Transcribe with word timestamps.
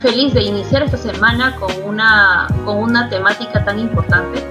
feliz 0.00 0.32
de 0.32 0.42
iniciar 0.42 0.82
esta 0.82 0.96
semana 0.96 1.56
con 1.56 1.70
una, 1.84 2.48
con 2.64 2.78
una 2.78 3.08
temática 3.08 3.64
tan 3.64 3.78
importante 3.78 4.42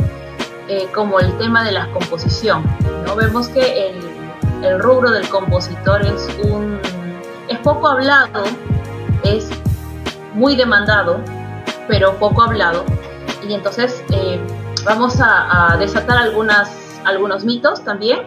eh, 0.68 0.88
como 0.94 1.20
el 1.20 1.36
tema 1.38 1.64
de 1.64 1.72
la 1.72 1.92
composición. 1.92 2.64
¿no? 3.06 3.16
Vemos 3.16 3.50
que 3.50 3.90
el, 3.90 3.96
el, 4.64 4.80
rubro 4.80 5.12
del 5.12 5.28
compositor 5.30 6.06
es, 6.06 6.30
un, 6.44 6.80
es 7.48 7.58
poco 7.60 7.88
hablado, 7.88 8.44
es 9.24 9.50
muy 10.36 10.56
demandado, 10.56 11.20
pero 11.88 12.14
poco 12.18 12.44
hablado. 12.44 12.86
Y 13.48 13.54
entonces 13.54 14.04
eh, 14.12 14.40
vamos 14.86 15.20
a, 15.20 15.76
desatar 15.80 16.18
algunas, 16.18 17.02
algunos 17.06 17.44
mitos 17.44 17.84
también 17.84 18.20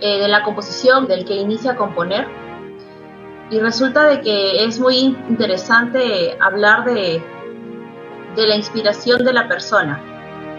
eh, 0.00 0.20
de 0.20 0.28
la 0.28 0.44
composición, 0.44 1.08
del 1.08 1.24
que 1.24 1.34
inicia 1.34 1.72
a 1.72 1.76
componer 1.76 2.28
y 3.50 3.60
resulta 3.60 4.04
de 4.04 4.20
que 4.20 4.64
es 4.64 4.78
muy 4.78 5.16
interesante 5.28 6.36
hablar 6.40 6.84
de, 6.84 7.22
de 8.36 8.46
la 8.46 8.56
inspiración 8.56 9.24
de 9.24 9.32
la 9.32 9.48
persona, 9.48 10.00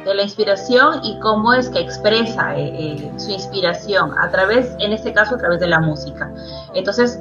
de 0.05 0.13
la 0.15 0.23
inspiración 0.23 1.01
y 1.03 1.19
cómo 1.19 1.53
es 1.53 1.69
que 1.69 1.79
expresa 1.79 2.57
eh, 2.57 2.71
eh, 2.73 3.11
su 3.17 3.31
inspiración 3.31 4.11
a 4.19 4.29
través, 4.31 4.75
en 4.79 4.91
este 4.91 5.13
caso, 5.13 5.35
a 5.35 5.37
través 5.37 5.59
de 5.59 5.67
la 5.67 5.79
música. 5.79 6.31
Entonces, 6.73 7.19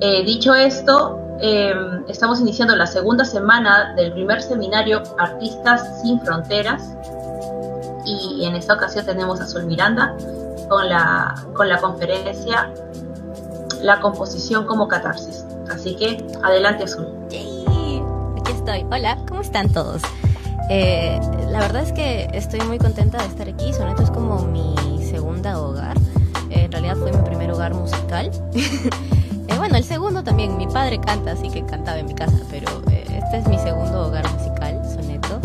eh, 0.00 0.24
dicho 0.24 0.54
esto, 0.54 1.20
em, 1.40 2.04
estamos 2.08 2.40
iniciando 2.40 2.74
la 2.74 2.86
segunda 2.86 3.24
semana 3.24 3.94
del 3.96 4.12
primer 4.12 4.42
seminario 4.42 5.02
Artistas 5.18 6.02
sin 6.02 6.20
Fronteras 6.20 6.94
y 8.04 8.44
en 8.44 8.54
esta 8.54 8.74
ocasión 8.74 9.04
tenemos 9.04 9.40
a 9.40 9.46
Sol 9.46 9.66
Miranda 9.66 10.14
con 10.68 10.88
la, 10.88 11.34
con 11.54 11.68
la 11.68 11.78
conferencia 11.78 12.72
la 13.86 14.00
composición 14.00 14.66
como 14.66 14.88
catarsis. 14.88 15.44
Así 15.70 15.94
que 15.94 16.26
adelante 16.42 16.84
Azul. 16.84 17.06
Yay, 17.30 18.02
aquí 18.40 18.52
estoy. 18.52 18.84
Hola, 18.90 19.16
¿cómo 19.28 19.40
están 19.40 19.70
todos? 19.70 20.02
Eh, 20.68 21.20
la 21.48 21.60
verdad 21.60 21.82
es 21.84 21.92
que 21.92 22.28
estoy 22.34 22.60
muy 22.62 22.78
contenta 22.78 23.18
de 23.18 23.26
estar 23.26 23.48
aquí. 23.48 23.72
Soneto 23.72 24.02
es 24.02 24.10
como 24.10 24.42
mi 24.42 24.74
segunda 25.08 25.60
hogar. 25.60 25.96
Eh, 26.50 26.64
en 26.64 26.72
realidad 26.72 26.96
fue 26.96 27.12
mi 27.12 27.22
primer 27.22 27.52
hogar 27.52 27.74
musical. 27.74 28.30
eh, 28.54 29.54
bueno, 29.56 29.76
el 29.76 29.84
segundo 29.84 30.24
también. 30.24 30.56
Mi 30.56 30.66
padre 30.66 31.00
canta, 31.00 31.32
así 31.32 31.48
que 31.48 31.64
cantaba 31.64 31.98
en 31.98 32.06
mi 32.06 32.14
casa, 32.14 32.38
pero 32.50 32.68
eh, 32.90 33.04
este 33.22 33.38
es 33.38 33.46
mi 33.46 33.58
segundo 33.58 34.08
hogar 34.08 34.28
musical, 34.32 34.82
Soneto. 34.84 35.40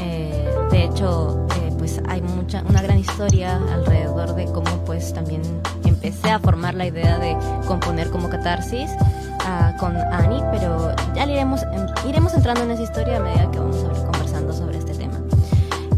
Eh, 0.00 0.46
de 0.70 0.84
hecho, 0.84 1.46
eh, 1.56 1.72
pues 1.78 2.00
hay 2.08 2.20
mucha, 2.20 2.62
una 2.68 2.82
gran 2.82 2.98
historia 2.98 3.56
alrededor 3.72 4.34
de 4.34 4.44
cómo 4.46 4.84
pues 4.84 5.14
también 5.14 5.42
empecé 6.02 6.30
a 6.30 6.38
formar 6.38 6.74
la 6.74 6.86
idea 6.86 7.18
de 7.18 7.36
componer 7.66 8.10
como 8.10 8.28
catarsis 8.28 8.90
uh, 8.90 9.76
con 9.78 9.96
Annie, 9.96 10.42
pero 10.50 10.94
ya 11.14 11.24
iremos, 11.24 11.62
iremos 12.06 12.34
entrando 12.34 12.62
en 12.62 12.72
esa 12.72 12.82
historia 12.82 13.16
a 13.16 13.20
medida 13.20 13.50
que 13.50 13.58
vamos 13.58 13.76
a 13.76 13.86
ir 13.86 14.04
conversando 14.04 14.52
sobre 14.52 14.78
este 14.78 14.94
tema. 14.94 15.14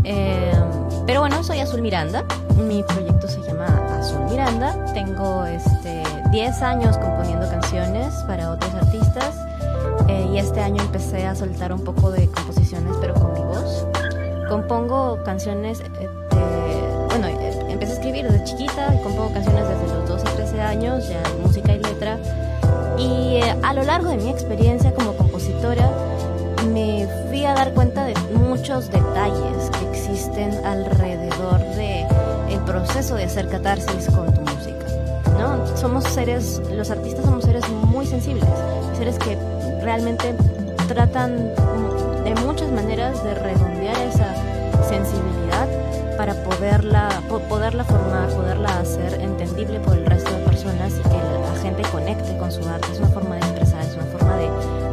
Eh, 0.04 0.52
pero 1.06 1.20
bueno, 1.20 1.42
soy 1.42 1.60
Azul 1.60 1.82
Miranda, 1.82 2.24
mi 2.56 2.82
proyecto 2.82 3.28
se 3.28 3.40
llama 3.42 3.66
Azul 3.98 4.24
Miranda, 4.30 4.74
tengo 4.92 5.44
este, 5.44 6.02
10 6.30 6.62
años 6.62 6.96
componiendo 6.98 7.48
canciones 7.48 8.14
para 8.26 8.50
otros 8.50 8.72
artistas 8.74 9.34
eh, 10.08 10.28
y 10.32 10.38
este 10.38 10.60
año 10.60 10.82
empecé 10.82 11.26
a 11.26 11.34
soltar 11.34 11.72
un 11.72 11.82
poco 11.82 12.10
de 12.10 12.26
composiciones 12.28 12.94
pero 13.00 13.14
con 13.14 13.32
mi 13.32 13.40
voz. 13.40 13.86
Compongo 14.48 15.18
canciones 15.24 15.80
eh, 15.80 16.08
de, 16.30 17.06
bueno, 17.08 17.28
escribir 18.18 18.32
desde 18.32 18.44
chiquita 18.44 18.86
compongo 19.02 19.32
canciones 19.32 19.68
desde 19.68 19.94
los 19.94 20.08
12 20.08 20.28
a 20.28 20.36
13 20.36 20.60
años, 20.60 21.08
ya 21.08 21.22
música 21.42 21.72
y 21.72 21.78
letra. 21.78 22.18
Y 22.98 23.36
eh, 23.36 23.56
a 23.62 23.72
lo 23.72 23.82
largo 23.84 24.08
de 24.08 24.16
mi 24.16 24.28
experiencia 24.30 24.92
como 24.92 25.14
compositora, 25.16 25.90
me 26.72 27.06
fui 27.28 27.44
a 27.44 27.54
dar 27.54 27.72
cuenta 27.74 28.04
de 28.04 28.14
muchos 28.34 28.90
detalles 28.90 29.70
que 29.70 29.90
existen 29.90 30.52
alrededor 30.64 31.60
de 31.76 32.06
el 32.50 32.60
proceso 32.64 33.14
de 33.14 33.24
hacer 33.24 33.48
catarsis 33.48 34.06
con 34.06 34.32
tu 34.34 34.40
música. 34.40 34.86
¿no? 35.38 35.76
Somos 35.76 36.04
seres, 36.04 36.60
los 36.72 36.90
artistas 36.90 37.24
somos 37.24 37.44
seres 37.44 37.68
muy 37.68 38.06
sensibles, 38.06 38.44
seres 38.96 39.18
que 39.18 39.38
realmente 39.82 40.34
tratan 40.88 41.54
de 42.24 42.34
muchas 42.44 42.70
maneras 42.72 43.22
de 43.22 43.34
redondear 43.34 43.96
esa 44.00 44.34
sensibilidad 44.88 45.68
para 46.18 46.34
poderla, 46.42 47.22
poderla 47.48 47.84
formar, 47.84 48.28
poderla 48.30 48.80
hacer 48.80 49.20
entendible 49.20 49.78
por 49.78 49.96
el 49.96 50.04
resto 50.04 50.32
de 50.32 50.38
personas 50.46 50.92
y 50.94 51.02
que 51.02 51.10
la 51.10 51.62
gente 51.62 51.82
conecte 51.92 52.36
con 52.36 52.50
su 52.50 52.68
arte. 52.68 52.88
Es 52.92 52.98
una 52.98 53.08
forma 53.08 53.36
de 53.36 53.40
expresar, 53.42 53.82
es 53.82 53.94
una 53.94 54.04
forma 54.06 54.36
de, 54.36 54.48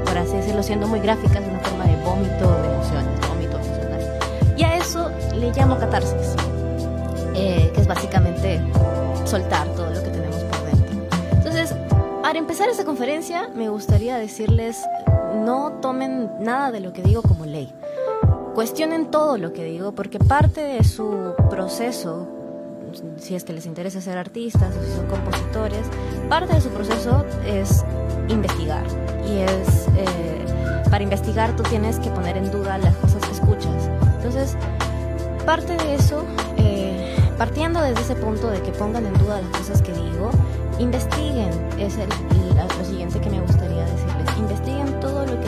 por 0.05 0.15
así 0.19 0.37
decirlo, 0.37 0.61
siendo 0.61 0.87
muy 0.87 0.99
gráfica, 0.99 1.39
es 1.39 1.47
una 1.47 1.59
forma 1.61 1.85
de 1.85 1.95
vómito 2.03 2.61
de 2.61 2.67
emociones, 2.71 3.27
vómito 3.27 3.57
emocional. 3.57 4.19
Y 4.55 4.63
a 4.65 4.77
eso 4.77 5.11
le 5.33 5.51
llamo 5.51 5.79
catarsis, 5.79 6.35
eh, 7.33 7.71
que 7.73 7.81
es 7.81 7.87
básicamente 7.87 8.61
soltar 9.23 9.67
todo 9.69 9.89
lo 9.89 10.03
que 10.03 10.09
tenemos 10.11 10.43
por 10.43 10.63
dentro. 10.67 11.17
Entonces, 11.37 11.73
para 12.21 12.37
empezar 12.37 12.69
esta 12.69 12.85
conferencia, 12.85 13.49
me 13.55 13.69
gustaría 13.69 14.15
decirles, 14.17 14.85
no 15.33 15.71
tomen 15.81 16.29
nada 16.39 16.71
de 16.71 16.81
lo 16.81 16.93
que 16.93 17.01
digo 17.01 17.23
como 17.23 17.45
ley 17.45 17.73
cuestionen 18.55 19.11
todo 19.11 19.37
lo 19.37 19.51
que 19.51 19.65
digo, 19.65 19.91
porque 19.91 20.17
parte 20.17 20.61
de 20.61 20.83
su 20.85 21.33
proceso, 21.49 22.25
si 23.17 23.35
es 23.35 23.43
que 23.43 23.51
les 23.51 23.65
interesa 23.65 23.99
ser 23.99 24.17
artistas 24.17 24.73
o 24.75 24.83
si 24.83 24.91
son 24.93 25.07
compositores, 25.07 25.85
parte 26.29 26.53
de 26.55 26.61
su 26.61 26.69
proceso 26.69 27.25
es 27.45 27.83
investigar. 28.29 28.85
Y 29.27 29.39
es, 29.39 29.87
eh, 29.97 30.45
para 30.89 31.03
investigar 31.03 31.53
tú 31.57 31.63
tienes 31.63 31.99
que 31.99 32.09
poner 32.09 32.37
en 32.37 32.49
duda 32.49 32.77
las 32.77 32.95
cosas 32.95 33.25
que 33.25 33.33
escuchas. 33.33 33.89
Entonces, 34.15 34.55
parte 35.45 35.75
de 35.75 35.95
eso, 35.95 36.23
eh, 36.57 37.13
partiendo 37.37 37.81
desde 37.81 38.01
ese 38.01 38.15
punto 38.15 38.49
de 38.49 38.61
que 38.61 38.71
pongan 38.71 39.05
en 39.05 39.13
duda 39.15 39.41
las 39.41 39.59
cosas 39.59 39.81
que 39.81 39.91
digo, 39.91 40.29
investiguen, 40.79 41.51
es 41.77 41.97
el, 41.97 42.07
lo 42.09 42.85
siguiente 42.85 43.19
que 43.19 43.29
me 43.29 43.41
gustaría 43.41 43.83
decirles, 43.85 44.37
investiguen 44.37 44.99
todo 45.01 45.25
lo 45.25 45.41
que 45.41 45.44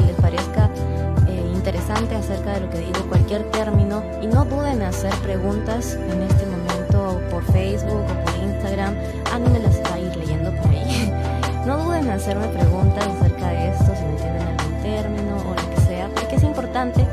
interesante 1.88 2.16
acerca 2.16 2.54
de 2.54 2.60
lo 2.62 2.70
que 2.70 2.80
digo, 2.80 3.08
cualquier 3.08 3.44
término, 3.52 4.04
y 4.22 4.28
no 4.28 4.44
duden 4.44 4.82
en 4.82 4.84
hacer 4.84 5.14
preguntas 5.22 5.94
en 5.94 6.22
este 6.22 6.46
momento 6.46 7.22
por 7.32 7.44
Facebook 7.46 8.04
o 8.04 8.26
por 8.26 8.44
Instagram. 8.44 8.94
A 9.34 9.40
mí 9.40 9.50
me 9.50 9.60
las 9.60 9.82
va 9.84 9.96
a 9.96 10.00
ir 10.00 10.16
leyendo 10.18 10.52
por 10.52 10.70
ahí. 10.70 11.14
No 11.66 11.78
duden 11.84 12.06
en 12.06 12.12
hacerme 12.12 12.48
preguntas 12.48 13.06
acerca 13.06 13.50
de 13.50 13.68
esto, 13.72 13.94
si 13.94 14.02
no 14.02 14.12
entienden 14.12 14.42
algún 14.42 14.82
término 14.82 15.36
o 15.36 15.50
lo 15.50 15.76
que 15.76 15.82
sea, 15.82 16.08
porque 16.16 16.38
es 16.38 16.44
importante 16.44 17.06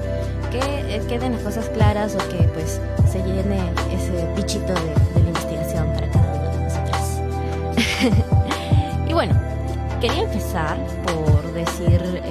que 0.53 1.03
queden 1.09 1.33
las 1.33 1.43
cosas 1.43 1.69
claras 1.71 2.15
o 2.15 2.19
que 2.29 2.45
pues 2.55 2.81
se 3.11 3.19
llene 3.25 3.59
ese 3.91 4.29
bichito 4.37 4.73
de, 4.73 4.95
de 5.15 5.23
la 5.23 5.29
investigación 5.29 5.93
para 5.93 6.09
cada 6.09 6.35
uno 6.35 6.51
de 6.53 6.65
nosotros. 6.65 7.21
y 9.09 9.12
bueno, 9.12 9.35
quería 10.01 10.23
empezar 10.23 10.77
por 11.05 11.53
decir... 11.53 12.24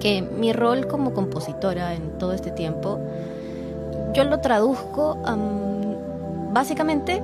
Que 0.00 0.22
mi 0.22 0.52
rol 0.52 0.86
como 0.86 1.12
compositora 1.12 1.94
en 1.94 2.18
todo 2.18 2.32
este 2.32 2.50
tiempo, 2.50 2.98
yo 4.14 4.24
lo 4.24 4.40
traduzco 4.40 5.18
básicamente 6.52 7.22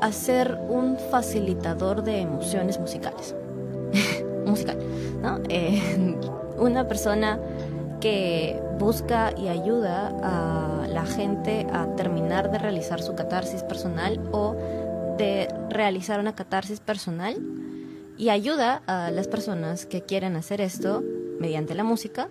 a 0.00 0.12
ser 0.12 0.58
un 0.68 0.98
facilitador 1.10 2.02
de 2.02 2.20
emociones 2.20 2.78
musicales. 2.78 3.34
Musical, 4.46 4.78
¿no? 5.22 5.40
Eh, 5.48 6.16
una 6.58 6.86
persona 6.86 7.38
que 8.00 8.60
busca 8.78 9.32
y 9.36 9.48
ayuda 9.48 10.12
a 10.22 10.86
la 10.86 11.04
gente 11.06 11.66
a 11.72 11.86
terminar 11.96 12.50
de 12.50 12.58
realizar 12.58 13.02
su 13.02 13.14
catarsis 13.14 13.62
personal 13.62 14.20
o 14.32 14.54
de 15.16 15.48
realizar 15.70 16.20
una 16.20 16.34
catarsis 16.34 16.80
personal 16.80 17.36
y 18.18 18.28
ayuda 18.28 18.82
a 18.86 19.10
las 19.10 19.28
personas 19.28 19.86
que 19.86 20.02
quieren 20.02 20.36
hacer 20.36 20.60
esto 20.60 21.02
mediante 21.38 21.74
la 21.74 21.84
música, 21.84 22.28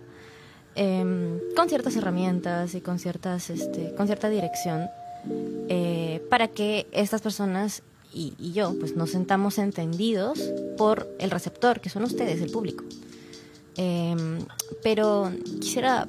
eh, 0.75 1.39
con 1.56 1.69
ciertas 1.69 1.95
herramientas 1.95 2.75
y 2.75 2.81
con, 2.81 3.00
ciertas, 3.00 3.50
este, 3.50 3.94
con 3.95 4.07
cierta 4.07 4.29
dirección, 4.29 4.89
eh, 5.69 6.21
para 6.29 6.47
que 6.47 6.88
estas 6.91 7.21
personas 7.21 7.81
y, 8.15 8.53
yo 8.53 8.74
pues 8.79 8.95
nos 8.95 9.12
sentamos 9.12 9.57
entendidos 9.57 10.39
por 10.77 11.07
el 11.19 11.31
receptor, 11.31 11.81
que 11.81 11.89
son 11.89 12.03
ustedes, 12.03 12.41
el 12.41 12.51
público. 12.51 12.83
Eh, 13.77 14.15
pero 14.81 15.31
quisiera 15.59 16.07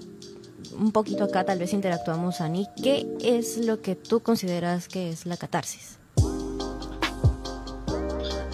un 0.79 0.93
poquito 0.93 1.25
acá, 1.25 1.44
tal 1.44 1.59
vez 1.59 1.73
interactuamos, 1.73 2.41
Ani, 2.41 2.69
¿qué 2.82 3.06
es 3.20 3.59
lo 3.59 3.81
que 3.81 3.97
tú 3.97 4.20
consideras 4.20 4.88
que 4.88 5.11
es 5.11 5.26
la 5.26 5.37
catarsis? 5.37 5.99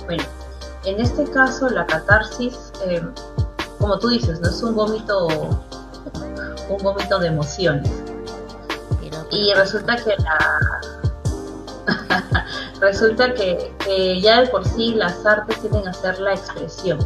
Bueno, 0.06 0.25
en 0.84 1.00
este 1.00 1.25
caso 1.25 1.69
la 1.69 1.87
catarsis 1.87 2.55
eh, 2.87 3.02
como 3.82 3.99
tú 3.99 4.08
dices, 4.08 4.40
no 4.40 4.49
es 4.49 4.62
un 4.62 4.76
vómito, 4.76 5.26
un 5.26 6.82
vómito 6.82 7.19
de 7.19 7.26
emociones. 7.26 7.90
Y 9.32 9.52
resulta 9.55 9.96
que 9.96 10.14
la 10.19 10.81
resulta 12.81 13.34
que, 13.34 13.75
que, 13.84 14.20
ya 14.20 14.43
de 14.43 14.49
por 14.49 14.64
sí 14.64 14.94
las 14.94 15.26
artes 15.26 15.61
tienen 15.61 15.88
a 15.88 15.93
ser 15.93 16.20
la 16.20 16.34
expresión, 16.34 16.99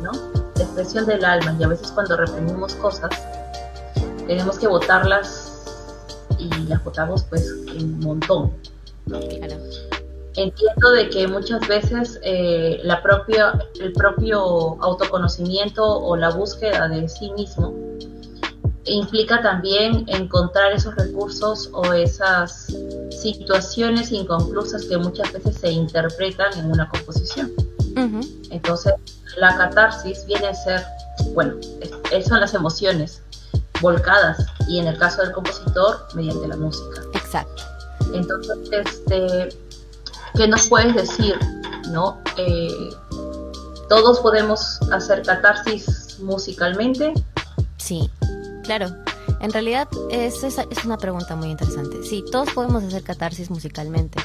¿no? 0.00 0.12
expresión 0.56 1.04
del 1.06 1.24
alma 1.24 1.54
y 1.58 1.64
a 1.64 1.68
veces 1.68 1.90
cuando 1.90 2.16
reprimimos 2.16 2.74
cosas, 2.76 3.10
tenemos 4.26 4.58
que 4.58 4.68
votarlas 4.68 5.52
y 6.38 6.48
las 6.66 6.82
votamos 6.82 7.24
pues 7.24 7.46
un 7.76 8.00
montón. 8.00 8.52
Entiendo 10.34 10.90
de 10.92 11.10
que 11.10 11.28
muchas 11.28 11.66
veces 11.68 12.18
eh, 12.22 12.80
la 12.84 13.02
propia, 13.02 13.52
el 13.80 13.92
propio 13.92 14.82
autoconocimiento 14.82 15.84
o 15.84 16.16
la 16.16 16.30
búsqueda 16.30 16.88
de 16.88 17.06
sí 17.08 17.30
mismo 17.32 17.74
implica 18.84 19.42
también 19.42 20.04
encontrar 20.08 20.72
esos 20.72 20.94
recursos 20.96 21.70
o 21.72 21.92
esas 21.92 22.74
situaciones 23.10 24.10
inconclusas 24.10 24.84
que 24.86 24.96
muchas 24.98 25.32
veces 25.32 25.56
se 25.56 25.70
interpretan 25.70 26.58
en 26.58 26.70
una 26.70 26.88
composición. 26.88 27.52
Entonces, 28.50 28.94
la 29.36 29.56
catarsis 29.56 30.24
viene 30.26 30.48
a 30.48 30.54
ser, 30.54 30.82
bueno, 31.34 31.54
son 32.26 32.40
las 32.40 32.54
emociones 32.54 33.22
volcadas 33.80 34.44
y 34.68 34.78
en 34.78 34.86
el 34.86 34.98
caso 34.98 35.22
del 35.22 35.32
compositor, 35.32 36.06
mediante 36.14 36.48
la 36.48 36.56
música. 36.56 37.02
Exacto. 37.14 37.62
Entonces, 38.14 38.58
este, 38.70 39.48
¿qué 40.34 40.48
nos 40.48 40.68
puedes 40.68 40.94
decir? 40.94 41.34
¿No? 41.90 42.20
Eh, 42.36 42.90
¿Todos 43.88 44.20
podemos 44.20 44.80
hacer 44.90 45.22
catarsis 45.22 46.18
musicalmente? 46.20 47.12
Sí, 47.76 48.10
claro. 48.64 48.86
En 49.40 49.52
realidad 49.52 49.88
es, 50.10 50.44
es, 50.44 50.56
una 50.84 50.96
pregunta 50.96 51.34
muy 51.34 51.50
interesante. 51.50 52.04
Sí, 52.04 52.24
todos 52.30 52.50
podemos 52.52 52.84
hacer 52.84 53.02
catarsis 53.02 53.50
musicalmente. 53.50 54.20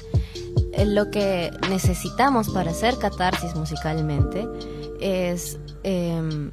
Eh, 0.74 0.86
lo 0.86 1.10
que 1.10 1.52
necesitamos 1.70 2.50
para 2.50 2.70
hacer 2.70 2.98
catarsis 3.00 3.56
musicalmente 3.56 4.48
es, 5.02 5.58
em, 5.82 6.52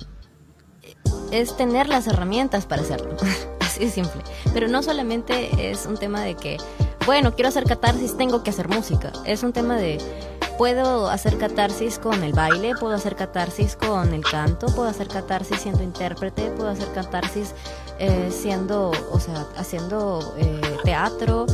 es 1.30 1.56
tener 1.56 1.88
las 1.88 2.06
herramientas 2.06 2.64
para 2.64 2.82
hacerlo. 2.82 3.16
Así 3.60 3.84
de 3.84 3.90
simple. 3.90 4.22
Pero 4.54 4.68
no 4.68 4.82
solamente 4.82 5.70
es 5.70 5.84
un 5.84 5.98
tema 5.98 6.22
de 6.22 6.34
que, 6.34 6.56
bueno, 7.06 7.34
quiero 7.34 7.48
hacer 7.48 7.64
catarsis, 7.64 8.16
tengo 8.16 8.42
que 8.42 8.50
hacer 8.50 8.68
música. 8.68 9.12
Es 9.26 9.42
un 9.42 9.52
tema 9.52 9.76
de 9.76 9.98
puedo 10.56 11.08
hacer 11.08 11.36
catarsis 11.36 11.98
con 11.98 12.22
el 12.22 12.32
baile, 12.32 12.74
puedo 12.78 12.94
hacer 12.94 13.14
catarsis 13.16 13.76
con 13.76 14.14
el 14.14 14.22
canto, 14.22 14.66
puedo 14.68 14.88
hacer 14.88 15.08
catarsis 15.08 15.60
siendo 15.60 15.82
intérprete, 15.82 16.50
puedo 16.52 16.70
hacer 16.70 16.88
catarsis 16.92 17.54
eh, 17.98 18.30
siendo, 18.30 18.92
o 19.10 19.20
sea, 19.20 19.46
haciendo 19.56 20.34
eh, 20.38 20.60
teatro. 20.84 21.46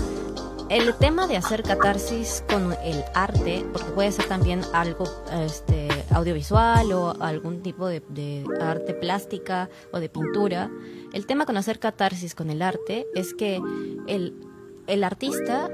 El 0.69 0.95
tema 0.95 1.27
de 1.27 1.37
hacer 1.37 1.65
catarsis 1.65 2.45
con 2.49 2.73
el 2.85 3.03
arte, 3.15 3.67
porque 3.73 3.91
puede 3.91 4.13
ser 4.13 4.27
también 4.27 4.61
algo 4.73 5.05
este, 5.45 5.89
audiovisual 6.11 6.93
o 6.93 7.21
algún 7.21 7.61
tipo 7.61 7.89
de, 7.89 8.05
de 8.09 8.45
arte 8.61 8.95
plástica 8.95 9.69
o 9.93 9.99
de 9.99 10.09
pintura, 10.09 10.71
el 11.13 11.27
tema 11.27 11.45
con 11.45 11.57
hacer 11.57 11.81
catarsis 11.81 12.37
con 12.37 12.51
el 12.51 12.63
arte 12.63 13.09
es 13.17 13.35
que 13.35 13.61
el, 14.07 14.50
el 14.87 15.05
artista 15.05 15.71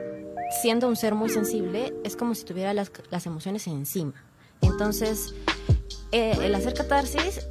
siendo 0.50 0.88
un 0.88 0.96
ser 0.96 1.14
muy 1.14 1.28
sensible, 1.28 1.94
es 2.04 2.16
como 2.16 2.34
si 2.34 2.44
tuviera 2.44 2.72
las, 2.74 3.26
emociones 3.26 3.66
encima. 3.66 4.14
Entonces, 4.60 5.34
eh, 6.12 6.36
el 6.42 6.54
hacer 6.54 6.74
catarsis 6.74 7.46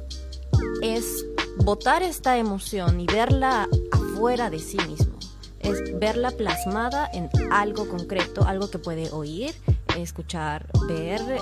es 0.82 1.24
botar 1.58 2.02
esta 2.02 2.38
emoción 2.38 3.00
y 3.00 3.06
verla 3.06 3.68
afuera 3.92 4.50
de 4.50 4.58
sí 4.58 4.78
mismo. 4.88 5.16
Es 5.60 5.98
verla 5.98 6.30
plasmada 6.30 7.10
en 7.12 7.28
algo 7.50 7.88
concreto, 7.88 8.46
algo 8.46 8.70
que 8.70 8.78
puede 8.78 9.10
oír, 9.10 9.54
escuchar, 9.96 10.68
ver, 10.88 11.20
eh, 11.20 11.38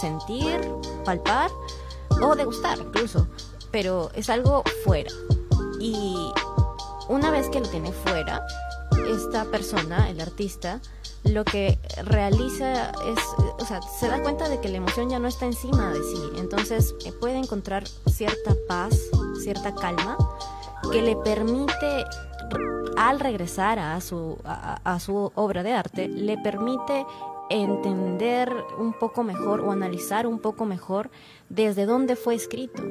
sentir, 0.00 0.60
palpar 1.04 1.50
o 2.20 2.34
degustar 2.34 2.78
incluso. 2.78 3.28
Pero 3.70 4.10
es 4.14 4.30
algo 4.30 4.62
fuera. 4.84 5.10
Y 5.80 6.16
una 7.08 7.30
vez 7.30 7.48
que 7.48 7.60
lo 7.60 7.68
tiene 7.68 7.92
fuera, 7.92 8.44
esta 9.08 9.44
persona, 9.46 10.08
el 10.10 10.20
artista, 10.20 10.80
lo 11.24 11.44
que 11.44 11.78
realiza 12.04 12.90
es, 12.90 13.18
o 13.58 13.64
sea, 13.64 13.80
se 13.82 14.08
da 14.08 14.22
cuenta 14.22 14.48
de 14.48 14.60
que 14.60 14.68
la 14.68 14.78
emoción 14.78 15.10
ya 15.10 15.18
no 15.18 15.28
está 15.28 15.46
encima 15.46 15.92
de 15.92 16.02
sí, 16.02 16.22
entonces 16.36 16.94
eh, 17.04 17.12
puede 17.12 17.36
encontrar 17.36 17.84
cierta 18.06 18.54
paz, 18.68 18.98
cierta 19.42 19.74
calma, 19.74 20.16
que 20.90 21.00
le 21.00 21.16
permite, 21.16 22.04
al 22.96 23.20
regresar 23.20 23.78
a 23.78 24.00
su, 24.00 24.36
a 24.44 24.98
su 24.98 25.30
obra 25.34 25.62
de 25.62 25.72
arte, 25.72 26.08
le 26.08 26.36
permite 26.38 27.06
entender 27.52 28.52
un 28.78 28.92
poco 28.92 29.22
mejor 29.22 29.60
o 29.60 29.70
analizar 29.70 30.26
un 30.26 30.38
poco 30.38 30.64
mejor 30.64 31.10
desde 31.48 31.86
dónde 31.86 32.16
fue 32.16 32.34
escrito. 32.34 32.82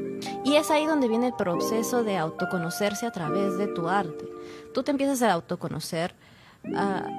Y 0.43 0.55
es 0.55 0.71
ahí 0.71 0.85
donde 0.85 1.07
viene 1.07 1.27
el 1.27 1.33
proceso 1.33 2.03
de 2.03 2.17
autoconocerse 2.17 3.05
a 3.05 3.11
través 3.11 3.57
de 3.57 3.67
tu 3.67 3.87
arte 3.87 4.25
tú 4.71 4.83
te 4.83 4.91
empiezas 4.91 5.21
a 5.21 5.33
autoconocer, 5.33 6.13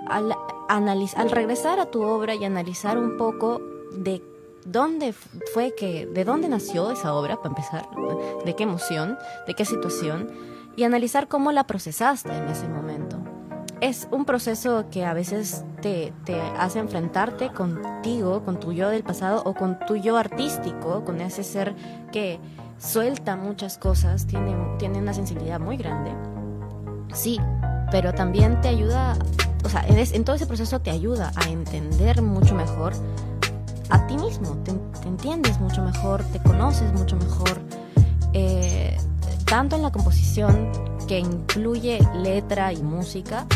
al, 0.08 0.36
al 0.68 1.30
regresar 1.30 1.80
a 1.80 1.86
tu 1.86 2.02
obra 2.02 2.34
y 2.34 2.44
analizar 2.44 2.96
un 2.96 3.16
poco 3.16 3.60
de 3.96 4.22
dónde 4.64 5.12
fue 5.52 5.74
que, 5.74 6.06
de 6.06 6.24
dónde 6.24 6.48
nació 6.48 6.90
esa 6.90 7.14
obra, 7.14 7.36
para 7.36 7.48
empezar, 7.48 7.88
de 8.44 8.54
qué 8.54 8.62
emoción, 8.62 9.18
de 9.46 9.54
qué 9.54 9.64
situación, 9.64 10.30
y 10.76 10.84
analizar 10.84 11.28
cómo 11.28 11.52
la 11.52 11.66
procesaste 11.66 12.32
en 12.32 12.48
ese 12.48 12.68
momento. 12.68 13.18
Es 13.80 14.06
un 14.10 14.24
proceso 14.24 14.86
que 14.90 15.04
a 15.04 15.12
veces 15.12 15.64
te, 15.82 16.12
hace 16.58 16.78
enfrentarte 16.78 17.52
contigo, 17.52 18.44
con 18.44 18.58
tu 18.58 18.72
yo 18.72 18.88
del 18.88 19.02
pasado 19.02 19.42
o 19.44 19.52
con 19.52 19.78
tu 19.80 19.96
yo 19.96 20.16
artístico, 20.16 21.04
con 21.04 21.20
ese 21.20 21.44
ser 21.44 21.74
que 22.12 22.38
suelta 22.78 23.36
muchas 23.36 23.76
cosas, 23.76 24.26
tiene, 24.26 24.98
una 24.98 25.12
sensibilidad 25.12 25.60
muy 25.60 25.76
grande 25.76 26.12
Sí, 27.12 27.38
pero 27.90 28.14
también 28.14 28.60
te 28.62 28.68
ayuda, 28.68 29.16
o 29.64 29.68
sea, 29.68 29.84
en, 29.86 30.24
todo 30.24 30.36
ese 30.36 30.46
proceso 30.46 30.80
te 30.80 30.90
ayuda 30.90 31.30
a 31.36 31.50
entender 31.50 32.22
mucho 32.22 32.54
mejor 32.54 32.94
a 33.90 34.06
ti 34.06 34.16
mismo, 34.16 34.56
te, 34.64 34.70
entiendes 35.06 35.60
mucho 35.60 35.82
mejor, 35.82 36.24
te 36.32 36.38
conoces 36.38 36.90
mucho 36.94 37.16
mejor, 37.16 37.60
eh, 38.32 38.96
tanto 39.44 39.76
en 39.76 39.82
la 39.82 39.92
composición 39.92 40.70
que 41.06 41.18
incluye 41.18 41.98
letra 42.14 42.72
y 42.72 42.82
música, 42.82 43.46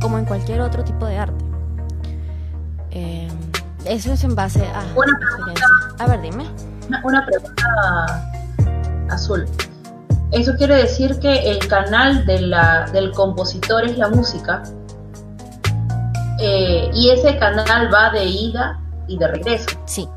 como 0.00 0.16
en 0.18 0.24
cualquier 0.24 0.62
otro 0.62 0.84
tipo 0.84 1.04
de 1.04 1.18
arte. 1.18 1.51
Eh, 2.92 3.28
eso 3.84 4.12
es 4.12 4.24
en 4.24 4.34
base 4.34 4.64
a 4.64 4.84
una 4.96 5.18
experiencia. 5.20 5.66
A 5.98 6.06
ver, 6.06 6.20
dime. 6.22 6.46
una 7.02 7.26
pregunta 7.26 8.28
azul. 9.10 9.46
Eso 10.30 10.52
quiere 10.56 10.76
decir 10.76 11.18
que 11.18 11.50
el 11.50 11.66
canal 11.68 12.24
de 12.24 12.40
la, 12.40 12.86
del 12.92 13.12
compositor 13.12 13.84
es 13.84 13.98
la 13.98 14.08
música 14.08 14.62
eh, 16.38 16.90
y 16.94 17.10
ese 17.10 17.38
canal 17.38 17.92
va 17.92 18.10
de 18.10 18.24
ida 18.24 18.80
y 19.08 19.18
de 19.18 19.28
regreso. 19.28 19.70
Sí. 19.84 20.08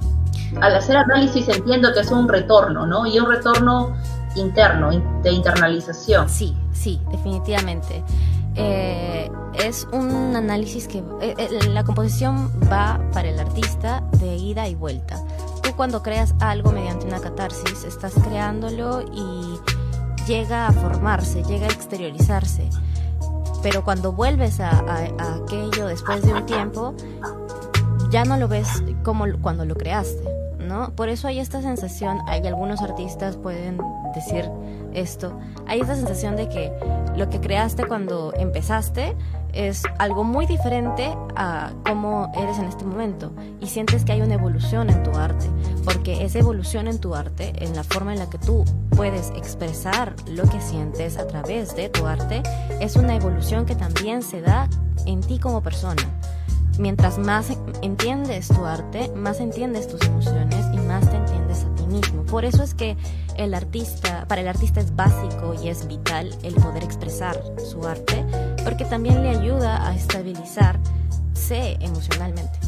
Al 0.62 0.76
hacer 0.76 0.96
análisis 0.96 1.50
entiendo 1.50 1.94
que 1.94 2.00
es 2.00 2.12
un 2.12 2.30
retorno, 2.30 2.86
¿no? 2.86 3.06
Y 3.06 3.20
un 3.20 3.30
retorno 3.30 3.94
interno, 4.36 4.92
de 5.22 5.32
internalización. 5.32 6.30
Sí, 6.30 6.56
sí, 6.72 7.02
definitivamente. 7.12 8.04
Eh, 8.56 9.30
es 9.54 9.88
un 9.92 10.36
análisis 10.36 10.88
que 10.88 11.04
eh, 11.22 11.36
la 11.70 11.84
composición 11.84 12.52
va 12.72 13.00
para 13.14 13.30
el 13.30 13.40
artista 13.40 14.02
de 14.20 14.36
ida 14.36 14.68
y 14.68 14.76
vuelta. 14.76 15.22
Tú 15.62 15.76
cuando 15.76 16.02
creas 16.02 16.36
algo 16.40 16.72
mediante 16.72 17.06
una 17.06 17.20
catarsis, 17.20 17.84
estás 17.84 18.14
creándolo 18.14 19.02
y 19.02 19.60
llega 20.28 20.68
a 20.68 20.72
formarse, 20.72 21.44
llega 21.44 21.68
a 21.68 21.70
exteriorizarse. 21.70 22.70
Pero 23.62 23.84
cuando 23.84 24.12
vuelves 24.12 24.60
a, 24.60 24.84
aquello 25.36 25.88
después 25.88 26.22
de 26.22 26.34
un 26.34 26.46
tiempo, 26.46 26.94
ya 28.12 28.24
no 28.26 28.38
lo 28.38 28.48
ves 28.48 28.84
como 29.04 29.26
cuando 29.42 29.66
lo 29.66 29.76
creaste, 29.76 30.24
Por 30.96 31.10
eso 31.10 31.28
hay 31.28 31.40
esta 31.40 31.62
sensación, 31.62 32.20
hay 32.28 32.46
algunos 32.48 32.82
artistas 32.82 33.38
pueden 33.38 33.78
decir 34.14 34.50
esto, 34.94 35.38
hay 35.68 35.82
esta 35.82 35.96
sensación 35.96 36.36
de 36.36 36.50
que 36.50 36.72
lo 37.16 37.30
que 37.30 37.40
creaste 37.40 37.86
cuando 37.86 38.34
empezaste 38.36 39.16
es 39.54 39.84
algo 40.00 40.24
muy 40.24 40.46
diferente 40.46 41.16
a 41.36 41.72
cómo 41.86 42.32
eres 42.36 42.58
en 42.58 42.66
este 42.66 42.84
momento 42.84 43.32
y 43.62 43.68
sientes 43.68 44.04
que 44.04 44.14
hay 44.14 44.22
una 44.22 44.34
evolución 44.34 44.90
en 44.90 45.04
tu 45.04 45.12
arte, 45.12 45.46
porque 45.84 46.26
esa 46.26 46.40
evolución 46.40 46.88
en 46.88 47.00
tu 47.00 47.16
arte, 47.16 47.54
en 47.64 47.76
la 47.76 47.84
forma 47.84 48.14
en 48.14 48.20
la 48.20 48.30
que 48.30 48.38
tú 48.38 48.66
puedes 48.90 49.30
expresar 49.32 50.16
lo 50.28 50.44
que 50.44 50.60
sientes 50.60 51.18
a 51.18 51.28
través 51.28 51.76
de 51.76 51.90
tu 51.90 52.06
arte, 52.06 52.42
es 52.82 52.96
una 52.96 53.16
evolución 53.16 53.66
que 53.66 53.76
también 53.76 54.22
se 54.22 54.42
da 54.42 54.68
en 55.06 55.22
ti 55.22 55.40
como 55.40 55.62
persona. 55.62 56.02
Mientras 56.78 57.18
más 57.18 57.48
entiendes 57.82 58.50
tu 58.50 58.66
arte, 58.66 59.10
más 59.16 59.40
entiendes 59.40 59.88
tus 59.88 60.02
emociones 60.02 60.66
y 60.74 60.78
más 60.80 61.10
te 61.10 61.16
entiendes 61.16 61.64
a 61.64 61.76
ti 61.76 61.88
mismo. 61.88 62.24
Por 62.24 62.44
eso 62.44 62.64
es 62.64 62.74
que 62.74 62.98
el 63.38 63.54
artista, 63.54 64.26
para 64.28 64.42
el 64.42 64.48
artista 64.48 64.82
es 64.82 64.94
básico 64.94 65.54
y 65.62 65.70
es 65.70 65.88
vital 65.88 66.36
el 66.44 66.54
poder 66.56 66.84
expresar 66.84 67.42
su 67.58 67.86
arte, 67.88 68.26
porque 68.64 68.84
también 68.86 69.24
le 69.24 69.30
ayuda 69.30 69.88
a 69.88 69.96
estabilizarse 69.96 71.78
emocionalmente. 71.80 72.60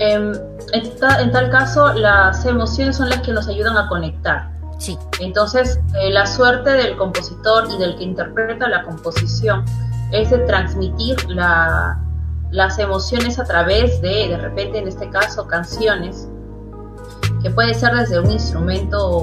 Em, 0.00 0.32
en, 0.72 0.96
tal 0.98 1.50
caso, 1.50 1.92
las 1.92 2.44
emociones 2.46 2.96
son 2.96 3.10
las 3.10 3.20
que 3.20 3.32
nos 3.32 3.46
ayudan 3.48 3.76
a 3.76 3.88
conectar. 3.88 4.50
Sí. 4.78 4.98
Entonces, 5.20 5.78
eh, 6.00 6.10
la 6.10 6.26
suerte 6.26 6.70
del 6.70 6.96
compositor 6.96 7.68
y 7.70 7.78
del 7.78 7.96
que 7.96 8.04
interpreta 8.04 8.66
la 8.66 8.82
composición 8.82 9.64
es 10.12 10.30
de 10.30 10.38
transmitir 10.40 11.16
las 11.30 12.78
emociones 12.78 13.38
a 13.38 13.44
través 13.44 14.00
de, 14.02 14.28
de 14.28 14.38
repente, 14.38 14.78
en 14.78 14.88
este 14.88 15.08
caso, 15.10 15.46
canciones, 15.46 16.28
que 17.42 17.50
puede 17.50 17.74
ser 17.74 17.94
desde 17.94 18.18
un 18.18 18.30
instrumento 18.30 19.22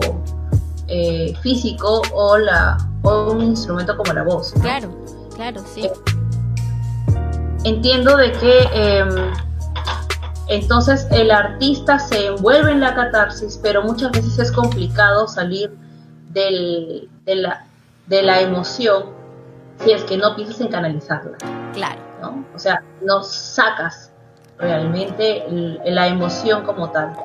eh, 0.87 1.35
físico 1.41 2.01
o, 2.13 2.37
la, 2.37 2.77
o 3.03 3.31
un 3.31 3.41
instrumento 3.41 3.95
como 3.97 4.13
la 4.13 4.23
voz. 4.23 4.53
Claro, 4.61 4.89
claro, 5.35 5.61
sí. 5.73 5.85
Eh, 5.85 5.91
entiendo 7.63 8.15
de 8.15 8.31
que 8.31 8.61
em, 8.73 9.09
entonces 10.47 11.07
el 11.11 11.31
artista 11.31 11.99
se 11.99 12.27
envuelve 12.27 12.71
en 12.71 12.79
la 12.79 12.95
catarsis, 12.95 13.59
pero 13.61 13.83
muchas 13.83 14.11
veces 14.11 14.39
es 14.39 14.51
complicado 14.51 15.27
salir 15.27 15.77
del, 16.29 17.09
de, 17.25 17.35
la, 17.35 17.65
de 18.07 18.23
la 18.23 18.39
emoción 18.41 19.16
si 19.83 19.91
es 19.91 20.03
que 20.03 20.17
no 20.17 20.35
piensas 20.35 20.61
en 20.61 20.67
canalizarla. 20.67 21.37
Claro. 21.73 22.01
¿no? 22.21 22.45
O 22.53 22.59
sea, 22.59 22.83
no 23.01 23.23
sacas 23.23 24.11
realmente 24.57 25.45
la 25.85 26.07
emoción 26.07 26.63
como 26.63 26.89
tal. 26.91 27.15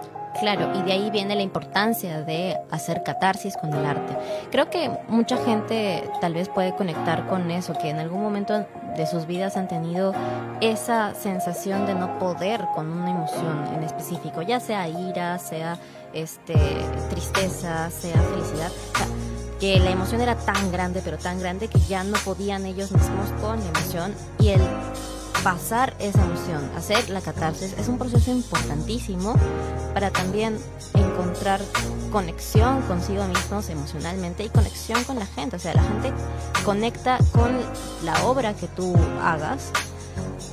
Claro, 0.41 0.71
y 0.75 0.83
de 0.83 0.93
ahí 0.93 1.11
viene 1.11 1.37
la 1.37 1.43
importancia 1.43 2.23
de 2.23 2.57
hacer 2.71 3.03
catarsis 3.03 3.57
con 3.57 3.73
el 3.75 3.85
arte. 3.85 4.17
Creo 4.51 4.71
que 4.71 4.91
mucha 5.09 5.37
gente 5.37 6.11
tal 6.21 6.35
vez 6.35 6.49
puede 6.49 6.75
conectar 6.75 7.27
con 7.27 7.51
eso, 7.51 7.75
que 7.75 7.91
en 7.91 7.99
algún 7.99 8.23
momento 8.23 8.67
de 8.97 9.07
sus 9.07 9.27
vidas 9.27 9.57
han 9.57 9.69
tenido 9.69 10.15
esa 10.61 11.15
sensación 11.15 11.87
de 11.87 11.95
no 11.95 12.19
poder 12.19 12.65
con 12.75 12.91
una 12.91 13.11
emoción 13.11 13.67
en 13.75 13.83
específico, 13.83 14.41
ya 14.43 14.59
sea 14.59 14.89
ira, 14.89 15.39
sea 15.39 15.79
este 16.15 16.55
tristeza, 17.11 17.91
sea 17.91 18.21
felicidad. 18.23 18.71
Que 19.63 19.79
la 19.79 19.93
emoción 19.93 20.21
era 20.21 20.35
tan 20.35 20.73
grande, 20.73 21.03
pero 21.05 21.19
tan 21.19 21.39
grande 21.39 21.69
que 21.69 21.79
ya 21.79 22.03
no 22.03 22.19
podían 22.25 22.67
ellos 22.67 22.91
mismos 22.91 23.31
con 23.41 23.61
la 23.61 23.69
emoción 23.69 24.13
y 24.41 24.49
el 24.49 24.61
pasar 25.45 25.95
esa 26.01 26.21
emoción, 26.21 26.69
hacer 26.77 27.09
la 27.11 27.21
catarsis, 27.21 27.73
es 27.79 27.87
un 27.87 27.97
proceso 27.97 28.33
importantísimo 28.33 29.37
para 29.95 30.11
también 30.11 30.59
encontrar 30.95 31.61
conexión 32.11 32.83
consigo 32.83 33.25
mismos 33.29 33.69
emocionalmente 33.69 34.43
y 34.43 34.49
conexión 34.49 35.05
con 35.05 35.21
la 35.21 35.27
gente. 35.27 35.55
O 35.55 35.61
sea, 35.61 35.75
la 35.75 35.85
gente 35.85 36.13
conecta 36.65 37.19
con 37.31 37.53
la 38.05 38.21
obra 38.25 38.55
que 38.55 38.67
tú 38.67 38.97
hagas 39.23 39.71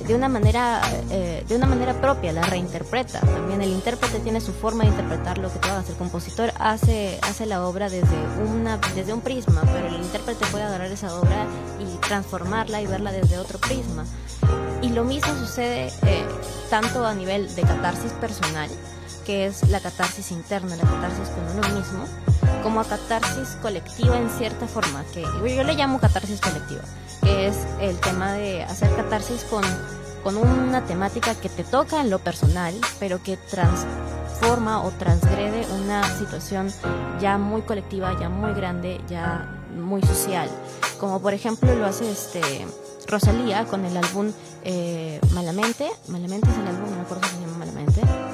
de 0.06 0.14
una 0.14 0.28
manera 0.28 0.80
eh, 1.10 1.44
de 1.46 1.56
una 1.56 1.66
manera 1.66 2.00
propia 2.00 2.32
la 2.32 2.42
reinterpreta. 2.42 3.20
También 3.20 3.62
el 3.62 3.70
intérprete 3.70 4.18
tiene 4.20 4.40
su 4.40 4.52
forma 4.52 4.84
de 4.84 4.90
interpretar 4.90 5.38
lo 5.38 5.52
que 5.52 5.58
tú 5.58 5.68
hagas 5.68 5.88
el 5.88 5.96
compositor 5.96 6.52
hace 6.58 7.18
hace 7.22 7.46
la 7.46 7.66
obra 7.66 7.88
desde 7.88 8.16
una 8.48 8.78
desde 8.94 9.12
un 9.12 9.20
prisma 9.20 9.62
pero 9.72 9.88
el 9.88 9.94
intérprete 9.94 10.44
puede 10.46 10.64
agarrar 10.64 10.90
esa 10.90 11.14
obra 11.18 11.46
y 11.78 11.96
transformarla 12.06 12.80
y 12.80 12.86
verla 12.86 13.12
desde 13.12 13.38
otro 13.38 13.58
prisma. 13.58 14.04
Y 14.82 14.88
lo 14.90 15.04
mismo 15.04 15.34
sucede 15.34 15.92
eh, 16.06 16.24
tanto 16.70 17.04
a 17.04 17.14
nivel 17.14 17.54
de 17.54 17.62
catarsis 17.62 18.12
personal 18.12 18.70
que 19.26 19.46
es 19.46 19.68
la 19.68 19.80
catarsis 19.80 20.30
interna 20.30 20.76
la 20.76 20.84
catarsis 20.84 21.28
con 21.28 21.58
uno 21.58 21.68
mismo 21.78 22.04
como 22.62 22.80
a 22.80 22.84
catarsis 22.84 23.56
colectiva 23.60 24.18
en 24.18 24.30
cierta 24.30 24.66
forma 24.66 25.04
que 25.12 25.22
yo 25.22 25.62
le 25.62 25.74
llamo 25.74 26.00
catarsis 26.00 26.40
colectiva 26.40 26.82
es 27.26 27.56
el 27.80 27.98
tema 28.00 28.32
de 28.32 28.62
hacer 28.62 28.94
catarsis 28.96 29.44
con, 29.44 29.62
con 30.22 30.36
una 30.36 30.84
temática 30.84 31.34
que 31.34 31.48
te 31.48 31.64
toca 31.64 32.00
en 32.00 32.10
lo 32.10 32.18
personal, 32.18 32.74
pero 32.98 33.22
que 33.22 33.36
transforma 33.36 34.82
o 34.82 34.90
transgrede 34.92 35.66
una 35.82 36.02
situación 36.18 36.72
ya 37.20 37.38
muy 37.38 37.62
colectiva, 37.62 38.16
ya 38.18 38.28
muy 38.28 38.52
grande, 38.54 39.00
ya 39.08 39.60
muy 39.76 40.02
social. 40.02 40.48
Como 40.98 41.20
por 41.20 41.34
ejemplo 41.34 41.74
lo 41.74 41.86
hace 41.86 42.10
este 42.10 42.40
Rosalía 43.06 43.64
con 43.64 43.84
el 43.84 43.96
álbum 43.96 44.32
eh, 44.64 45.20
Malamente. 45.32 45.90
Malamente 46.08 46.48
es 46.50 46.58
el 46.58 46.66
álbum, 46.66 46.90
no 46.90 46.96
me 46.96 47.02
acuerdo 47.02 47.24
si 47.24 47.34
se 47.34 47.40
llama 47.40 47.58
Malamente. 47.58 48.29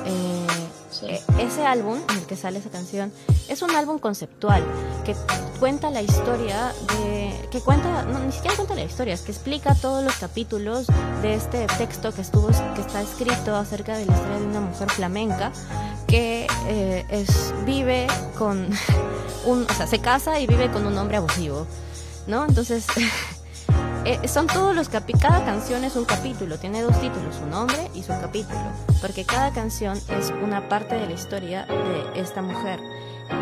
Eh, 1.03 1.23
ese 1.39 1.67
álbum 1.67 1.99
en 2.11 2.17
el 2.19 2.27
que 2.27 2.37
sale 2.37 2.59
esa 2.59 2.71
canción 2.71 3.13
es 3.49 3.63
un 3.63 3.71
álbum 3.73 3.99
conceptual 3.99 4.65
que 5.05 5.15
cuenta 5.59 5.91
la 5.91 6.03
historia 6.03 6.73
de 6.89 7.35
que 7.51 7.61
cuenta 7.61 8.05
no 8.05 8.19
ni 8.21 8.33
siquiera 8.33 8.57
cuenta 8.57 8.75
la 8.75 8.85
historia 8.85 9.15
es 9.15 9.23
que 9.23 9.33
explica 9.33 9.75
todos 9.75 10.05
los 10.05 10.15
capítulos 10.17 10.87
de 11.23 11.35
este 11.35 11.67
texto 11.79 12.13
que 12.13 12.21
estuvo 12.21 12.49
que 12.49 12.81
está 12.81 13.03
escrito 13.03 13.57
acerca 13.57 13.97
de 13.97 14.07
la 14.07 14.13
historia 14.13 14.39
de 14.39 14.47
una 14.47 14.61
mujer 14.61 14.91
flamenca 14.91 15.53
que 16.07 16.47
eh, 16.69 17.05
es 17.11 17.55
vive 17.65 18.07
con 18.39 18.69
un 19.47 19.67
o 19.69 19.75
sea 19.75 19.87
se 19.87 19.99
casa 19.99 20.41
y 20.41 20.47
vive 20.47 20.71
con 20.71 20.87
un 20.87 20.97
hombre 20.99 21.17
abusivo 21.19 21.67
no 22.27 22.45
entonces 22.45 22.87
Eh, 24.07 24.29
son 24.29 24.47
todos 24.47 24.73
los 24.73 24.89
capítulos, 24.89 25.21
cada 25.21 25.45
canción 25.45 25.83
es 25.83 25.97
un 25.97 26.05
capítulo, 26.05 26.59
tiene 26.59 26.81
dos 26.81 26.97
títulos, 27.01 27.35
su 27.35 27.47
nombre 27.47 27.91
y 27.93 28.05
su 28.05 28.13
capítulo, 28.13 28.61
porque 29.01 29.25
cada 29.25 29.51
canción 29.51 29.99
es 30.17 30.33
una 30.45 30.69
parte 30.69 30.95
de 30.95 31.07
la 31.07 31.13
historia 31.13 31.67
de 31.67 32.21
esta 32.21 32.41
mujer. 32.41 32.79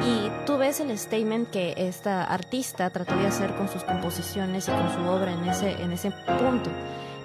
Y 0.07 0.31
tú 0.47 0.57
ves 0.57 0.81
el 0.81 0.99
statement 0.99 1.51
que 1.51 1.75
esta 1.77 2.25
artista 2.25 2.89
trató 2.89 3.15
de 3.15 3.27
hacer 3.27 3.55
con 3.57 3.69
sus 3.69 3.85
composiciones 3.85 4.67
y 4.69 4.71
con 4.71 4.91
su 4.95 5.01
obra 5.03 5.33
en 5.33 5.45
ese, 5.45 5.73
en 5.83 5.93
ese 5.93 6.13
punto. 6.39 6.71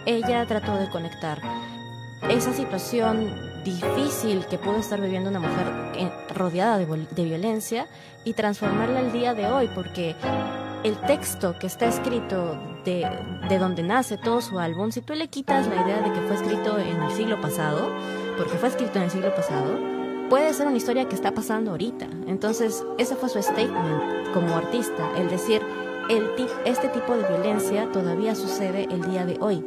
Ella 0.06 0.46
trató 0.46 0.76
de 0.76 0.90
conectar 0.90 1.42
esa 2.30 2.52
situación 2.52 3.64
difícil 3.64 4.48
que 4.48 4.58
pudo 4.58 4.80
estar 4.80 5.00
viviendo 5.00 5.30
una 5.30 5.40
mujer 5.40 5.72
eh, 5.96 6.12
rodeada 6.36 6.78
de, 6.78 6.86
de 6.86 7.24
violencia 7.24 7.88
y 8.26 8.34
transformarla 8.34 9.00
al 9.00 9.14
día 9.14 9.34
de 9.34 9.48
hoy, 9.48 9.70
porque 9.74 10.18
el 10.84 10.98
texto 11.02 11.58
que 11.58 11.68
está 11.68 11.88
escrito 11.88 12.58
de, 12.90 13.08
de, 13.48 13.60
donde 13.60 13.84
nace 13.84 14.18
todo 14.18 14.42
su 14.42 14.60
álbum, 14.60 14.92
si 14.92 15.02
tú 15.02 15.14
le 15.14 15.28
quitas 15.28 15.68
la 15.68 15.76
idea 15.76 16.02
de 16.02 16.12
que 16.12 16.22
fue 16.22 16.36
escrito 16.36 16.80
en 16.80 17.02
el 17.02 17.12
siglo 17.12 17.40
pasado, 17.40 17.92
porque 18.38 18.58
fue 18.58 18.70
escrito 18.70 18.98
en 18.98 19.04
el 19.04 19.12
siglo 19.12 19.34
pasado, 19.36 19.78
puede 20.30 20.54
ser 20.54 20.68
una 20.68 20.78
historia 20.78 21.08
que 21.08 21.16
está 21.16 21.34
pasando 21.34 21.72
ahorita. 21.72 22.08
Entonces, 22.28 22.84
ese 22.98 23.16
fue 23.16 23.30
su 23.30 23.42
statement 23.42 24.32
como 24.34 24.56
artista, 24.56 25.10
el 25.18 25.30
decir, 25.30 25.62
el 26.10 26.30
este 26.66 26.88
tipo 26.90 27.16
de 27.16 27.28
violencia 27.28 27.92
todavía 27.92 28.34
sucede 28.34 28.88
el 28.90 29.02
día 29.10 29.26
de 29.26 29.38
hoy. 29.40 29.64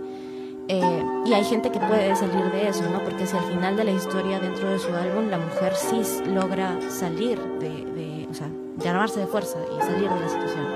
Eh, 0.69 1.05
y 1.27 1.33
hay 1.33 1.45
gente 1.45 1.71
que 1.71 1.79
puede 1.79 2.15
salir 2.17 2.51
de 2.53 2.69
eso, 2.69 2.89
¿no? 2.91 3.03
Porque 3.05 3.27
si 3.27 3.37
al 3.37 3.45
final 3.45 3.77
de 3.77 3.85
la 3.85 3.91
historia 3.93 4.41
dentro 4.41 4.71
de 4.71 4.79
su 4.79 4.93
álbum 4.95 5.29
la 5.29 5.39
mujer 5.39 5.75
sí 5.75 6.03
logra 6.27 6.79
salir 6.89 7.39
de, 7.59 7.69
de 7.69 8.29
o 8.31 8.35
sea, 8.35 8.49
de 8.49 8.89
armarse 8.89 9.21
de 9.21 9.27
fuerza 9.27 9.59
y 9.77 9.81
salir 9.83 10.09
de 10.09 10.21
la 10.21 10.29
situación. 10.29 10.72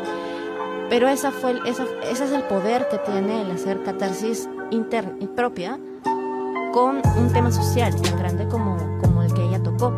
Pero 0.88 1.09
esa 1.09 1.33
fue, 1.33 1.59
esa, 1.66 1.85
ese 2.11 2.25
es 2.25 2.33
el 2.33 2.43
poder 2.45 2.87
que 2.88 2.99
tiene 2.99 3.43
el 3.43 3.50
hacer 3.50 3.83
catarsis 3.83 4.49
interna 4.71 5.14
propia 5.35 5.78
con 6.73 7.00
un 7.19 7.33
tema 7.33 7.50
social 7.50 7.95
tan 8.02 8.19
grande 8.19 8.47
como, 8.49 8.76
como 9.00 9.23
el 9.23 9.33
que 9.33 9.43
ella 9.43 9.62
tocó, 9.62 9.93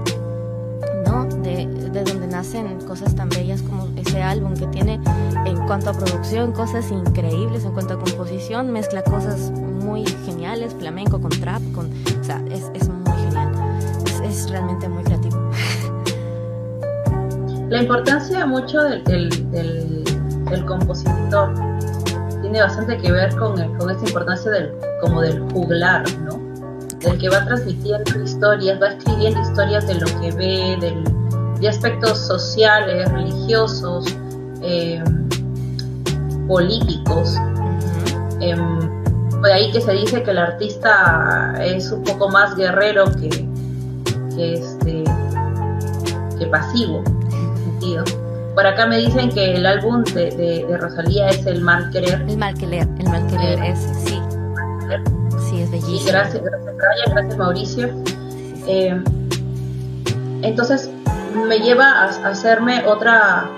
¿no? 1.07 1.25
De, 1.42 1.66
de 1.66 2.04
donde 2.04 2.26
nacen 2.26 2.80
cosas 2.87 3.14
tan 3.14 3.28
bellas 3.28 3.62
como 3.62 3.88
ese 3.97 4.23
álbum 4.23 4.54
que 4.54 4.66
tiene 4.68 5.00
en 5.45 5.66
cuanto 5.66 5.90
a 5.90 5.92
producción 5.92 6.52
cosas 6.52 6.90
increíbles, 6.90 7.64
en 7.64 7.73
cuanto 7.73 7.95
a 7.95 7.99
composición 7.99 8.71
mezcla 8.71 9.02
cosas 9.02 9.50
muy 9.50 10.07
geniales, 10.25 10.75
flamenco 10.75 11.21
con 11.21 11.30
trap, 11.30 11.62
con, 11.75 11.90
o 12.21 12.25
sea, 12.25 12.42
es, 12.50 12.71
es 12.75 12.88
muy 12.88 13.16
genial, 13.25 13.52
es, 14.25 14.49
realmente 14.50 14.88
muy 14.88 15.04
creativo. 15.04 15.50
La 17.68 17.83
importancia 17.83 18.47
mucho 18.47 18.80
del 18.80 19.28
el 20.54 20.64
compositor 20.64 21.52
tiene 22.40 22.62
bastante 22.62 22.96
que 22.98 23.12
ver 23.12 23.34
con, 23.36 23.56
con 23.76 23.90
esta 23.90 24.06
importancia 24.06 24.50
del, 24.50 24.72
como 25.00 25.20
del 25.20 25.40
juglar, 25.52 26.04
¿no? 26.20 26.38
Del 27.00 27.18
que 27.18 27.28
va 27.28 27.44
transmitiendo 27.44 28.22
historias, 28.22 28.80
va 28.80 28.88
escribiendo 28.88 29.40
historias 29.40 29.86
de 29.86 29.94
lo 29.94 30.06
que 30.20 30.32
ve, 30.32 30.94
de 31.60 31.68
aspectos 31.68 32.18
sociales, 32.18 33.10
religiosos, 33.10 34.06
em, 34.62 35.28
políticos. 36.46 37.36
Eh, 38.40 38.56
de 39.42 39.52
ahí 39.52 39.70
que 39.72 39.80
se 39.80 39.92
dice 39.92 40.22
que 40.22 40.30
el 40.30 40.38
artista 40.38 41.54
es 41.60 41.90
un 41.92 42.02
poco 42.02 42.28
más 42.28 42.56
guerrero 42.56 43.04
que, 43.12 43.28
que, 44.34 44.54
este, 44.54 45.04
que 46.38 46.46
pasivo, 46.46 47.02
en 47.06 47.52
ese 47.52 47.64
sentido. 47.64 48.27
Por 48.58 48.66
acá 48.66 48.86
me 48.86 48.98
dicen 48.98 49.30
que 49.30 49.54
el 49.54 49.64
álbum 49.64 50.02
de, 50.02 50.32
de, 50.32 50.76
Rosalía 50.78 51.28
es 51.28 51.46
El 51.46 51.60
Mal 51.60 51.90
Querer. 51.90 52.22
El 52.22 52.38
Mal 52.38 52.58
Querer, 52.58 52.88
El 52.98 53.08
Mal 53.08 53.24
Querer, 53.28 53.56
eh, 53.60 53.70
es, 53.70 53.78
sí. 54.04 54.20
Sí, 55.48 55.62
es 55.62 55.70
bellísimo. 55.70 56.00
Y 56.00 56.04
gracias, 56.04 56.42
gracias 56.42 56.74
Raya, 56.76 57.04
gracias 57.12 57.36
Mauricio. 57.36 57.88
Eh, 58.66 59.00
entonces 60.42 60.90
me 61.46 61.60
lleva 61.60 62.02
a, 62.02 62.06
hacerme 62.28 62.84
otra, 62.84 63.48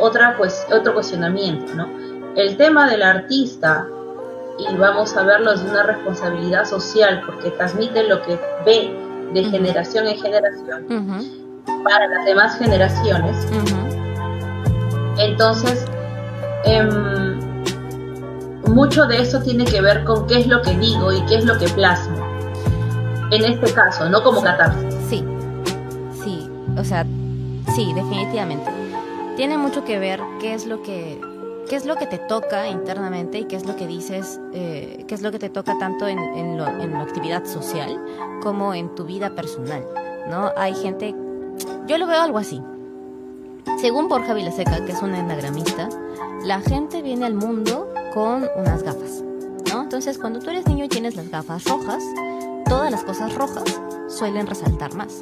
otra 0.00 0.34
pues, 0.36 0.66
otro 0.76 0.94
cuestionamiento, 0.94 1.72
¿no? 1.76 1.88
El 2.34 2.56
tema 2.56 2.90
del 2.90 3.04
artista, 3.04 3.86
y 4.58 4.76
vamos 4.78 5.16
a 5.16 5.22
verlo 5.22 5.52
desde 5.52 5.70
una 5.70 5.84
responsabilidad 5.84 6.64
social, 6.64 7.22
porque 7.24 7.52
transmite 7.52 8.02
lo 8.02 8.20
que 8.22 8.36
ve 8.66 8.92
de 9.32 9.44
generación 9.44 10.08
en 10.08 10.18
generación 10.18 10.86
para 11.84 12.08
las 12.08 12.24
demás 12.24 12.58
generaciones, 12.58 13.46
entonces 15.18 15.84
em, 16.64 17.40
mucho 18.66 19.06
de 19.06 19.22
eso 19.22 19.40
tiene 19.40 19.64
que 19.64 19.80
ver 19.80 20.04
con 20.04 20.26
qué 20.26 20.40
es 20.40 20.46
lo 20.46 20.62
que 20.62 20.76
digo 20.76 21.12
y 21.12 21.20
qué 21.26 21.36
es 21.36 21.44
lo 21.44 21.58
que 21.58 21.68
plasmo. 21.68 22.16
En 23.30 23.44
este 23.44 23.72
caso, 23.72 24.08
no 24.08 24.22
como 24.22 24.42
catarsis. 24.42 24.94
Sí, 25.08 25.24
sí, 26.24 26.50
o 26.78 26.84
sea, 26.84 27.04
sí, 27.74 27.92
definitivamente. 27.94 28.70
Tiene 29.36 29.58
mucho 29.58 29.84
que 29.84 29.98
ver 29.98 30.20
qué 30.40 30.54
es 30.54 30.66
lo 30.66 30.82
que 30.82 31.20
qué 31.68 31.76
es 31.76 31.84
lo 31.84 31.96
que 31.96 32.06
te 32.06 32.18
toca 32.18 32.66
internamente 32.66 33.40
y 33.40 33.44
qué 33.44 33.56
es 33.56 33.66
lo 33.66 33.76
que 33.76 33.86
dices, 33.86 34.40
eh, 34.54 35.04
qué 35.06 35.14
es 35.14 35.22
lo 35.22 35.30
que 35.30 35.38
te 35.38 35.50
toca 35.50 35.78
tanto 35.78 36.08
en, 36.08 36.18
en, 36.18 36.56
la 36.56 37.02
actividad 37.02 37.44
social 37.44 38.02
como 38.42 38.74
en 38.74 38.94
tu 38.94 39.04
vida 39.04 39.34
personal, 39.34 39.84
¿no? 40.30 40.50
Hay 40.56 40.74
gente, 40.74 41.14
yo 41.86 41.98
lo 41.98 42.06
veo 42.06 42.22
algo 42.22 42.38
así. 42.38 42.62
Según 43.76 44.08
Borja 44.08 44.34
Vilaseca, 44.34 44.84
que 44.84 44.92
es 44.92 45.02
un 45.02 45.14
enagramista, 45.14 45.88
la 46.42 46.60
gente 46.60 47.02
viene 47.02 47.26
al 47.26 47.34
mundo 47.34 47.92
con 48.12 48.48
unas 48.56 48.82
gafas. 48.82 49.22
Entonces, 49.88 50.18
cuando 50.18 50.38
tú 50.40 50.50
eres 50.50 50.66
niño 50.66 50.84
y 50.84 50.88
tienes 50.88 51.16
las 51.16 51.30
gafas 51.30 51.64
rojas, 51.64 52.02
todas 52.68 52.90
las 52.90 53.04
cosas 53.04 53.34
rojas 53.34 53.80
suelen 54.08 54.46
resaltar 54.46 54.94
más. 54.94 55.20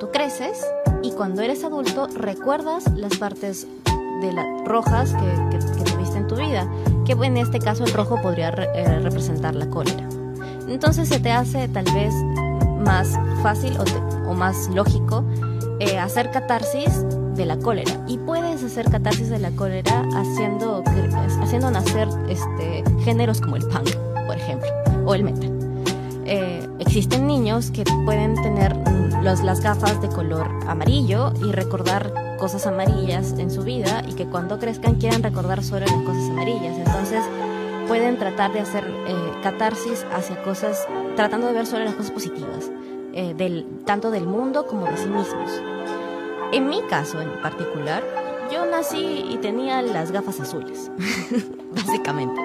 Tú 0.00 0.10
creces 0.10 0.64
y 1.02 1.12
cuando 1.12 1.42
eres 1.42 1.62
adulto 1.64 2.06
recuerdas 2.06 2.90
las 2.94 3.16
partes 3.18 3.66
de 4.22 4.32
las 4.32 4.46
rojas 4.64 5.12
que, 5.12 5.58
tuviste 5.84 6.18
en 6.18 6.26
tu 6.26 6.36
vida, 6.36 6.66
que 7.04 7.12
en 7.12 7.36
este 7.36 7.58
caso 7.58 7.84
el 7.84 7.92
rojo 7.92 8.20
podría 8.22 8.48
eh, 8.48 8.98
representar 9.00 9.54
la 9.54 9.68
cólera. 9.68 10.08
Entonces 10.68 11.08
se 11.08 11.20
te 11.20 11.30
hace 11.30 11.68
tal 11.68 11.84
vez 11.92 12.14
más 12.84 13.18
fácil 13.42 13.76
o, 14.26 14.34
más 14.34 14.68
lógico 14.68 15.24
eh, 15.80 15.98
hacer 15.98 16.30
catarsis 16.30 17.04
de 17.38 17.46
la 17.46 17.56
cólera. 17.56 18.04
Y 18.06 18.18
puedes 18.18 18.62
hacer 18.62 18.90
catarsis 18.90 19.30
de 19.30 19.38
la 19.38 19.50
cólera 19.52 20.06
haciendo, 20.14 20.84
haciendo 21.40 21.70
nacer 21.70 22.08
este, 22.28 22.84
géneros 23.04 23.40
como 23.40 23.56
el 23.56 23.62
punk, 23.66 23.88
por 24.26 24.36
ejemplo, 24.36 24.68
o 25.06 25.14
el 25.14 25.24
metal. 25.24 25.50
Eh, 26.26 26.68
existen 26.80 27.26
niños 27.26 27.70
que 27.70 27.84
pueden 28.04 28.34
tener 28.34 28.76
los, 29.22 29.42
las 29.42 29.60
gafas 29.60 30.02
de 30.02 30.08
color 30.08 30.46
amarillo 30.66 31.32
y 31.42 31.52
recordar 31.52 32.12
cosas 32.38 32.66
amarillas 32.66 33.34
en 33.38 33.50
su 33.50 33.62
vida 33.62 34.02
y 34.06 34.12
que 34.12 34.26
cuando 34.26 34.58
crezcan 34.58 34.96
quieran 34.96 35.22
recordar 35.22 35.64
solo 35.64 35.86
las 35.86 36.02
cosas 36.04 36.28
amarillas. 36.28 36.76
Entonces 36.76 37.22
pueden 37.86 38.18
tratar 38.18 38.52
de 38.52 38.60
hacer 38.60 38.84
eh, 39.06 39.14
catarsis 39.42 40.04
hacia 40.12 40.42
cosas, 40.42 40.86
tratando 41.16 41.46
de 41.46 41.54
ver 41.54 41.66
solo 41.66 41.84
las 41.84 41.94
cosas 41.94 42.10
positivas, 42.10 42.70
eh, 43.14 43.32
del, 43.34 43.64
tanto 43.86 44.10
del 44.10 44.26
mundo 44.26 44.66
como 44.66 44.84
de 44.84 44.96
sí 44.98 45.08
mismos. 45.08 45.77
En 46.52 46.68
mi 46.68 46.80
caso 46.82 47.20
en 47.20 47.30
particular, 47.42 48.02
yo 48.50 48.64
nací 48.64 49.26
y 49.30 49.36
tenía 49.36 49.82
las 49.82 50.10
gafas 50.10 50.40
azules, 50.40 50.90
básicamente. 51.74 52.40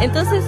Entonces, 0.00 0.44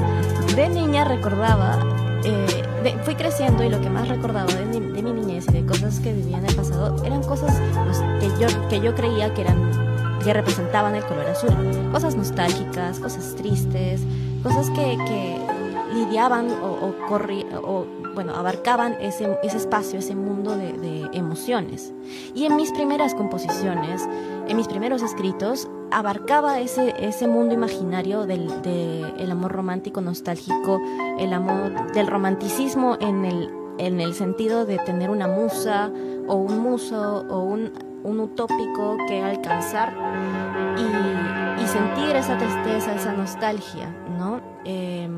de 0.55 0.69
niña 0.69 1.05
recordaba, 1.05 1.79
eh, 2.25 2.63
fui 3.05 3.17
creciendo 3.17 3.65
y 3.65 3.69
lo 3.69 3.81
que 3.81 3.91
más 3.91 4.09
recordaba 4.09 4.53
de, 4.53 4.65
de, 4.65 5.03
mi 5.03 5.13
niñez 5.13 5.47
y 5.49 5.53
de 5.53 5.67
cosas 5.67 5.99
que 5.99 6.13
vivía 6.13 6.39
en 6.39 6.47
el 6.47 6.55
pasado 6.55 6.97
eran 7.05 7.23
cosas 7.25 7.61
pues, 7.85 7.99
que, 8.21 8.41
yo, 8.41 8.69
que 8.69 8.81
yo 8.81 8.95
creía 8.95 9.35
que 9.35 9.43
eran 9.43 9.91
que 10.23 10.33
representaban 10.33 10.95
el 10.95 11.05
color 11.05 11.27
azul. 11.27 11.51
Cosas 11.93 12.15
nostálgicas, 12.15 13.01
cosas 13.01 13.35
tristes, 13.37 14.03
cosas 14.43 14.71
que, 14.71 15.39
lidiaban 15.95 16.49
o, 16.63 16.67
o, 16.69 17.67
o 17.67 17.87
bueno, 18.15 18.35
abarcaban 18.35 18.95
ese, 19.01 19.39
ese 19.43 19.57
espacio, 19.57 19.99
ese 19.99 20.15
mundo 20.15 20.57
de, 20.57 21.09
emociones. 21.13 21.93
Y 22.35 22.45
en 22.45 22.57
mis 22.57 22.71
primeras 22.73 23.15
composiciones, 23.15 24.07
en 24.47 24.57
mis 24.57 24.69
primeros 24.69 25.03
escritos, 25.03 25.69
abarcaba 25.91 26.61
ese, 26.61 26.95
ese 26.99 27.27
mundo 27.27 27.55
imaginario 27.55 28.27
del 28.27 28.63
de 28.63 29.01
el 29.19 29.31
amor 29.31 29.53
romántico 29.53 30.01
nostálgico, 30.01 30.81
el 31.19 31.33
amor 31.33 31.93
del 31.93 32.07
romanticismo 32.07 32.97
en 33.01 33.25
el, 33.25 33.51
en 33.79 34.01
el 34.01 34.15
sentido 34.15 34.67
de 34.67 34.79
tener 34.79 35.11
una 35.11 35.27
musa 35.27 35.91
o 36.29 36.37
un 36.37 36.59
muso 36.61 37.27
o 37.29 37.41
un, 37.41 37.73
un 38.05 38.21
utópico 38.21 38.97
que 39.09 39.23
alcanzar 39.23 39.93
y, 40.77 41.67
sentir 41.67 42.17
esa 42.17 42.37
tristeza, 42.37 42.97
esa 42.97 43.13
nostalgia, 43.13 43.95
¿no? 44.19 44.41
Eh, 44.65 45.09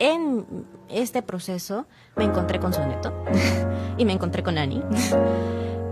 en 0.00 0.66
este 0.88 1.22
proceso 1.22 1.86
me 2.16 2.24
encontré 2.24 2.58
con 2.58 2.72
Soneto 2.72 3.12
y 3.98 4.04
me 4.04 4.12
encontré 4.12 4.42
con 4.42 4.58
Ani. 4.58 4.82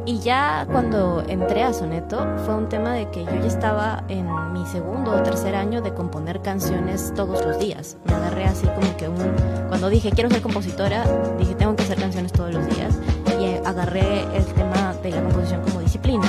Y 0.07 0.21
ya 0.21 0.67
cuando 0.73 1.23
entré 1.29 1.63
a 1.63 1.75
Soneto 1.75 2.27
fue 2.47 2.55
un 2.55 2.71
tema 2.71 2.95
de 2.95 3.11
que 3.11 3.27
yo 3.27 3.31
ya 3.31 3.47
estaba 3.47 4.05
en 4.09 4.27
mi 4.55 4.65
segundo 4.65 5.13
o 5.13 5.23
tercer 5.23 5.55
año 5.55 5.83
de 5.83 5.93
componer 5.93 6.41
canciones 6.41 7.13
todos 7.15 7.45
los 7.45 7.59
días. 7.59 7.99
Me 8.07 8.15
agarré 8.15 8.47
así 8.47 8.67
como 8.69 8.97
que 8.97 9.07
un... 9.07 9.35
Cuando 9.69 9.91
dije 9.91 10.11
quiero 10.11 10.31
ser 10.31 10.41
compositora, 10.41 11.05
dije 11.39 11.55
tengo 11.55 11.77
que 11.77 11.83
hacer 11.83 11.99
canciones 11.99 12.33
todos 12.33 12.55
los 12.55 12.67
días. 12.75 12.99
Y 13.39 13.57
agarré 13.67 14.23
el 14.35 14.47
tema 14.55 14.95
de 15.03 15.11
la 15.11 15.23
composición 15.23 15.61
como 15.61 15.81
disciplina. 15.81 16.27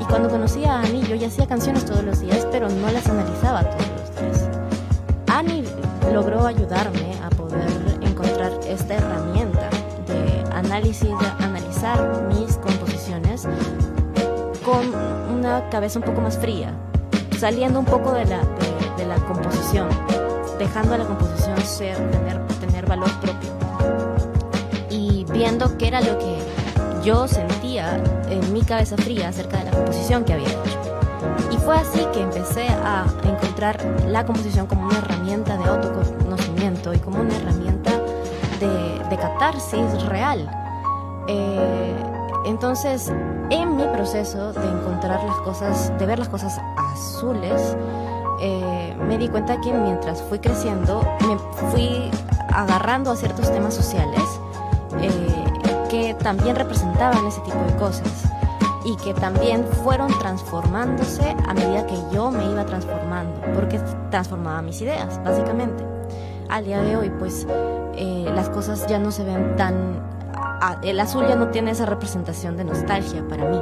Y 0.00 0.04
cuando 0.04 0.30
conocí 0.30 0.64
a 0.64 0.80
Ani, 0.80 1.02
yo 1.02 1.14
ya 1.14 1.26
hacía 1.26 1.46
canciones 1.46 1.84
todos 1.84 2.02
los 2.02 2.20
días, 2.20 2.46
pero 2.50 2.70
no 2.70 2.90
las 2.90 3.06
analizaba 3.06 3.64
todos 3.64 3.86
los 3.98 4.16
días. 4.16 4.48
Ani 5.26 5.62
logró 6.10 6.46
ayudarme 6.46 7.09
esta 8.72 8.94
herramienta 8.94 9.68
de 10.06 10.44
análisis, 10.52 11.08
de 11.08 11.44
analizar 11.44 12.26
mis 12.28 12.56
composiciones 12.56 13.46
con 14.64 14.94
una 15.36 15.68
cabeza 15.70 15.98
un 15.98 16.04
poco 16.04 16.20
más 16.20 16.38
fría, 16.38 16.72
saliendo 17.38 17.80
un 17.80 17.86
poco 17.86 18.12
de 18.12 18.24
la, 18.26 18.38
de, 18.38 19.02
de 19.02 19.06
la 19.06 19.16
composición, 19.16 19.88
dejando 20.58 20.94
a 20.94 20.98
la 20.98 21.04
composición 21.04 21.58
ser, 21.62 21.96
tener, 22.10 22.46
tener 22.60 22.86
valor 22.86 23.10
propio 23.20 23.50
y 24.90 25.24
viendo 25.32 25.76
qué 25.78 25.88
era 25.88 26.00
lo 26.00 26.18
que 26.18 26.36
yo 27.04 27.26
sentía 27.26 28.02
en 28.28 28.52
mi 28.52 28.62
cabeza 28.62 28.96
fría 28.96 29.28
acerca 29.28 29.58
de 29.58 29.64
la 29.64 29.70
composición 29.70 30.24
que 30.24 30.34
había 30.34 30.48
hecho. 30.48 30.80
Y 31.50 31.56
fue 31.56 31.76
así 31.76 32.04
que 32.12 32.20
empecé 32.20 32.68
a 32.68 33.06
encontrar 33.24 33.82
la 34.06 34.24
composición 34.24 34.66
como 34.66 34.86
una 34.86 34.98
herramienta 34.98 35.56
de 35.56 35.64
autoconocimiento 35.64 36.92
y 36.92 36.98
como 36.98 37.20
una 37.20 37.34
herramienta 37.36 37.69
de, 38.60 39.08
de 39.08 39.16
catarsis 39.16 40.06
real. 40.06 40.48
Eh, 41.26 41.96
entonces, 42.44 43.12
en 43.50 43.76
mi 43.76 43.84
proceso 43.84 44.52
de 44.52 44.68
encontrar 44.68 45.22
las 45.24 45.36
cosas, 45.38 45.92
de 45.98 46.06
ver 46.06 46.18
las 46.18 46.28
cosas 46.28 46.58
azules, 46.76 47.76
eh, 48.40 48.96
me 49.06 49.18
di 49.18 49.28
cuenta 49.28 49.60
que 49.60 49.72
mientras 49.72 50.22
fui 50.22 50.38
creciendo, 50.38 51.02
me 51.26 51.36
fui 51.70 52.10
agarrando 52.52 53.10
a 53.10 53.16
ciertos 53.16 53.52
temas 53.52 53.74
sociales 53.74 54.22
eh, 55.00 55.44
que 55.90 56.14
también 56.14 56.56
representaban 56.56 57.26
ese 57.26 57.40
tipo 57.42 57.58
de 57.58 57.76
cosas 57.76 58.24
y 58.84 58.96
que 58.96 59.12
también 59.12 59.66
fueron 59.84 60.08
transformándose 60.18 61.36
a 61.46 61.52
medida 61.52 61.86
que 61.86 61.96
yo 62.12 62.30
me 62.30 62.44
iba 62.50 62.64
transformando, 62.64 63.40
porque 63.54 63.78
transformaba 64.10 64.62
mis 64.62 64.80
ideas, 64.80 65.22
básicamente. 65.22 65.99
Al 66.50 66.64
día 66.64 66.82
de 66.82 66.96
hoy, 66.96 67.10
pues 67.18 67.46
eh, 67.96 68.26
las 68.34 68.48
cosas 68.48 68.86
ya 68.88 68.98
no 68.98 69.12
se 69.12 69.22
ven 69.22 69.54
tan... 69.56 70.00
el 70.82 70.98
azul 70.98 71.26
ya 71.28 71.36
no 71.36 71.48
tiene 71.48 71.70
esa 71.70 71.86
representación 71.86 72.56
de 72.56 72.64
nostalgia 72.64 73.22
para 73.28 73.44
mí, 73.44 73.60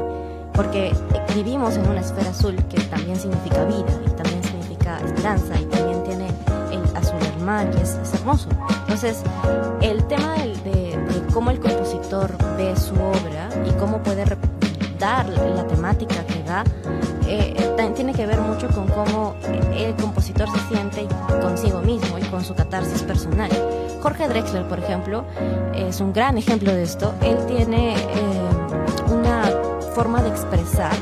porque 0.55 0.92
vivimos 1.35 1.77
en 1.77 1.87
una 1.88 2.01
esfera 2.01 2.31
azul 2.31 2.57
que 2.70 2.81
también 2.85 3.16
significa 3.16 3.64
vida 3.64 3.92
y 4.07 4.11
también 4.11 4.42
significa 4.42 4.98
esperanza 5.05 5.61
y 5.61 5.64
también 5.66 6.03
tiene 6.05 6.29
el 6.72 6.96
azul 6.96 7.18
mar 7.44 7.68
y 7.77 7.83
es, 7.83 7.98
es 8.03 8.14
hermoso. 8.14 8.48
Entonces, 8.83 9.22
el 9.83 10.03
tema 10.05 10.35
de, 10.35 10.57
de, 10.64 11.22
cómo 11.33 11.51
el 11.51 11.61
compositor 11.61 12.33
ve 12.57 12.74
su 12.74 12.94
obra 12.94 13.48
y 13.66 13.70
cómo 13.79 14.03
puede 14.03 14.24
dar 14.98 15.29
la 15.29 15.66
temática 15.66 16.24
que 16.27 16.42
da, 16.42 16.64
eh, 17.29 17.69
tiene 17.95 18.14
que 18.14 18.27
ver 18.27 18.41
mucho 18.41 18.69
con 18.69 18.87
cómo 18.87 19.35
el 19.75 19.95
compositor 19.97 20.49
se 20.51 20.75
siente 20.75 21.07
consigo 21.43 21.81
mismo 21.81 22.17
y 22.19 22.23
con 22.23 22.45
su 22.45 22.55
catarsis 22.55 23.03
personal. 23.03 23.51
Jorge 24.01 24.29
Drexler, 24.29 24.69
por 24.69 24.79
ejemplo, 24.79 25.25
es 25.75 26.01
un 26.01 26.12
gran 26.12 26.38
ejemplo 26.38 26.73
de 26.73 26.85
esto. 26.85 27.12
Él 27.23 27.37
tiene 27.47 27.95
eh, 27.95 28.03
una 29.12 29.51
forma 29.95 30.23
de 30.23 30.29
expresar, 30.29 30.93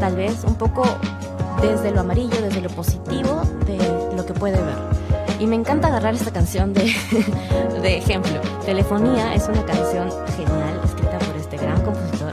tal 0.00 0.16
vez 0.16 0.42
un 0.44 0.56
poco 0.56 0.82
desde 1.60 1.92
lo 1.92 2.00
amarillo, 2.00 2.40
desde 2.42 2.60
lo 2.60 2.70
positivo 2.70 3.42
de 3.66 4.16
lo 4.16 4.26
que 4.26 4.34
puede 4.34 4.56
ver. 4.56 4.78
Y 5.38 5.46
me 5.46 5.54
encanta 5.54 5.88
agarrar 5.88 6.14
esta 6.14 6.32
canción 6.32 6.74
de, 6.74 6.92
de 7.82 7.98
ejemplo. 7.98 8.40
Telefonía 8.64 9.34
es 9.34 9.48
una 9.48 9.64
canción 9.64 10.10
genial, 10.36 10.80
escrita 10.84 11.18
por 11.18 11.36
este 11.36 11.56
gran 11.56 11.80
compositor 11.82 12.32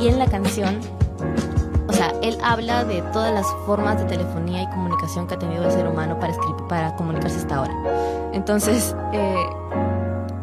y 0.00 0.08
en 0.08 0.18
la 0.18 0.26
canción, 0.26 0.80
sea, 2.00 2.14
él 2.22 2.38
habla 2.42 2.84
de 2.84 3.02
todas 3.12 3.32
las 3.32 3.46
formas 3.66 3.98
de 3.98 4.04
telefonía 4.04 4.62
y 4.62 4.66
comunicación 4.68 5.26
que 5.26 5.34
ha 5.34 5.38
tenido 5.38 5.64
el 5.64 5.70
ser 5.70 5.86
humano 5.86 6.18
para, 6.18 6.32
escribir, 6.32 6.56
para 6.68 6.96
comunicarse 6.96 7.38
hasta 7.38 7.56
ahora. 7.56 7.74
Entonces, 8.32 8.96
eh, 9.12 9.46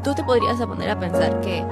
tú 0.04 0.13
te 0.13 0.24
podrías 0.24 0.58
poner 0.58 0.89
a 0.89 1.00
pensar 1.00 1.41
que 1.41 1.65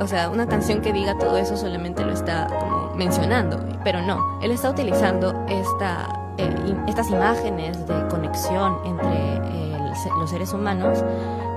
o 0.00 0.06
sea, 0.06 0.30
una 0.30 0.46
canción 0.46 0.80
que 0.80 0.92
diga 0.92 1.16
todo 1.16 1.36
eso 1.36 1.56
solamente 1.56 2.04
lo 2.04 2.12
está 2.12 2.48
como 2.58 2.92
mencionando, 2.94 3.60
pero 3.84 4.02
no, 4.02 4.40
él 4.42 4.50
está 4.50 4.70
utilizando 4.70 5.32
esta, 5.48 6.34
eh, 6.38 6.76
estas 6.88 7.08
imágenes 7.08 7.86
de 7.86 8.08
conexión 8.08 8.78
entre 8.84 9.40
los 10.18 10.30
seres 10.30 10.52
humanos 10.52 11.04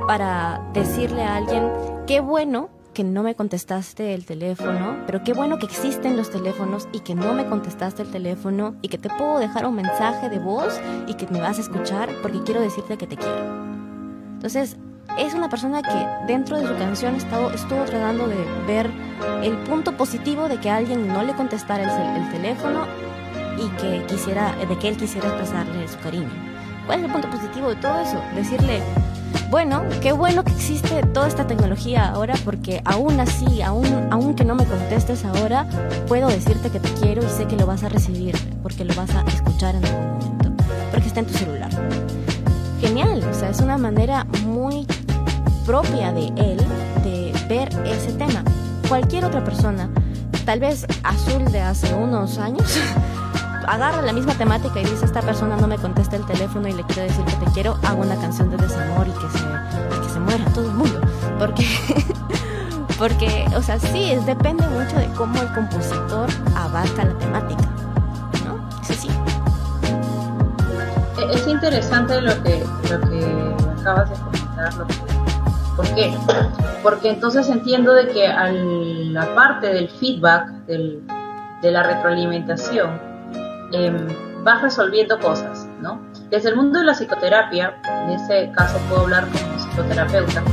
para 0.08 0.62
decirle 0.74 1.24
a 1.24 1.38
alguien, 1.38 1.71
qué 2.06 2.19
bueno 2.19 2.69
que 2.95 3.03
no 3.03 3.23
me 3.23 3.36
contestaste 3.36 4.13
el 4.13 4.25
teléfono, 4.25 5.03
pero 5.05 5.21
qué 5.21 5.34
bueno 5.34 5.60
que 5.60 5.65
existen 5.65 6.15
los 6.15 6.31
teléfonos 6.31 6.88
y 6.93 7.01
que 7.01 7.13
no 7.13 7.34
me 7.34 7.45
contestaste 7.45 8.03
el 8.03 8.10
teléfono 8.10 8.75
y 8.81 8.88
que 8.88 8.97
te 8.97 9.10
puedo 9.10 9.38
dejar 9.38 9.65
un 9.65 9.75
mensaje 9.75 10.29
de 10.29 10.39
voz 10.39 10.79
y 11.05 11.13
que 11.15 11.27
me 11.27 11.41
vas 11.41 11.58
a 11.58 11.62
escuchar 11.62 12.10
porque 12.21 12.41
quiero 12.43 12.62
decirte 12.62 12.97
que 12.97 13.05
te 13.05 13.17
quiero. 13.17 13.53
Entonces, 14.36 14.77
es 15.19 15.34
una 15.34 15.49
persona 15.49 15.81
que 15.81 16.31
dentro 16.34 16.58
de 16.58 16.67
su 16.67 16.73
canción 16.77 17.15
estuvo, 17.15 17.51
estuvo 17.51 17.84
tratando 17.84 18.27
de 18.27 18.38
ver 18.65 18.89
el 19.43 19.58
punto 19.58 19.91
positivo 19.97 20.47
de 20.47 20.58
que 20.62 20.69
alguien 20.69 21.05
no 21.05 21.21
le 21.21 21.34
contestara 21.34 21.84
el, 21.84 22.23
el 22.23 22.31
teléfono 22.31 22.86
y 23.60 23.67
que 23.81 24.05
quisiera, 24.08 24.55
de 24.55 24.79
que 24.79 24.88
él 24.88 24.95
quisiera 24.95 25.27
expresarle 25.27 25.86
su 25.89 25.99
cariño. 25.99 26.29
¿Cuál 26.86 26.99
es 26.99 27.05
el 27.05 27.12
punto 27.12 27.29
positivo 27.29 27.69
de 27.69 27.75
todo 27.75 27.99
eso? 27.99 28.21
Decirle, 28.36 28.81
bueno, 29.50 29.84
qué 30.02 30.12
bueno 30.12 30.43
que 30.43 30.52
existe 30.52 31.02
toda 31.13 31.28
esta 31.28 31.48
tecnología 31.48 32.10
ahora 32.10 32.36
porque 32.43 32.82
aún 32.86 33.19
así, 33.19 33.62
aún, 33.62 34.08
aún 34.12 34.36
que 34.36 34.43
no 34.43 34.56
me 34.56 34.65
contestes 34.65 35.24
ahora, 35.26 35.67
puedo 36.08 36.28
decirte 36.28 36.69
que 36.69 36.80
te 36.80 36.89
quiero 36.93 37.24
y 37.24 37.30
sé 37.30 37.45
que 37.45 37.56
lo 37.56 37.65
vas 37.65 37.84
a 37.84 37.89
recibir 37.89 38.36
porque 38.62 38.86
lo 38.86 38.93
vas 38.95 39.10
a 39.15 39.21
escuchar 39.21 39.76
en 39.76 39.86
algún 39.86 40.17
momento, 40.17 40.63
porque 40.91 41.08
está 41.08 41.19
en 41.21 41.28
tu 41.28 41.34
celular. 41.34 41.69
Genial, 42.82 43.24
o 43.30 43.34
sea, 43.34 43.50
es 43.50 43.60
una 43.60 43.78
manera 43.78 44.26
muy 44.45 44.86
propia 45.65 46.12
de 46.12 46.28
él 46.38 46.58
de 47.04 47.34
ver 47.48 47.69
ese 47.86 48.12
tema. 48.13 48.43
Cualquier 48.88 49.26
otra 49.26 49.43
persona, 49.43 49.89
tal 50.45 50.60
vez 50.60 50.86
Azul 51.04 51.45
de 51.52 51.62
hace 51.62 51.93
unos 51.93 52.38
años, 52.38 52.80
agarra 53.67 54.01
la 54.01 54.13
misma 54.13 54.34
temática 54.34 54.80
y 54.80 54.86
dice, 54.86 55.06
esta 55.06 55.21
persona 55.21 55.56
no 55.58 55.67
me 55.67 55.78
contesta 55.78 56.15
el 56.15 56.25
teléfono 56.25 56.67
y 56.67 56.73
le 56.73 56.84
quiero 56.84 57.04
decir 57.04 57.23
que 57.25 57.45
te 57.45 57.51
quiero, 57.51 57.78
hago 57.84 58.01
una 58.01 58.15
canción 58.15 58.49
de 58.49 58.58
desamor 58.58 59.08
y 59.08 59.12
que 59.12 59.30
se, 59.38 60.01
que 60.01 60.10
se 60.10 60.19
muera 60.19 60.45
todo 60.54 60.65
el 60.69 60.75
mundo. 60.75 61.01
Porque, 61.39 61.65
porque, 62.99 63.45
o 63.56 63.62
sea, 63.62 63.80
sí, 63.80 64.12
es, 64.12 64.25
depende 64.25 64.67
mucho 64.67 64.97
de 64.97 65.08
cómo 65.15 65.41
el 65.41 65.51
compositor 65.54 66.28
abarca 66.56 67.06
la 67.06 67.17
temática. 67.17 67.63
¿No? 68.45 68.69
Sí, 68.84 68.93
sí. 68.93 69.10
E, 71.19 71.36
es 71.36 71.47
interesante 71.47 72.21
lo 72.21 72.41
que, 72.43 72.63
lo 72.89 73.01
que 73.10 73.56
acabas 73.80 74.10
de 74.10 74.15
comentar, 74.17 74.73
¿Por 75.75 75.93
qué? 75.93 76.17
Porque 76.82 77.10
entonces 77.10 77.49
entiendo 77.49 77.93
de 77.93 78.08
que 78.08 78.28
a 78.28 78.49
la 78.49 79.36
parte 79.36 79.67
del 79.67 79.89
feedback, 79.89 80.47
del, 80.67 81.04
de 81.62 81.71
la 81.71 81.84
retroalimentación, 81.84 83.14
Em, 83.71 84.08
vas 84.43 84.62
resolviendo 84.62 85.19
cosas, 85.19 85.67
¿no? 85.82 85.99
Desde 86.30 86.49
el 86.49 86.56
mundo 86.56 86.80
de 86.80 86.86
la 86.86 86.93
psicoterapia, 86.93 87.75
en 88.04 88.12
ese 88.12 88.51
caso 88.56 88.78
puedo 88.89 89.01
hablar 89.01 89.28
como 89.28 89.58
psicoterapeuta, 89.58 90.43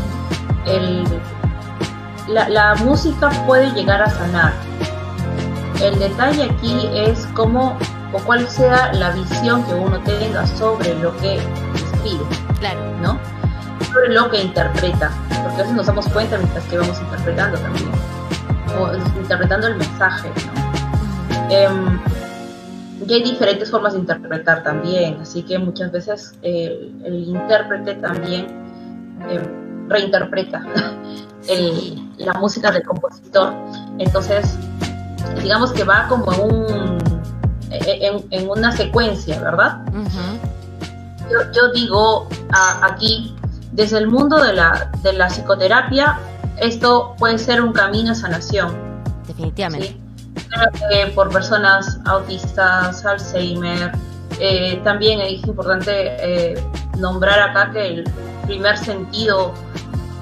la, 2.28 2.74
música 2.76 3.28
puede 3.46 3.70
llegar 3.72 4.02
a 4.02 4.08
sanar. 4.08 4.52
El 5.82 5.98
detalle 5.98 6.44
aquí 6.44 6.88
es 6.94 7.28
cómo 7.34 7.76
o 8.12 8.18
cuál 8.20 8.48
sea 8.48 8.92
la 8.94 9.10
visión 9.10 9.62
que 9.64 9.74
uno 9.74 9.98
tenga 10.00 10.46
sobre 10.46 10.94
lo 11.00 11.14
que 11.18 11.36
escribe, 11.74 12.24
claro. 12.60 12.80
¿no? 13.02 13.18
Sobre 13.92 14.14
lo 14.14 14.30
que 14.30 14.42
interpreta, 14.42 15.10
porque 15.42 15.56
a 15.56 15.58
veces 15.58 15.72
nos 15.72 15.86
damos 15.86 16.08
cuenta 16.08 16.38
mientras 16.38 16.64
que 16.64 16.78
vamos 16.78 16.98
interpretando 17.00 17.58
también, 17.58 17.90
o 18.78 18.94
interpretando 19.20 19.66
el 19.66 19.76
mensaje, 19.76 20.30
¿no? 20.46 22.11
Y 23.06 23.14
hay 23.14 23.22
diferentes 23.22 23.70
formas 23.70 23.94
de 23.94 24.00
interpretar 24.00 24.62
también, 24.62 25.18
así 25.20 25.42
que 25.42 25.58
muchas 25.58 25.90
veces 25.90 26.34
eh, 26.42 26.90
el 27.04 27.28
intérprete 27.28 27.94
también 27.94 28.46
eh, 29.28 29.40
reinterpreta 29.88 30.64
la 32.18 32.32
música 32.34 32.70
del 32.70 32.82
compositor. 32.84 33.52
Entonces, 33.98 34.56
digamos 35.42 35.72
que 35.72 35.84
va 35.84 36.06
como 36.08 36.30
un, 36.44 36.98
en, 37.70 38.48
una 38.48 38.72
secuencia, 38.72 39.40
¿verdad? 39.40 39.80
yo, 41.52 41.72
digo 41.72 42.28
aquí, 42.82 43.34
desde 43.72 43.98
el 43.98 44.06
mundo 44.06 44.42
de 44.42 44.52
la, 44.52 44.90
de 45.02 45.14
la 45.14 45.28
psicoterapia, 45.28 46.18
esto 46.58 47.14
puede 47.18 47.38
ser 47.38 47.62
un 47.62 47.72
camino 47.72 48.12
a 48.12 48.14
sanación. 48.14 48.76
Definitivamente 49.26 50.01
por 51.14 51.30
personas 51.30 51.98
autistas, 52.04 53.04
Alzheimer. 53.04 53.92
Eh, 54.38 54.80
también 54.82 55.20
es 55.20 55.44
importante 55.46 56.16
eh, 56.18 56.54
nombrar 56.98 57.50
acá 57.50 57.70
que 57.72 57.86
el 57.86 58.04
primer 58.46 58.76
sentido 58.76 59.52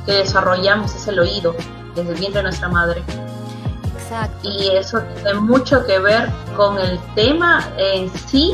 que 0.07 0.12
desarrollamos 0.12 0.94
es 0.94 1.07
el 1.09 1.18
oído, 1.18 1.55
desde 1.94 2.12
el 2.12 2.18
vientre 2.18 2.38
de 2.40 2.42
nuestra 2.44 2.68
madre. 2.68 3.03
Exacto. 3.94 4.49
Y 4.49 4.70
eso 4.70 5.01
tiene 5.14 5.35
mucho 5.35 5.85
que 5.87 5.99
ver 5.99 6.29
con 6.57 6.79
el 6.79 6.99
tema 7.14 7.68
en 7.77 8.11
sí 8.27 8.53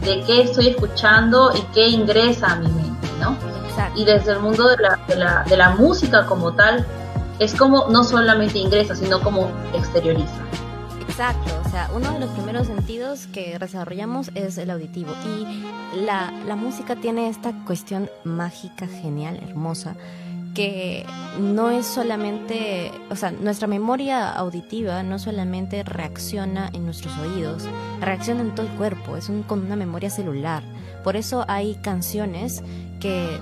de 0.00 0.22
qué 0.24 0.42
estoy 0.42 0.68
escuchando 0.68 1.52
y 1.54 1.60
qué 1.74 1.88
ingresa 1.88 2.52
a 2.52 2.56
mi 2.56 2.68
mente, 2.68 3.08
¿no? 3.20 3.36
Exacto. 3.68 4.00
Y 4.00 4.04
desde 4.04 4.32
el 4.32 4.40
mundo 4.40 4.68
de 4.68 4.76
la, 4.78 4.98
de 5.06 5.16
la, 5.16 5.44
de 5.44 5.56
la 5.56 5.70
música 5.70 6.26
como 6.26 6.52
tal, 6.52 6.86
es 7.38 7.54
como 7.54 7.88
no 7.88 8.04
solamente 8.04 8.58
ingresa, 8.58 8.94
sino 8.94 9.20
como 9.20 9.50
exterioriza. 9.74 10.40
Exacto, 11.16 11.52
o 11.64 11.70
sea, 11.70 11.90
uno 11.94 12.10
de 12.10 12.18
los 12.18 12.30
primeros 12.30 12.66
sentidos 12.66 13.28
que 13.28 13.56
desarrollamos 13.60 14.32
es 14.34 14.58
el 14.58 14.68
auditivo 14.68 15.12
y 15.24 16.04
la, 16.04 16.32
la 16.44 16.56
música 16.56 16.96
tiene 16.96 17.28
esta 17.28 17.52
cuestión 17.64 18.10
mágica, 18.24 18.88
genial, 18.88 19.38
hermosa, 19.40 19.94
que 20.56 21.06
no 21.38 21.70
es 21.70 21.86
solamente, 21.86 22.90
o 23.10 23.14
sea, 23.14 23.30
nuestra 23.30 23.68
memoria 23.68 24.28
auditiva 24.28 25.04
no 25.04 25.20
solamente 25.20 25.84
reacciona 25.84 26.68
en 26.72 26.84
nuestros 26.84 27.16
oídos, 27.18 27.62
reacciona 28.00 28.40
en 28.40 28.52
todo 28.52 28.66
el 28.66 28.72
cuerpo, 28.72 29.16
es 29.16 29.28
un, 29.28 29.44
con 29.44 29.64
una 29.64 29.76
memoria 29.76 30.10
celular. 30.10 30.64
Por 31.04 31.14
eso 31.14 31.44
hay 31.46 31.76
canciones 31.76 32.64
que, 33.00 33.34
eh, 33.34 33.40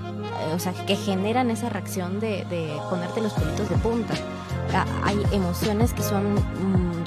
o 0.53 0.59
sea, 0.59 0.73
que 0.85 0.95
generan 0.95 1.49
esa 1.51 1.69
reacción 1.69 2.19
de, 2.19 2.45
de 2.45 2.71
ponerte 2.89 3.21
los 3.21 3.33
pelitos 3.33 3.69
de 3.69 3.75
punta. 3.77 4.13
Ah, 4.73 4.85
hay 5.03 5.21
emociones 5.31 5.93
que 5.93 6.01
son 6.01 6.33
mm, 6.33 7.03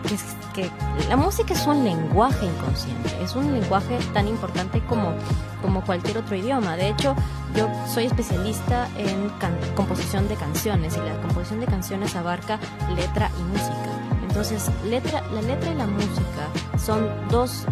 que, 0.55 0.71
la 1.09 1.17
música 1.17 1.53
es 1.53 1.67
un 1.67 1.85
lenguaje 1.85 2.47
inconsciente 2.47 3.11
es 3.23 3.35
un 3.35 3.53
lenguaje 3.53 3.99
tan 4.15 4.29
importante 4.29 4.81
como 4.89 5.13
como 5.61 5.83
cualquier 5.85 6.19
otro 6.19 6.37
idioma 6.37 6.77
de 6.77 6.91
hecho 6.91 7.17
yo 7.57 7.69
soy 7.93 8.07
especialista 8.07 8.89
en 8.97 9.31
composición 9.75 10.29
de 10.29 10.37
canciones 10.37 10.97
y 10.97 11.01
la 11.01 11.21
composición 11.21 11.61
de 11.61 11.67
canciones 11.67 12.15
abarca 12.15 12.61
letra 12.95 13.31
y 13.39 13.43
música 13.43 13.91
entonces 14.29 14.71
letra 14.85 15.23
la 15.33 15.43
letra 15.43 15.73
y 15.73 15.75
la 15.75 15.87
música 15.87 16.79
son 16.79 17.09
dos 17.31 17.67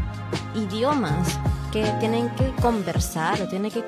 idiomas 0.56 1.38
que 1.74 1.82
tienen 1.98 2.30
que 2.36 2.52
conversar 2.62 3.42
o 3.42 3.48
tienen 3.48 3.68
que 3.68 3.82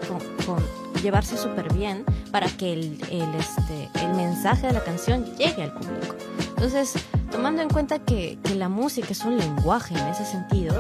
llevarse 1.00 1.36
súper 1.36 1.72
bien 1.72 2.04
para 2.32 2.48
que 2.48 2.72
el, 2.72 3.00
el, 3.12 3.32
este, 3.36 3.88
el 4.02 4.12
mensaje 4.14 4.66
de 4.66 4.72
la 4.72 4.82
canción 4.82 5.24
llegue 5.36 5.62
al 5.62 5.72
público. 5.72 6.16
Entonces, 6.48 6.94
tomando 7.30 7.62
en 7.62 7.68
cuenta 7.68 8.00
que, 8.00 8.40
que 8.42 8.56
la 8.56 8.68
música 8.68 9.10
es 9.10 9.24
un 9.24 9.38
lenguaje 9.38 9.94
en 9.94 10.04
ese 10.08 10.24
sentido, 10.24 10.74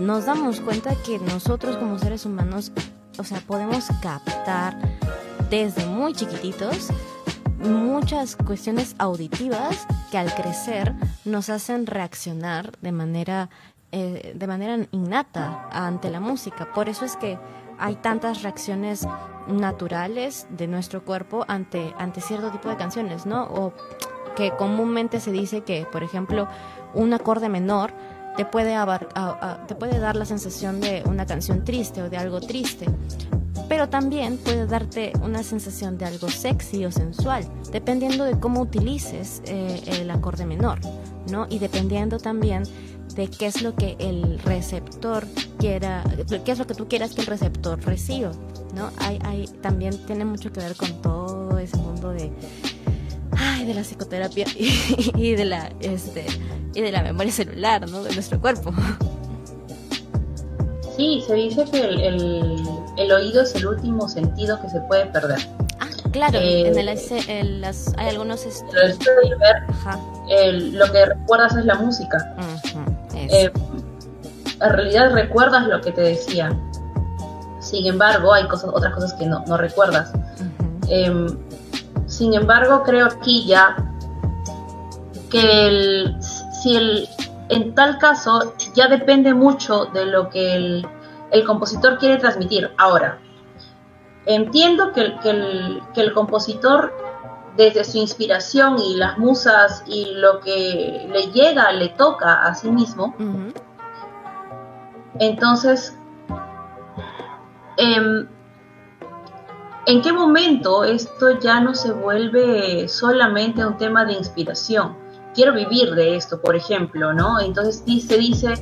nos 0.00 0.26
damos 0.26 0.60
cuenta 0.60 0.96
que 1.06 1.20
nosotros 1.20 1.76
como 1.76 2.00
seres 2.00 2.26
humanos, 2.26 2.72
o 3.16 3.22
sea, 3.22 3.38
podemos 3.38 3.86
captar 4.02 4.76
desde 5.50 5.86
muy 5.86 6.14
chiquititos 6.14 6.88
muchas 7.60 8.34
cuestiones 8.34 8.96
auditivas 8.98 9.86
que 10.10 10.18
al 10.18 10.34
crecer 10.34 10.94
nos 11.24 11.48
hacen 11.48 11.86
reaccionar 11.86 12.72
de 12.80 12.90
manera 12.90 13.50
eh, 13.92 14.34
de 14.34 14.46
manera 14.46 14.78
innata 14.92 15.68
ante 15.72 16.10
la 16.10 16.20
música. 16.20 16.72
Por 16.72 16.88
eso 16.88 17.04
es 17.04 17.16
que 17.16 17.38
hay 17.78 17.96
tantas 17.96 18.42
reacciones 18.42 19.06
naturales 19.46 20.46
de 20.50 20.66
nuestro 20.66 21.04
cuerpo 21.04 21.44
ante, 21.48 21.94
ante 21.98 22.20
cierto 22.20 22.50
tipo 22.50 22.68
de 22.68 22.76
canciones, 22.76 23.24
¿no? 23.24 23.44
O 23.44 23.72
que 24.36 24.52
comúnmente 24.52 25.20
se 25.20 25.32
dice 25.32 25.62
que, 25.62 25.86
por 25.90 26.02
ejemplo, 26.02 26.48
un 26.94 27.12
acorde 27.12 27.48
menor 27.48 27.92
te 28.36 28.44
puede, 28.44 28.76
te 29.66 29.74
puede 29.74 29.98
dar 29.98 30.14
la 30.14 30.24
sensación 30.24 30.80
de 30.80 31.02
una 31.06 31.26
canción 31.26 31.64
triste 31.64 32.02
o 32.02 32.08
de 32.08 32.18
algo 32.18 32.40
triste, 32.40 32.86
pero 33.68 33.88
también 33.88 34.38
puede 34.38 34.66
darte 34.66 35.12
una 35.22 35.42
sensación 35.42 35.98
de 35.98 36.04
algo 36.04 36.28
sexy 36.28 36.84
o 36.84 36.92
sensual, 36.92 37.44
dependiendo 37.72 38.24
de 38.24 38.38
cómo 38.38 38.60
utilices 38.60 39.42
eh, 39.44 39.80
el 39.86 40.10
acorde 40.10 40.46
menor, 40.46 40.78
¿no? 41.30 41.46
Y 41.50 41.58
dependiendo 41.58 42.18
también 42.18 42.62
de 43.18 43.28
qué 43.28 43.46
es 43.46 43.62
lo 43.62 43.74
que 43.74 43.96
el 43.98 44.38
receptor 44.38 45.26
quiera, 45.58 46.04
qué 46.44 46.52
es 46.52 46.58
lo 46.60 46.68
que 46.68 46.74
tú 46.74 46.86
quieras 46.86 47.14
que 47.14 47.22
el 47.22 47.26
receptor 47.26 47.84
reciba, 47.84 48.30
¿no? 48.76 48.92
Hay, 48.98 49.18
hay, 49.24 49.48
también 49.60 49.98
tiene 50.06 50.24
mucho 50.24 50.52
que 50.52 50.60
ver 50.60 50.76
con 50.76 51.02
todo 51.02 51.58
ese 51.58 51.76
mundo 51.78 52.10
de, 52.10 52.30
de 53.66 53.74
la 53.74 53.82
psicoterapia 53.82 54.46
y, 54.56 55.34
de 55.34 55.44
la 55.44 55.72
este 55.80 56.26
y 56.76 56.80
de 56.80 56.92
la 56.92 57.02
memoria 57.02 57.32
celular, 57.32 57.90
¿no? 57.90 58.04
De 58.04 58.14
nuestro 58.14 58.40
cuerpo. 58.40 58.72
Sí, 60.96 61.24
se 61.26 61.34
dice 61.34 61.64
que 61.64 61.80
el, 61.80 62.00
el, 62.98 63.12
oído 63.12 63.42
es 63.42 63.52
el 63.56 63.66
último 63.66 64.08
sentido 64.08 64.62
que 64.62 64.70
se 64.70 64.80
puede 64.82 65.06
perder. 65.06 65.40
Ah, 65.80 65.88
claro, 66.12 66.38
en 66.38 66.78
el, 66.78 66.88
el, 67.28 67.60
las, 67.62 67.92
hay 67.96 68.10
algunos... 68.10 68.46
Este... 68.46 68.64
lo 70.52 70.92
que 70.92 71.06
recuerdas 71.06 71.56
es 71.56 71.64
la 71.64 71.74
música. 71.74 72.36
Eh, 73.28 73.52
en 74.60 74.70
realidad 74.72 75.12
recuerdas 75.12 75.66
lo 75.66 75.80
que 75.80 75.92
te 75.92 76.00
decían. 76.00 76.70
Sin 77.60 77.86
embargo, 77.86 78.32
hay 78.32 78.46
cosas, 78.48 78.70
otras 78.72 78.94
cosas 78.94 79.12
que 79.14 79.26
no, 79.26 79.44
no 79.46 79.56
recuerdas. 79.56 80.12
Em, 80.88 81.26
sin 82.06 82.34
embargo, 82.34 82.82
creo 82.82 83.06
aquí 83.06 83.46
ya 83.46 83.76
que 85.30 85.68
el, 85.68 86.16
si 86.62 86.76
el, 86.76 87.08
en 87.50 87.74
tal 87.74 87.98
caso 87.98 88.54
ya 88.74 88.88
depende 88.88 89.34
mucho 89.34 89.86
de 89.86 90.06
lo 90.06 90.30
que 90.30 90.56
el, 90.56 90.88
el 91.30 91.44
compositor 91.44 91.98
quiere 91.98 92.16
transmitir. 92.16 92.70
Ahora, 92.78 93.18
entiendo 94.26 94.92
que, 94.92 95.16
que, 95.22 95.30
el, 95.30 95.82
que, 95.94 96.00
el, 96.00 96.12
compositor, 96.12 96.92
desde 97.58 97.82
su 97.82 97.98
inspiración 97.98 98.78
y 98.78 98.94
las 98.94 99.18
musas 99.18 99.82
y 99.84 100.12
lo 100.14 100.38
que 100.38 101.08
le 101.12 101.26
llega, 101.32 101.72
le 101.72 101.88
toca 101.88 102.44
a 102.44 102.54
sí 102.54 102.70
mismo, 102.70 103.16
entonces, 105.18 105.92
em, 107.76 108.28
¿en 109.86 110.02
qué 110.02 110.12
momento 110.12 110.84
esto 110.84 111.40
ya 111.40 111.58
no 111.60 111.74
se 111.74 111.92
vuelve 111.92 112.88
solamente 112.88 113.66
un 113.66 113.76
tema 113.76 114.04
de 114.04 114.12
inspiración? 114.12 114.96
Quiero 115.34 115.52
vivir 115.52 115.96
de 115.96 116.14
esto, 116.14 116.40
por 116.40 116.54
ejemplo, 116.54 117.12
¿no? 117.12 117.40
Entonces 117.40 117.82
se 118.06 118.18
dice, 118.18 118.54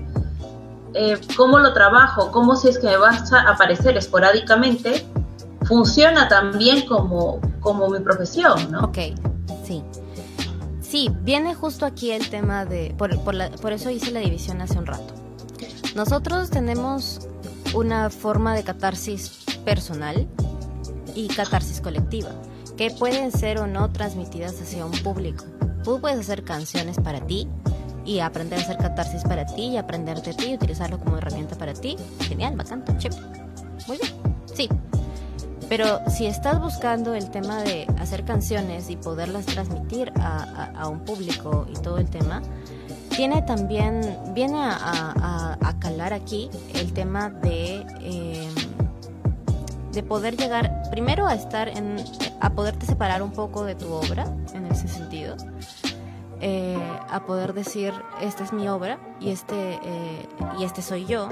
eh, 0.94 1.20
¿cómo 1.36 1.58
lo 1.58 1.74
trabajo? 1.74 2.32
¿Cómo 2.32 2.56
si 2.56 2.68
es 2.68 2.78
que 2.78 2.86
me 2.86 2.96
vas 2.96 3.30
a 3.30 3.42
aparecer 3.42 3.98
esporádicamente? 3.98 5.06
Funciona 5.66 6.28
también 6.28 6.86
como, 6.86 7.40
como 7.60 7.88
mi 7.88 8.00
profesión, 8.00 8.70
¿no? 8.70 8.84
Ok, 8.84 8.98
sí. 9.64 9.82
Sí, 10.80 11.10
viene 11.22 11.54
justo 11.54 11.84
aquí 11.84 12.12
el 12.12 12.28
tema 12.30 12.64
de, 12.64 12.94
por, 12.96 13.18
por 13.20 13.72
eso 13.72 13.90
hice 13.90 14.12
la 14.12 14.20
división 14.20 14.60
hace 14.60 14.78
un 14.78 14.86
rato 14.86 15.26
nosotros 15.96 16.50
tenemos 16.50 17.26
una 17.74 18.10
forma 18.10 18.54
de 18.54 18.62
catarsis 18.62 19.44
personal 19.64 20.28
y 21.14 21.26
catarsis 21.28 21.80
colectiva, 21.80 22.28
que 22.76 22.90
pueden 22.90 23.32
ser 23.32 23.58
o 23.58 23.66
no 23.66 23.90
transmitidas 23.90 24.60
hacia 24.60 24.84
un 24.84 24.92
público. 24.92 25.46
Tú 25.82 25.98
puedes 25.98 26.20
hacer 26.20 26.44
canciones 26.44 26.98
para 26.98 27.26
ti 27.26 27.48
y 28.04 28.20
aprender 28.20 28.58
a 28.58 28.62
hacer 28.62 28.76
catarsis 28.76 29.22
para 29.22 29.46
ti 29.46 29.68
y 29.68 29.76
aprender 29.78 30.20
de 30.20 30.34
ti 30.34 30.50
y 30.50 30.54
utilizarlo 30.56 30.98
como 30.98 31.16
herramienta 31.16 31.56
para 31.56 31.72
ti. 31.72 31.96
Genial, 32.20 32.56
bacán, 32.56 32.84
chip. 32.98 33.14
Muy 33.88 33.96
bien, 33.96 34.12
sí. 34.54 34.68
Pero 35.68 36.00
si 36.08 36.26
estás 36.26 36.60
buscando 36.60 37.14
el 37.14 37.30
tema 37.30 37.62
de 37.62 37.86
hacer 37.98 38.24
canciones 38.24 38.88
y 38.88 38.96
poderlas 38.96 39.46
transmitir 39.46 40.12
a, 40.20 40.88
un 40.88 41.00
público 41.00 41.66
y 41.68 41.74
todo 41.74 41.98
el 41.98 42.08
tema, 42.08 42.42
tiene 43.10 43.42
también, 43.42 44.00
viene 44.32 44.60
a, 44.60 45.56
calar 45.80 46.12
aquí 46.12 46.50
el 46.74 46.92
tema 46.92 47.30
de, 47.30 47.86
em, 48.00 48.54
de 49.92 50.02
poder 50.02 50.36
llegar 50.36 50.82
primero 50.90 51.26
a 51.26 51.34
estar 51.34 51.68
en, 51.68 51.96
a 52.40 52.50
poderte 52.50 52.86
separar 52.86 53.22
un 53.22 53.30
poco 53.30 53.64
de 53.64 53.74
tu 53.74 53.92
obra, 53.92 54.24
en 54.54 54.66
ese 54.66 54.88
sentido. 54.88 55.36
Eh, 56.40 56.78
a 57.08 57.24
poder 57.24 57.54
decir 57.54 57.94
esta 58.20 58.44
es 58.44 58.52
mi 58.52 58.68
obra 58.68 58.98
y 59.20 59.30
este 59.30 59.80
eh, 59.82 60.28
y 60.58 60.64
este 60.64 60.82
soy 60.82 61.06
yo 61.06 61.30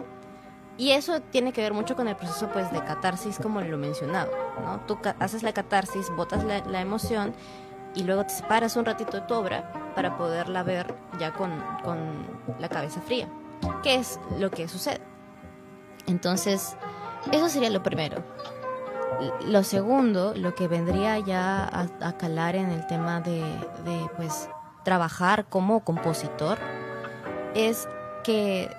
y 0.76 0.90
eso 0.90 1.20
tiene 1.20 1.52
que 1.52 1.60
ver 1.60 1.72
mucho 1.72 1.94
con 1.96 2.08
el 2.08 2.16
proceso 2.16 2.48
pues 2.52 2.70
de 2.72 2.82
catarsis 2.82 3.38
como 3.38 3.60
lo 3.60 3.78
mencionaba 3.78 4.30
no 4.62 4.80
tú 4.86 4.98
haces 5.20 5.42
la 5.42 5.52
catarsis 5.52 6.10
botas 6.10 6.44
la, 6.44 6.80
emoción 6.80 7.34
y 7.94 8.02
luego 8.02 8.24
te 8.24 8.30
separas 8.30 8.76
un 8.76 8.84
ratito 8.84 9.20
de 9.20 9.26
tu 9.26 9.34
obra 9.34 9.70
para 9.94 10.16
poderla 10.16 10.62
ver 10.62 10.94
ya 11.18 11.32
con, 11.32 11.62
con 11.82 12.26
la 12.58 12.68
cabeza 12.68 13.00
fría, 13.00 13.28
que 13.82 13.96
es 13.96 14.18
lo 14.38 14.50
que 14.50 14.68
sucede. 14.68 15.00
Entonces, 16.06 16.76
eso 17.32 17.48
sería 17.48 17.70
lo 17.70 17.82
primero. 17.82 18.22
Lo 19.46 19.62
segundo, 19.62 20.34
lo 20.34 20.54
que 20.54 20.66
vendría 20.66 21.18
ya 21.20 21.68
a, 22.00 22.16
calar 22.18 22.56
en 22.56 22.70
el 22.70 22.86
tema 22.86 23.20
de, 23.20 23.40
de, 23.84 24.10
pues, 24.16 24.48
trabajar 24.82 25.46
como 25.46 25.84
compositor, 25.84 26.58
es 27.54 27.88
que 28.24 28.74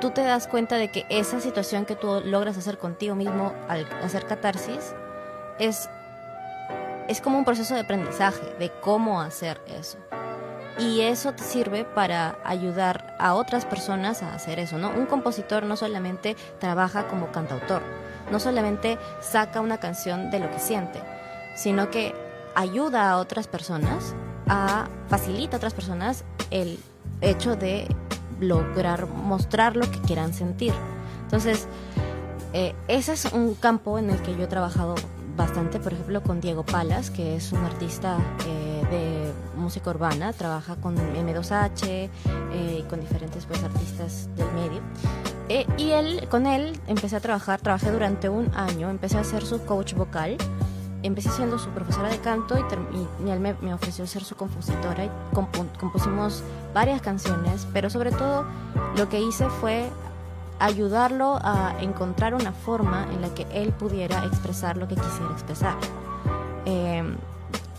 tú 0.00 0.10
te 0.10 0.22
das 0.22 0.46
cuenta 0.46 0.76
de 0.76 0.88
que 0.88 1.06
esa 1.08 1.40
situación 1.40 1.84
que 1.84 1.96
tú 1.96 2.20
logras 2.24 2.56
hacer 2.56 2.78
contigo 2.78 3.14
mismo 3.14 3.52
al 3.68 3.86
hacer 4.02 4.26
catarsis 4.26 4.94
es 5.58 5.88
es 7.08 7.22
como 7.22 7.38
un 7.38 7.44
proceso 7.44 7.74
de 7.74 7.80
aprendizaje 7.80 8.54
de 8.58 8.70
cómo 8.82 9.20
hacer 9.20 9.60
eso. 9.66 9.98
Y 10.78 11.00
eso 11.00 11.32
te 11.32 11.42
sirve 11.42 11.84
para 11.84 12.38
ayudar 12.44 13.16
a 13.18 13.34
otras 13.34 13.64
personas 13.64 14.22
a 14.22 14.32
hacer 14.34 14.60
eso, 14.60 14.78
¿no? 14.78 14.90
Un 14.90 15.06
compositor 15.06 15.64
no 15.64 15.76
solamente 15.76 16.36
trabaja 16.60 17.08
como 17.08 17.32
cantautor, 17.32 17.82
no 18.30 18.38
solamente 18.38 18.98
saca 19.20 19.60
una 19.60 19.78
canción 19.78 20.30
de 20.30 20.38
lo 20.38 20.50
que 20.50 20.60
siente, 20.60 21.00
sino 21.56 21.90
que 21.90 22.14
ayuda 22.54 23.10
a 23.10 23.16
otras 23.16 23.48
personas, 23.48 24.14
a 24.46 24.86
facilita 25.08 25.56
a 25.56 25.58
otras 25.58 25.74
personas 25.74 26.24
el 26.50 26.78
hecho 27.22 27.56
de 27.56 27.88
lograr 28.40 29.06
mostrar 29.06 29.76
lo 29.76 29.90
que 29.90 30.00
quieran 30.00 30.32
sentir. 30.32 30.72
Entonces, 31.22 31.68
eh, 32.52 32.74
ese 32.88 33.12
es 33.12 33.26
un 33.26 33.54
campo 33.54 33.98
en 33.98 34.10
el 34.10 34.22
que 34.22 34.34
yo 34.36 34.44
he 34.44 34.46
trabajado 34.46 34.94
bastante, 35.36 35.78
por 35.78 35.92
ejemplo, 35.92 36.22
con 36.22 36.40
Diego 36.40 36.64
Palas, 36.64 37.10
que 37.10 37.36
es 37.36 37.52
un 37.52 37.64
artista 37.64 38.16
eh, 38.46 38.82
de 38.90 39.32
música 39.60 39.90
urbana, 39.90 40.32
trabaja 40.32 40.76
con 40.76 40.96
M2H 40.96 41.82
eh, 41.86 42.08
y 42.80 42.82
con 42.88 43.00
diferentes 43.00 43.44
pues, 43.46 43.62
artistas 43.62 44.28
del 44.36 44.50
medio. 44.52 44.80
Y 45.78 45.90
él, 45.92 46.28
con 46.28 46.46
él 46.46 46.78
empecé 46.88 47.16
a 47.16 47.20
trabajar, 47.20 47.60
trabajé 47.60 47.90
durante 47.90 48.28
un 48.28 48.54
año, 48.54 48.90
empecé 48.90 49.16
a 49.16 49.24
ser 49.24 49.46
su 49.46 49.64
coach 49.64 49.94
vocal, 49.94 50.36
empecé 51.02 51.30
siendo 51.30 51.58
su 51.58 51.70
profesora 51.70 52.08
de 52.08 52.18
canto 52.18 52.56
y, 52.58 53.30
él 53.30 53.40
me, 53.40 53.72
ofreció 53.72 54.06
ser 54.06 54.24
su 54.24 54.36
compositora 54.36 55.04
y 55.04 55.10
compusimos 55.78 56.42
varias 56.74 57.00
canciones, 57.00 57.66
pero 57.72 57.90
sobre 57.90 58.10
todo 58.10 58.44
lo 58.96 59.08
que 59.08 59.20
hice 59.20 59.48
fue 59.48 59.88
ayudarlo 60.58 61.38
a 61.42 61.74
encontrar 61.80 62.34
una 62.34 62.52
forma 62.52 63.06
en 63.12 63.22
la 63.22 63.28
que 63.34 63.46
él 63.52 63.72
pudiera 63.72 64.24
expresar 64.24 64.76
lo 64.76 64.88
que 64.88 64.96
quisiera 64.96 65.32
expresar. 65.32 65.76
Em, 66.64 67.16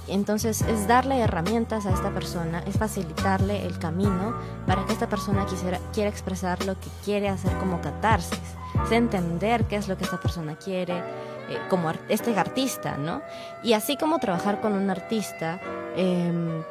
entonces 0.07 0.61
es 0.63 0.87
darle 0.87 1.19
herramientas 1.19 1.85
a 1.85 1.91
esta 1.91 2.09
persona, 2.11 2.63
es 2.65 2.77
facilitarle 2.77 3.65
el 3.65 3.77
camino 3.77 4.33
para 4.65 4.85
que 4.85 4.93
esta 4.93 5.07
persona 5.07 5.45
quisiera, 5.45 5.79
quiera 5.93 6.09
expresar 6.09 6.65
lo 6.65 6.73
que 6.79 6.87
quiere 7.05 7.29
hacer 7.29 7.55
como 7.57 7.79
catarsis, 7.81 8.39
es 8.85 8.91
entender 8.91 9.65
qué 9.65 9.75
es 9.75 9.87
lo 9.87 9.97
que 9.97 10.05
esta 10.05 10.19
persona 10.19 10.55
quiere 10.55 10.97
eh, 10.97 11.59
como 11.69 11.91
este 12.07 12.37
artista, 12.37 12.97
¿no? 12.97 13.21
Y 13.61 13.73
así 13.73 13.97
como 13.97 14.17
trabajar 14.19 14.61
con 14.61 14.73
un 14.73 14.89
artista, 14.89 15.59
eh, 15.95 16.31
eh, 16.31 16.63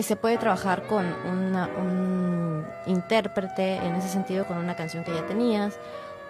se 0.00 0.16
puede 0.16 0.38
trabajar 0.38 0.86
con 0.86 1.04
un 1.04 2.66
intérprete, 2.86 3.76
en 3.76 3.94
ese 3.96 4.08
sentido 4.08 4.46
con 4.46 4.58
una 4.58 4.76
canción 4.76 5.04
que 5.04 5.14
ya 5.14 5.26
tenías, 5.26 5.78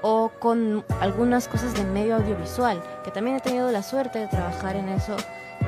o 0.02 0.30
con 0.38 0.84
algunas 1.00 1.48
cosas 1.48 1.74
de 1.74 1.84
medio 1.84 2.16
audiovisual, 2.16 2.82
que 3.04 3.10
también 3.10 3.36
he 3.36 3.40
tenido 3.40 3.70
la 3.70 3.82
suerte 3.82 4.18
de 4.18 4.28
trabajar 4.28 4.76
en 4.76 4.88
eso. 4.88 5.16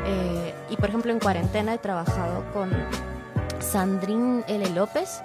Eh, 0.06 0.54
y 0.70 0.76
por 0.76 0.88
ejemplo 0.88 1.10
en 1.12 1.18
cuarentena 1.18 1.74
he 1.74 1.78
trabajado 1.78 2.44
con 2.52 2.70
Sandrine 3.60 4.44
L. 4.46 4.70
López, 4.70 5.22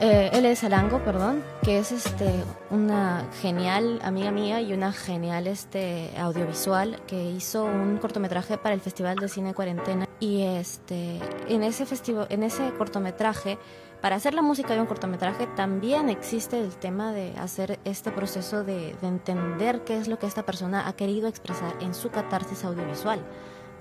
eh, 0.00 0.30
L. 0.32 0.56
Salango, 0.56 0.98
perdón, 1.04 1.42
que 1.62 1.78
es 1.78 1.92
este 1.92 2.44
una 2.70 3.26
genial 3.40 4.00
amiga 4.02 4.30
mía 4.30 4.60
y 4.60 4.72
una 4.72 4.92
genial 4.92 5.46
este 5.46 6.10
audiovisual 6.18 7.00
que 7.06 7.30
hizo 7.30 7.64
un 7.64 7.98
cortometraje 7.98 8.58
para 8.58 8.74
el 8.74 8.80
Festival 8.80 9.16
de 9.16 9.28
Cine 9.28 9.54
Cuarentena 9.54 10.08
y 10.20 10.42
este, 10.42 11.20
en 11.48 11.62
ese 11.62 11.86
festival, 11.86 12.26
en 12.30 12.42
ese 12.42 12.72
cortometraje, 12.74 13.58
para 14.00 14.14
hacer 14.14 14.32
la 14.34 14.42
música 14.42 14.74
de 14.74 14.80
un 14.80 14.86
cortometraje 14.86 15.48
también 15.56 16.08
existe 16.08 16.60
el 16.60 16.70
tema 16.76 17.12
de 17.12 17.32
hacer 17.36 17.80
este 17.84 18.12
proceso 18.12 18.62
de, 18.62 18.94
entender 19.02 19.82
qué 19.82 19.96
es 19.96 20.06
lo 20.06 20.18
que 20.18 20.26
esta 20.26 20.44
persona 20.44 20.86
ha 20.86 20.92
querido 20.94 21.26
expresar 21.28 21.74
en 21.80 21.94
su 21.94 22.10
catarsis 22.10 22.64
audiovisual, 22.64 23.20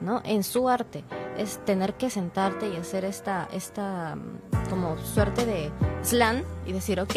¿no? 0.01 0.21
En 0.23 0.43
su 0.43 0.69
arte. 0.69 1.03
Es 1.37 1.63
tener 1.65 1.93
que 1.95 2.09
sentarte 2.09 2.69
y 2.69 2.75
hacer 2.75 3.05
esta, 3.05 3.47
esta 3.51 4.15
mm, 4.15 4.69
como 4.69 4.97
suerte 4.97 5.45
de 5.45 5.71
slam 6.03 6.43
y 6.65 6.73
decir, 6.73 6.99
ok, 6.99 7.15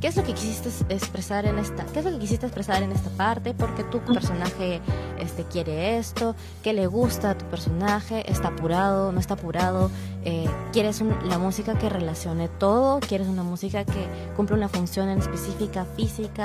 ¿Qué 0.00 0.06
es 0.06 0.16
lo 0.16 0.22
que 0.22 0.32
quisiste 0.32 0.68
expresar 0.94 1.44
en 1.44 1.58
esta? 1.58 1.84
¿Qué 1.86 1.98
es 1.98 2.04
lo 2.04 2.12
que 2.12 2.20
quisiste 2.20 2.46
expresar 2.46 2.84
en 2.84 2.92
esta 2.92 3.10
parte? 3.10 3.52
¿Por 3.52 3.74
qué 3.74 3.82
tu 3.82 3.98
personaje 3.98 4.80
este, 5.18 5.42
quiere 5.42 5.98
esto? 5.98 6.36
¿Qué 6.62 6.72
le 6.72 6.86
gusta 6.86 7.30
a 7.30 7.34
tu 7.38 7.44
personaje? 7.46 8.30
¿Está 8.30 8.48
apurado? 8.48 9.10
¿No 9.10 9.18
está 9.18 9.34
apurado? 9.34 9.90
Eh, 10.24 10.48
¿Quieres 10.72 11.02
la 11.24 11.38
música 11.38 11.76
que 11.76 11.88
relacione 11.88 12.46
todo? 12.46 13.00
¿Quieres 13.00 13.26
una 13.26 13.42
música 13.42 13.84
que 13.84 14.06
cumple 14.36 14.54
una 14.54 14.68
función 14.68 15.08
en 15.08 15.18
específica 15.18 15.84
física 15.96 16.44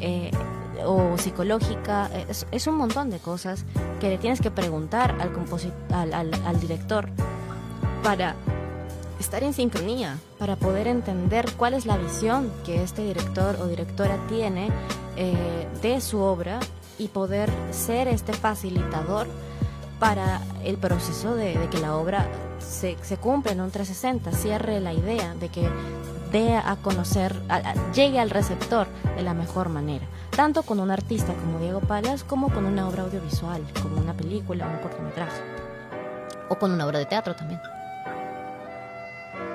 eh, 0.00 0.30
o 0.84 1.16
psicológica? 1.18 2.10
Es, 2.50 2.66
un 2.66 2.76
montón 2.76 3.10
de 3.10 3.18
cosas 3.18 3.64
que 4.00 4.08
le 4.08 4.18
tienes 4.18 4.40
que 4.40 4.50
preguntar 4.50 5.16
al, 5.92 6.14
al, 6.14 6.34
al 6.44 6.60
director 6.60 7.08
para 8.02 8.34
estar 9.20 9.44
en 9.44 9.52
sincronía 9.52 10.18
para 10.38 10.56
poder 10.56 10.86
entender 10.86 11.46
cuál 11.56 11.74
es 11.74 11.86
la 11.86 11.96
visión 11.98 12.50
que 12.64 12.82
este 12.82 13.02
director 13.02 13.56
o 13.60 13.66
directora 13.66 14.16
tiene 14.28 14.70
eh, 15.16 15.68
de 15.82 16.00
su 16.00 16.18
obra 16.18 16.58
y 16.98 17.08
poder 17.08 17.50
ser 17.70 18.08
este 18.08 18.32
facilitador 18.32 19.28
para 19.98 20.40
el 20.64 20.78
proceso 20.78 21.34
de, 21.34 21.54
que 21.70 21.78
la 21.78 21.96
obra 21.96 22.26
se, 22.58 22.96
se, 23.02 23.18
cumpla 23.18 23.52
en 23.52 23.60
un 23.60 23.70
360, 23.70 24.32
cierre 24.32 24.80
la 24.80 24.94
idea 24.94 25.34
de 25.34 25.50
que 25.50 25.68
dé 26.30 26.56
a 26.56 26.76
conocer, 26.76 27.34
llegue 27.94 28.20
al 28.20 28.30
receptor 28.30 28.86
de 29.16 29.22
la 29.22 29.34
mejor 29.34 29.68
manera, 29.68 30.06
tanto 30.34 30.62
con 30.62 30.80
un 30.80 30.90
artista 30.90 31.32
como 31.34 31.58
Diego 31.58 31.80
Palas 31.80 32.24
como 32.24 32.50
con 32.50 32.64
una 32.64 32.88
obra 32.88 33.02
audiovisual, 33.02 33.62
como 33.82 34.00
una 34.00 34.14
película 34.14 34.66
o 34.66 34.70
un 34.70 34.78
cortometraje, 34.78 35.42
o 36.48 36.56
con 36.56 36.72
una 36.72 36.86
obra 36.86 36.98
de 36.98 37.06
teatro 37.06 37.34
también. 37.34 37.60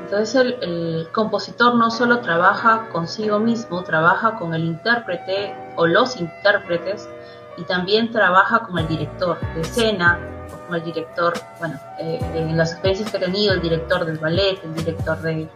Entonces 0.03 0.35
el, 0.61 1.07
compositor 1.13 1.75
no 1.75 1.89
solo 1.89 2.19
trabaja 2.19 2.89
consigo 2.91 3.39
mismo, 3.39 3.83
trabaja 3.83 4.35
con 4.35 4.53
el 4.53 4.63
intérprete 4.63 5.55
o 5.77 5.87
los 5.87 6.17
intérpretes 6.17 7.09
y 7.57 7.63
también 7.63 8.11
trabaja 8.11 8.59
con 8.59 8.77
el 8.77 8.87
director 8.87 9.39
de 9.55 9.61
escena, 9.61 10.19
o 10.53 10.67
con 10.67 10.75
el 10.75 10.83
director, 10.83 11.33
bueno, 11.57 11.79
eh, 11.97 12.19
en 12.35 12.55
las 12.55 12.73
experiencias 12.73 13.09
que 13.09 13.17
he 13.17 13.19
tenido, 13.19 13.53
el 13.53 13.61
director 13.61 14.05
del 14.05 14.19
ballet, 14.19 14.63
el 14.63 14.75
director 14.75 15.19
de, 15.21 15.49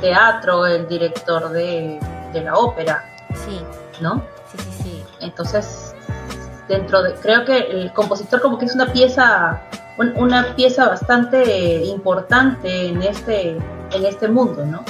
teatro, 0.00 0.66
el 0.66 0.88
director 0.88 1.50
de, 1.50 2.00
la 2.34 2.54
ópera. 2.56 3.04
Sí. 3.34 3.60
¿No? 4.00 4.24
Sí, 4.50 4.58
sí, 4.58 4.82
sí. 4.82 5.04
Entonces, 5.20 5.94
dentro 6.68 7.02
de, 7.02 7.14
creo 7.14 7.44
que 7.44 7.58
el 7.58 7.92
compositor 7.92 8.40
como 8.40 8.58
que 8.58 8.64
es 8.66 8.74
una 8.74 8.86
pieza 8.92 9.62
una 10.16 10.54
pieza 10.54 10.88
bastante 10.88 11.84
importante 11.84 12.86
en 12.86 13.02
este, 13.02 13.50
en 13.50 14.04
este 14.04 14.28
mundo, 14.28 14.64
¿no? 14.64 14.84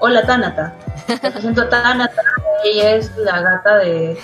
Hola 0.00 0.26
Tanata, 0.26 0.74
te 1.06 1.18
presento 1.30 1.62
a 1.62 1.68
Tanata, 1.68 2.22
ella 2.64 2.92
es 2.92 3.16
la 3.16 3.40
gata 3.40 3.76
de, 3.76 4.18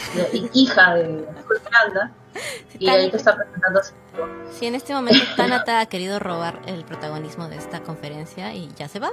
hija 0.53 0.95
de 0.95 1.25
Fernanda 1.47 2.11
y 2.79 2.89
ahí 2.89 3.11
te 3.11 3.17
está 3.17 3.37
presentando. 3.37 3.81
Sí, 4.53 4.67
en 4.67 4.75
este 4.75 4.95
momento 4.95 5.21
Tanata 5.37 5.81
ha 5.81 5.87
querido 5.87 6.19
robar 6.19 6.63
el 6.67 6.85
protagonismo 6.85 7.49
de 7.49 7.57
esta 7.57 7.83
conferencia 7.83 8.55
y 8.55 8.71
ya 8.77 8.89
se 8.89 8.99
va. 8.99 9.11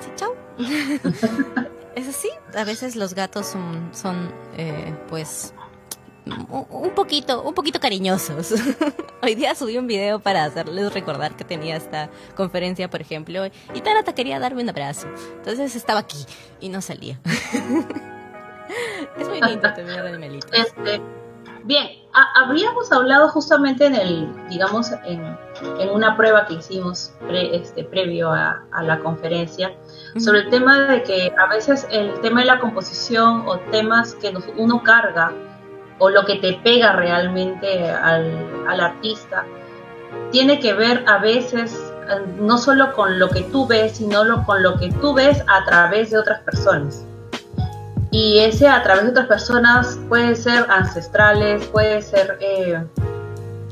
Sí, 0.00 0.10
chao. 0.16 0.34
es 1.94 2.08
así, 2.08 2.30
a 2.54 2.64
veces 2.64 2.96
los 2.96 3.14
gatos 3.14 3.46
son, 3.46 3.90
son 3.92 4.32
eh, 4.56 4.94
pues 5.08 5.54
un 6.24 6.90
poquito, 6.94 7.42
un 7.42 7.54
poquito 7.54 7.80
cariñosos. 7.80 8.54
Hoy 9.22 9.34
día 9.34 9.54
subí 9.54 9.76
un 9.78 9.86
video 9.86 10.20
para 10.20 10.44
hacerles 10.44 10.92
recordar 10.92 11.36
que 11.36 11.44
tenía 11.44 11.76
esta 11.76 12.10
conferencia, 12.36 12.88
por 12.88 13.00
ejemplo, 13.00 13.46
y 13.74 13.80
Tanata 13.80 14.14
quería 14.14 14.38
darme 14.38 14.62
un 14.62 14.68
abrazo. 14.68 15.08
Entonces 15.36 15.74
estaba 15.74 16.00
aquí 16.00 16.24
y 16.60 16.68
no 16.68 16.80
salía. 16.80 17.18
es 19.18 19.28
muy 19.28 19.40
lindo 19.40 19.72
tener 19.74 20.00
animalitos. 20.00 20.50
Este, 20.52 21.00
bien, 21.64 21.88
habríamos 22.34 22.92
hablado 22.92 23.28
justamente 23.28 23.86
en 23.86 23.94
el, 23.94 24.48
digamos, 24.48 24.92
en, 25.04 25.36
en 25.78 25.90
una 25.90 26.16
prueba 26.16 26.46
que 26.46 26.54
hicimos 26.54 27.12
este, 27.30 27.84
previo 27.84 28.30
a, 28.30 28.64
a 28.72 28.82
la 28.82 28.98
conferencia 29.00 29.72
sobre 30.18 30.40
el 30.40 30.50
tema 30.50 30.86
de 30.86 31.02
que 31.02 31.32
a 31.38 31.46
veces 31.46 31.86
el 31.90 32.20
tema 32.20 32.40
de 32.40 32.46
la 32.46 32.60
composición 32.60 33.44
o 33.46 33.58
temas 33.70 34.14
que 34.14 34.32
nos, 34.32 34.44
uno 34.56 34.82
carga 34.82 35.32
o 35.98 36.10
lo 36.10 36.24
que 36.24 36.36
te 36.36 36.54
pega 36.64 36.92
realmente 36.92 37.88
al, 37.88 38.80
artista, 38.80 39.44
tiene 40.32 40.58
que 40.58 40.72
ver 40.72 41.04
a 41.06 41.18
veces 41.18 41.92
eh, 42.08 42.26
no 42.40 42.58
solo 42.58 42.92
con 42.94 43.18
lo 43.18 43.28
que 43.28 43.42
tú 43.42 43.66
ves, 43.66 43.98
sino 43.98 44.44
con 44.44 44.62
lo 44.62 44.78
que 44.78 44.90
tú 45.00 45.14
ves 45.14 45.42
a 45.46 45.64
través 45.64 46.10
de 46.10 46.18
otras 46.18 46.40
personas. 46.40 47.06
Y 48.12 48.40
ese 48.40 48.68
a 48.68 48.82
través 48.82 49.04
de 49.04 49.10
otras 49.10 49.26
personas 49.26 49.98
puede 50.08 50.36
ser 50.36 50.66
ancestrales, 50.70 51.66
puede 51.66 52.02
ser... 52.02 52.38
Eh, 52.40 52.84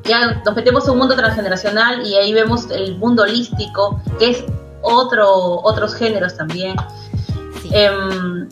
ya 0.03 0.43
nos 0.45 0.57
metemos 0.57 0.87
en 0.87 0.93
un 0.93 0.99
mundo 0.99 1.15
transgeneracional 1.15 2.05
y 2.07 2.17
ahí 2.17 2.33
vemos 2.33 2.69
el 2.71 2.97
mundo 2.97 3.23
holístico, 3.23 4.01
que 4.19 4.31
es 4.31 4.45
otro, 4.81 5.61
otros 5.63 5.95
géneros 5.95 6.37
también. 6.37 6.75
Em, 7.71 8.49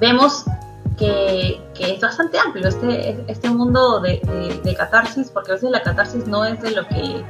vemos 0.00 0.44
que, 0.98 1.62
es 1.78 2.00
bastante 2.00 2.38
amplio 2.38 2.68
este, 2.68 3.24
este 3.28 3.48
mundo 3.48 4.00
de, 4.00 4.20
catarsis, 4.76 5.30
porque 5.30 5.52
a 5.52 5.54
veces 5.54 5.70
la 5.70 5.82
catarsis 5.82 6.26
no 6.26 6.44
es 6.44 6.60
de 6.60 6.72
lo 6.72 6.86
que 6.88 7.24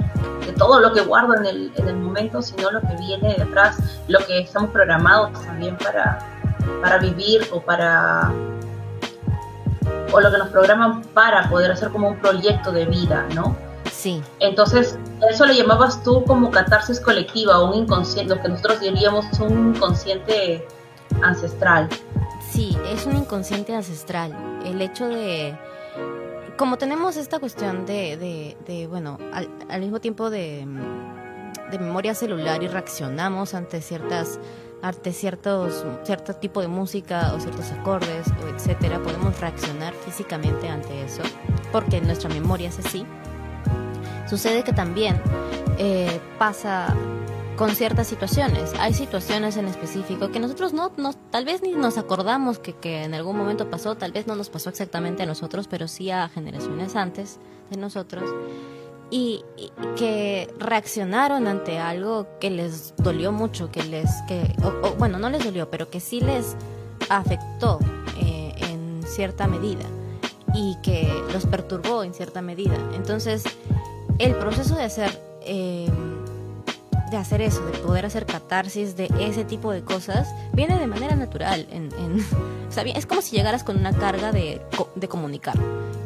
de 0.46 0.52
todo 0.56 0.80
lo 0.80 0.92
que 0.92 1.02
guardo 1.02 1.36
en 1.36 1.46
el, 1.46 1.72
en 1.76 1.88
el 1.88 1.96
momento, 1.96 2.40
sino 2.40 2.70
lo 2.70 2.80
que 2.80 2.96
viene 2.98 3.36
detrás, 3.38 3.76
lo 4.08 4.18
que 4.26 4.40
estamos 4.40 4.70
programados 4.70 5.32
también 5.44 5.76
para, 5.76 6.39
para 6.80 6.98
vivir 6.98 7.46
o 7.52 7.60
para 7.60 8.32
o 10.12 10.20
lo 10.20 10.30
que 10.30 10.38
nos 10.38 10.48
programan 10.48 11.02
para 11.14 11.48
poder 11.48 11.70
hacer 11.70 11.90
como 11.90 12.08
un 12.08 12.16
proyecto 12.18 12.72
de 12.72 12.84
vida, 12.86 13.26
¿no? 13.34 13.56
Sí. 13.90 14.22
Entonces, 14.40 14.98
eso 15.28 15.46
le 15.46 15.56
llamabas 15.56 16.02
tú 16.02 16.24
como 16.24 16.50
catarsis 16.50 17.00
colectiva 17.00 17.60
o 17.60 17.70
un 17.70 17.82
inconsciente, 17.82 18.34
lo 18.34 18.42
que 18.42 18.48
nosotros 18.48 18.80
diríamos 18.80 19.26
un 19.40 19.74
inconsciente 19.74 20.66
ancestral. 21.22 21.88
Sí, 22.50 22.76
es 22.88 23.06
un 23.06 23.16
inconsciente 23.16 23.74
ancestral. 23.74 24.34
El 24.64 24.80
hecho 24.80 25.06
de... 25.08 25.56
Como 26.56 26.76
tenemos 26.76 27.16
esta 27.16 27.38
cuestión 27.38 27.86
de, 27.86 28.56
de, 28.66 28.86
bueno, 28.86 29.18
al, 29.32 29.80
mismo 29.80 30.00
tiempo 30.00 30.28
de, 30.28 30.66
de 31.70 31.78
memoria 31.78 32.14
celular 32.14 32.62
y 32.62 32.68
reaccionamos 32.68 33.54
ante 33.54 33.80
ciertas 33.80 34.38
ante 34.82 35.12
ciertos 35.12 35.84
cierto 36.04 36.34
tipo 36.34 36.60
de 36.60 36.68
música 36.68 37.32
o 37.34 37.40
ciertos 37.40 37.70
acordes 37.72 38.26
o 38.42 38.48
etcétera 38.48 39.00
podemos 39.00 39.38
reaccionar 39.40 39.92
físicamente 39.94 40.68
ante 40.68 41.04
eso 41.04 41.22
porque 41.72 42.00
nuestra 42.00 42.28
memoria 42.28 42.68
es 42.68 42.78
así 42.78 43.06
sucede 44.28 44.62
que 44.62 44.72
también 44.72 45.20
eh, 45.78 46.20
pasa 46.38 46.94
con 47.60 47.76
ciertas 47.76 48.06
situaciones. 48.06 48.72
Hay 48.78 48.94
situaciones 48.94 49.58
en 49.58 49.66
específico 49.66 50.30
que 50.30 50.40
nosotros 50.40 50.72
no, 50.72 50.90
tal 51.30 51.44
vez 51.44 51.62
ni 51.62 51.72
nos 51.72 51.98
acordamos 51.98 52.58
que, 52.58 52.72
que 52.72 53.04
en 53.04 53.12
algún 53.12 53.36
momento 53.36 53.68
pasó, 53.68 53.96
tal 53.96 54.12
vez 54.12 54.26
no 54.26 54.34
nos 54.34 54.48
pasó 54.48 54.70
exactamente 54.70 55.24
a 55.24 55.26
nosotros, 55.26 55.68
pero 55.68 55.86
sí 55.86 56.10
a 56.10 56.30
generaciones 56.30 56.96
antes 56.96 57.38
de 57.68 57.76
nosotros. 57.76 58.24
Y, 59.10 59.44
que 59.96 60.48
reaccionaron 60.58 61.48
ante 61.48 61.78
algo 61.78 62.26
que 62.40 62.48
les 62.48 62.94
dolió 62.96 63.32
mucho, 63.32 63.70
que 63.70 63.82
les, 63.82 64.10
que, 64.28 64.54
o, 64.62 64.94
bueno, 64.96 65.18
no 65.18 65.28
les 65.30 65.44
dolió, 65.44 65.70
pero 65.70 65.90
que 65.90 66.00
sí 66.00 66.20
les 66.20 66.56
afectó 67.08 67.80
eh, 68.20 68.54
en 68.60 69.02
cierta 69.04 69.46
medida 69.48 69.84
y 70.54 70.76
que 70.82 71.12
los 71.32 71.46
perturbó 71.46 72.04
en 72.04 72.14
cierta 72.14 72.40
medida. 72.40 72.76
Entonces, 72.94 73.44
el 74.18 74.34
proceso 74.36 74.76
de 74.76 74.84
hacer 74.84 75.20
eh, 75.42 75.88
de 77.10 77.16
hacer 77.16 77.40
eso, 77.42 77.64
de 77.66 77.78
poder 77.78 78.06
hacer 78.06 78.26
catarsis 78.26 78.96
de 78.96 79.10
ese 79.18 79.44
tipo 79.44 79.72
de 79.72 79.82
cosas, 79.82 80.28
viene 80.52 80.78
de 80.78 80.86
manera 80.86 81.16
natural. 81.16 81.66
En, 81.70 81.90
es 82.94 83.06
como 83.06 83.22
si 83.22 83.36
llegaras 83.36 83.64
con 83.64 83.76
una 83.76 83.92
carga 83.92 84.32
de, 84.32 84.60
de, 84.94 85.08
comunicar. 85.08 85.56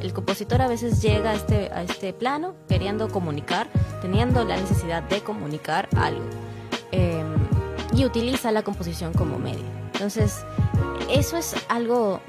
El 0.01 0.13
compositor 0.13 0.63
a 0.63 0.69
veces 0.69 1.01
llega 1.03 1.31
a 1.31 1.35
este, 1.35 1.71
a 1.73 1.83
este 1.83 2.13
plano 2.13 2.55
queriendo 2.69 3.09
comunicar, 3.09 3.69
teniendo 4.01 4.45
la 4.45 4.57
necesidad 4.57 5.03
de 5.03 5.21
comunicar 5.21 5.89
algo. 5.97 6.25
Em, 6.91 7.35
y 7.95 8.05
utiliza 8.05 8.51
la 8.53 8.63
composición 8.63 9.13
como 9.13 9.39
medio. 9.39 9.84
Entonces, 9.95 10.45
eso 11.09 11.37
es 11.37 11.55
algo 11.69 12.21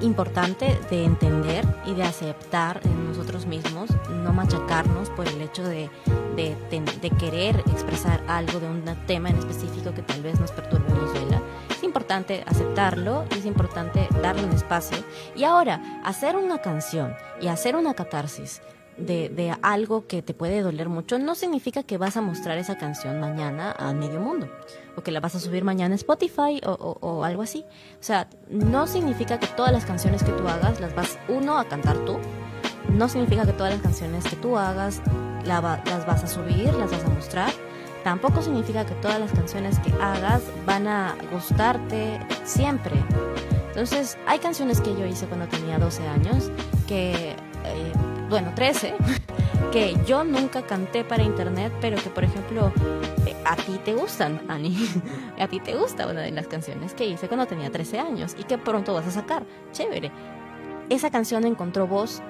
importante 0.00 0.78
de 0.90 1.04
entender 1.04 1.64
y 1.86 1.94
de 1.94 2.02
aceptar 2.02 2.80
en 2.84 3.08
nosotros 3.08 3.46
mismos, 3.46 3.90
no 4.08 4.32
machacarnos 4.32 5.10
por 5.10 5.28
el 5.28 5.40
hecho 5.42 5.62
de, 5.62 5.90
de, 6.36 7.10
querer 7.18 7.62
expresar 7.70 8.22
algo 8.26 8.60
de 8.60 8.66
un 8.66 8.84
tema 9.06 9.28
en 9.28 9.36
específico 9.36 9.92
que 9.92 10.02
tal 10.02 10.22
vez 10.22 10.40
nos 10.40 10.52
perturbe 10.52 10.88
nos 10.88 11.12
duela. 11.12 11.42
Es 11.70 11.82
importante 11.82 12.42
aceptarlo, 12.46 13.24
es 13.36 13.44
importante 13.44 14.08
darle 14.22 14.44
un 14.44 14.52
espacio. 14.52 14.98
Y 15.36 15.44
ahora, 15.44 16.00
hacer 16.04 16.36
una 16.36 16.58
canción 16.62 17.14
y 17.40 17.48
hacer 17.48 17.76
una 17.76 17.94
catarsis 17.94 18.62
de, 19.00 19.56
algo 19.62 20.06
que 20.06 20.22
te 20.22 20.34
puede 20.34 20.62
doler 20.62 20.88
mucho, 20.88 21.18
no 21.18 21.34
significa 21.34 21.82
que 21.82 21.98
vas 21.98 22.16
a 22.16 22.20
mostrar 22.20 22.58
esa 22.58 22.78
canción 22.78 23.20
mañana 23.20 23.74
a 23.78 23.92
medio 23.92 24.20
mundo, 24.20 24.48
o 24.96 25.02
que 25.02 25.10
la 25.10 25.20
vas 25.20 25.34
a 25.34 25.40
subir 25.40 25.64
mañana 25.64 25.94
a 25.94 25.96
Spotify 25.96 26.60
o, 26.64 27.24
algo 27.24 27.42
así. 27.42 27.64
O 28.00 28.02
sea, 28.02 28.28
no 28.48 28.86
significa 28.86 29.38
que 29.38 29.46
todas 29.46 29.72
las 29.72 29.84
canciones 29.84 30.22
que 30.22 30.32
tú 30.32 30.46
hagas 30.48 30.80
las 30.80 30.94
vas, 30.94 31.18
uno, 31.28 31.58
a 31.58 31.64
cantar 31.64 31.96
tú, 32.04 32.18
no 32.90 33.08
significa 33.08 33.46
que 33.46 33.52
todas 33.52 33.72
las 33.72 33.82
canciones 33.82 34.24
que 34.24 34.36
tú 34.36 34.56
hagas 34.56 35.00
las 35.44 35.62
vas 35.62 36.24
a 36.24 36.26
subir, 36.26 36.72
las 36.74 36.90
vas 36.90 37.04
a 37.04 37.08
mostrar. 37.08 37.52
Tampoco 38.04 38.40
significa 38.40 38.86
que 38.86 38.94
todas 38.94 39.20
las 39.20 39.30
canciones 39.32 39.78
que 39.80 39.92
hagas 40.00 40.42
van 40.64 40.86
a 40.86 41.16
gustarte 41.30 42.18
siempre. 42.44 42.94
Entonces, 43.68 44.16
hay 44.26 44.38
canciones 44.38 44.80
que 44.80 44.90
yo 44.94 45.06
hice 45.06 45.26
cuando 45.26 45.46
tenía 45.46 45.78
12 45.78 46.06
años 46.08 46.50
que 46.88 47.36
eh, 47.64 47.92
bueno, 48.30 48.52
13, 48.54 48.94
que 49.72 49.96
yo 50.06 50.24
nunca 50.24 50.62
canté 50.62 51.04
para 51.04 51.24
internet, 51.24 51.72
pero 51.80 51.96
que 51.98 52.08
por 52.08 52.24
ejemplo 52.24 52.72
eh, 53.26 53.34
a 53.44 53.56
ti 53.56 53.78
te 53.84 53.92
gustan, 53.92 54.40
Ani. 54.48 54.74
a 55.38 55.48
ti 55.48 55.58
te 55.58 55.74
gusta 55.74 56.06
una 56.06 56.20
de 56.20 56.30
las 56.30 56.46
canciones 56.46 56.94
que 56.94 57.06
hice 57.06 57.26
cuando 57.26 57.46
tenía 57.46 57.70
13 57.70 57.98
años 57.98 58.36
y 58.38 58.44
que 58.44 58.56
pronto 58.56 58.94
vas 58.94 59.06
a 59.08 59.10
sacar. 59.10 59.44
Chévere. 59.72 60.12
Esa 60.88 61.10
canción 61.10 61.44
encontró 61.44 61.86
voz 61.86 62.22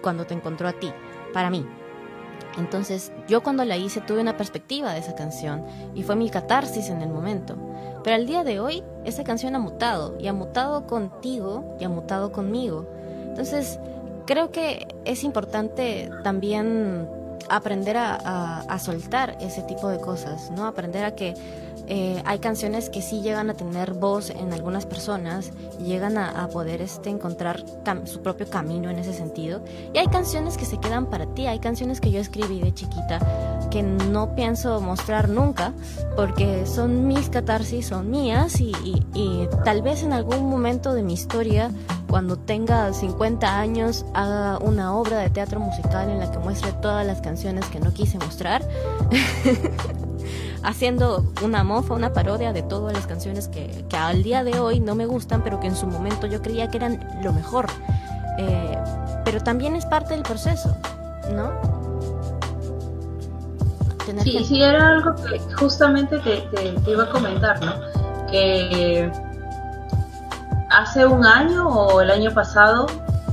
cuando 0.00 0.26
te 0.26 0.34
encontró 0.34 0.68
a 0.68 0.72
ti, 0.72 0.92
para 1.32 1.50
mí. 1.50 1.66
Entonces, 2.56 3.12
yo 3.28 3.42
cuando 3.42 3.64
la 3.64 3.76
hice 3.76 4.00
tuve 4.00 4.20
una 4.20 4.36
perspectiva 4.36 4.92
de 4.92 5.00
esa 5.00 5.14
canción 5.14 5.64
y 5.94 6.02
fue 6.02 6.16
mi 6.16 6.28
catarsis 6.30 6.88
en 6.88 7.02
el 7.02 7.08
momento. 7.08 7.56
Pero 8.02 8.16
al 8.16 8.26
día 8.26 8.44
de 8.44 8.60
hoy, 8.60 8.82
esa 9.04 9.24
canción 9.24 9.54
ha 9.54 9.58
mutado 9.58 10.16
y 10.18 10.26
ha 10.28 10.32
mutado 10.32 10.86
contigo 10.86 11.76
y 11.78 11.84
ha 11.84 11.88
mutado 11.88 12.32
conmigo. 12.32 12.86
Entonces, 13.28 13.78
creo 14.28 14.52
que 14.52 14.86
es 15.06 15.24
importante 15.24 16.10
también 16.22 17.08
aprender 17.48 17.96
a, 17.96 18.78
soltar 18.78 19.38
ese 19.40 19.62
tipo 19.62 19.88
de 19.88 19.98
cosas, 20.00 20.50
¿no? 20.50 20.66
Aprender 20.66 21.06
a 21.06 21.14
que 21.14 21.32
eh, 21.88 22.22
hay 22.26 22.38
canciones 22.38 22.90
que 22.90 23.00
sí 23.00 23.22
llegan 23.22 23.48
a 23.50 23.54
tener 23.54 23.94
voz 23.94 24.30
en 24.30 24.52
algunas 24.52 24.86
personas 24.86 25.52
llegan 25.82 26.18
a, 26.18 26.48
poder 26.48 26.82
este, 26.82 27.10
encontrar 27.10 27.64
su 28.04 28.20
propio 28.20 28.48
camino 28.48 28.90
en 28.90 28.98
ese 28.98 29.12
sentido. 29.12 29.62
Y 29.94 29.98
hay 29.98 30.06
canciones 30.06 30.56
que 30.56 30.64
se 30.64 30.78
quedan 30.78 31.06
para 31.06 31.26
ti, 31.34 31.46
hay 31.46 31.58
canciones 31.58 32.00
que 32.00 32.10
yo 32.10 32.20
escribí 32.20 32.60
de 32.60 32.74
chiquita 32.74 33.20
que 33.70 33.82
no 33.82 34.34
pienso 34.34 34.80
mostrar 34.80 35.28
nunca 35.28 35.72
porque 36.16 36.64
son 36.66 37.06
mis 37.06 37.28
catarsis, 37.28 37.86
son 37.86 38.10
mías 38.10 38.60
y, 38.60 38.72
y 39.14 39.48
tal 39.64 39.82
vez 39.82 40.02
en 40.02 40.12
algún 40.12 40.48
momento 40.48 40.94
de 40.94 41.02
mi 41.02 41.12
historia 41.12 41.70
cuando 42.08 42.36
tenga 42.36 42.92
50 42.92 43.58
años 43.58 44.04
haga 44.14 44.58
una 44.58 44.96
obra 44.96 45.18
de 45.18 45.30
teatro 45.30 45.60
musical 45.60 46.08
en 46.08 46.18
la 46.18 46.30
que 46.30 46.38
muestre 46.38 46.72
todas 46.72 47.06
las 47.06 47.20
canciones 47.20 47.66
que 47.66 47.80
no 47.80 47.92
quise 47.92 48.18
mostrar, 48.18 48.66
haciendo 50.62 51.24
una 51.42 51.64
mofa, 51.64 51.94
una 51.94 52.12
parodia 52.12 52.52
de 52.52 52.62
todas 52.62 52.92
las 52.92 53.06
canciones 53.06 53.48
que, 53.48 53.84
al 53.96 54.22
día 54.22 54.44
de 54.44 54.58
hoy 54.58 54.80
no 54.80 54.94
me 54.94 55.06
gustan, 55.06 55.42
pero 55.42 55.60
que 55.60 55.66
en 55.66 55.76
su 55.76 55.86
momento 55.86 56.26
yo 56.26 56.42
creía 56.42 56.68
que 56.68 56.78
eran 56.78 57.20
lo 57.22 57.32
mejor. 57.32 57.66
Eh, 58.38 58.78
pero 59.24 59.40
también 59.40 59.76
es 59.76 59.84
parte 59.86 60.14
del 60.14 60.22
proceso, 60.22 60.76
¿no? 61.34 61.50
sí, 64.22 64.42
sí, 64.42 64.62
era 64.62 64.88
algo 64.88 65.14
que 65.16 65.38
justamente 65.56 66.18
te, 66.20 66.40
te 66.52 66.90
iba 66.90 67.04
a 67.04 67.10
comentar, 67.10 67.60
¿no? 67.62 67.74
Que 68.30 69.10
hace 70.70 71.04
un 71.04 71.26
año 71.26 71.68
o 71.68 72.00
el 72.00 72.10
año 72.10 72.32
pasado, 72.32 72.86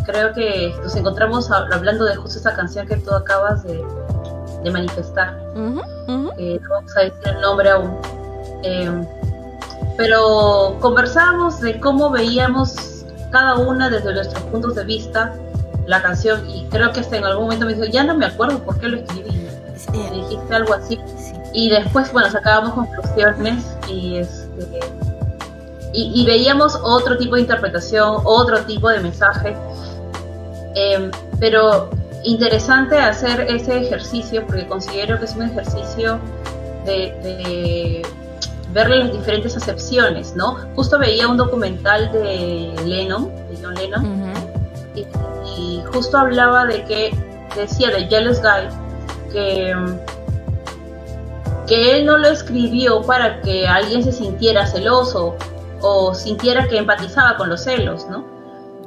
creo 0.06 0.34
que 0.34 0.74
nos 0.84 0.96
encontramos 0.96 1.50
hablando 1.52 2.06
de 2.06 2.16
justo 2.16 2.40
esa 2.40 2.54
canción 2.56 2.88
que 2.88 2.98
tú 2.98 3.12
acabas 3.12 3.64
de, 3.64 3.84
manifestar. 4.72 5.38
no 5.56 6.70
vamos 6.70 6.98
a 6.98 7.02
decir 7.02 7.28
el 7.28 7.42
nombre 7.42 7.70
aún. 7.70 7.98
Em, 8.64 9.06
pero 9.98 10.78
conversamos 10.82 11.62
de 11.62 11.80
cómo 11.80 12.10
veíamos 12.10 13.06
cada 13.32 13.56
una 13.56 13.90
desde 13.90 14.14
nuestros 14.14 14.44
puntos 14.46 14.76
de 14.76 14.84
vista 14.84 15.34
la 15.88 16.02
canción 16.02 16.50
y 16.50 16.66
creo 16.66 16.92
que 16.92 17.02
hasta 17.02 17.18
en 17.18 17.26
algún 17.26 17.46
momento 17.46 17.66
me 17.66 17.74
dijo, 17.74 17.86
ya 17.86 18.04
no 18.04 18.16
me 18.16 18.26
acuerdo 18.26 18.60
por 18.60 18.80
qué 18.80 18.88
lo 18.88 18.98
escribí. 18.98 19.48
dijiste 19.92 20.56
algo 20.56 20.74
así. 20.74 21.00
Y 21.54 21.70
después, 21.70 22.12
bueno, 22.12 22.30
sacábamos 22.30 22.74
conclusiones 22.74 23.64
y 23.88 24.18
este 24.18 24.80
y, 25.98 26.26
veíamos 26.26 26.78
otro 26.84 27.18
tipo 27.18 27.36
de 27.36 27.42
interpretación, 27.42 28.18
otro 28.26 28.60
tipo 28.66 28.90
de 28.90 29.00
mensaje. 29.00 29.56
Em, 30.76 31.10
pero 31.40 31.90
interesante 32.26 32.98
hacer 32.98 33.42
ese 33.42 33.80
ejercicio 33.82 34.46
porque 34.46 34.68
considero 34.68 35.20
que 35.20 35.26
es 35.26 35.36
un 35.36 35.44
ejercicio 35.44 36.20
de, 36.86 38.02
ver 38.74 38.90
las 38.90 39.12
diferentes 39.12 39.56
acepciones, 39.56 40.36
¿no? 40.36 40.58
Justo 40.76 41.00
veía 41.00 41.28
un 41.28 41.38
documental 41.38 42.12
de 42.12 42.74
Lennon, 42.86 43.30
de 43.50 43.58
John 43.62 43.76
Lennon, 43.76 44.34
y, 44.96 45.06
y, 45.58 45.84
justo 45.94 46.18
hablaba 46.18 46.66
de 46.66 46.84
que, 46.84 47.12
decía 47.56 47.90
de 47.90 48.06
Jealous 48.08 48.42
Guy, 48.42 49.32
que, 49.32 49.76
que 51.68 51.98
él 51.98 52.06
no 52.06 52.18
lo 52.18 52.28
escribió 52.28 53.02
para 53.02 53.42
que 53.42 53.66
alguien 53.66 54.04
se 54.04 54.12
sintiera 54.12 54.68
celoso 54.68 55.36
o 55.82 56.14
sintiera 56.14 56.68
que 56.68 56.78
empatizaba 56.78 57.38
con 57.38 57.50
los 57.50 57.64
celos, 57.64 58.08
¿no? 58.10 58.26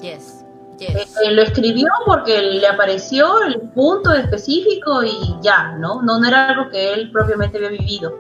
Yes. 0.00 0.37
Yes. 0.78 0.90
Eh, 0.90 1.06
eh, 1.24 1.30
lo 1.32 1.42
escribió 1.42 1.88
porque 2.06 2.40
le 2.40 2.66
apareció 2.66 3.42
el 3.42 3.60
punto 3.70 4.12
específico 4.12 5.02
y 5.02 5.36
ya, 5.42 5.72
¿no? 5.78 6.02
¿no? 6.02 6.24
era 6.26 6.48
algo 6.48 6.70
que 6.70 6.92
él 6.92 7.10
propiamente 7.10 7.58
había 7.58 7.70
vivido. 7.70 8.18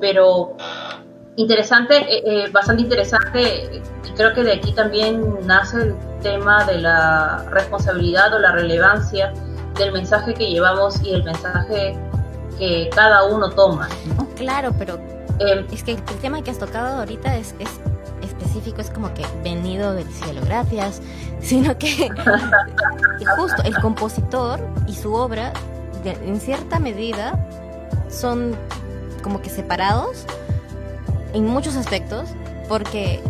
Pero 0.00 0.56
interesante, 1.36 1.96
eh, 2.08 2.48
bastante 2.50 2.82
interesante, 2.82 3.82
y 4.04 4.10
creo 4.12 4.34
que 4.34 4.42
de 4.42 4.52
aquí 4.52 4.72
también 4.72 5.46
nace 5.46 5.82
el 5.82 5.94
tema 6.22 6.64
de 6.64 6.78
la 6.78 7.44
responsabilidad 7.50 8.34
o 8.34 8.38
la 8.38 8.52
relevancia 8.52 9.32
del 9.76 9.92
mensaje 9.92 10.34
que 10.34 10.50
llevamos 10.50 11.00
y 11.02 11.14
el 11.14 11.24
mensaje 11.24 11.98
que 12.58 12.90
cada 12.94 13.24
uno 13.24 13.50
toma. 13.50 13.88
¿no? 14.16 14.28
Claro, 14.36 14.74
pero 14.78 14.98
es 15.72 15.82
que 15.82 15.92
el 15.92 16.02
tema 16.20 16.42
que 16.42 16.50
has 16.50 16.58
tocado 16.58 16.98
ahorita 16.98 17.36
es, 17.36 17.54
es 17.58 17.80
es 18.80 18.90
como 18.90 19.12
que 19.14 19.24
venido 19.42 19.92
del 19.92 20.10
cielo, 20.12 20.40
gracias, 20.44 21.00
sino 21.40 21.76
que 21.78 22.08
justo 23.36 23.62
el 23.64 23.78
compositor 23.80 24.60
y 24.86 24.94
su 24.94 25.14
obra, 25.14 25.52
en 26.04 26.40
cierta 26.40 26.78
medida, 26.78 27.38
son 28.08 28.56
como 29.22 29.42
que 29.42 29.50
separados 29.50 30.24
en 31.32 31.46
muchos 31.46 31.76
aspectos, 31.76 32.30
porque 32.68 33.20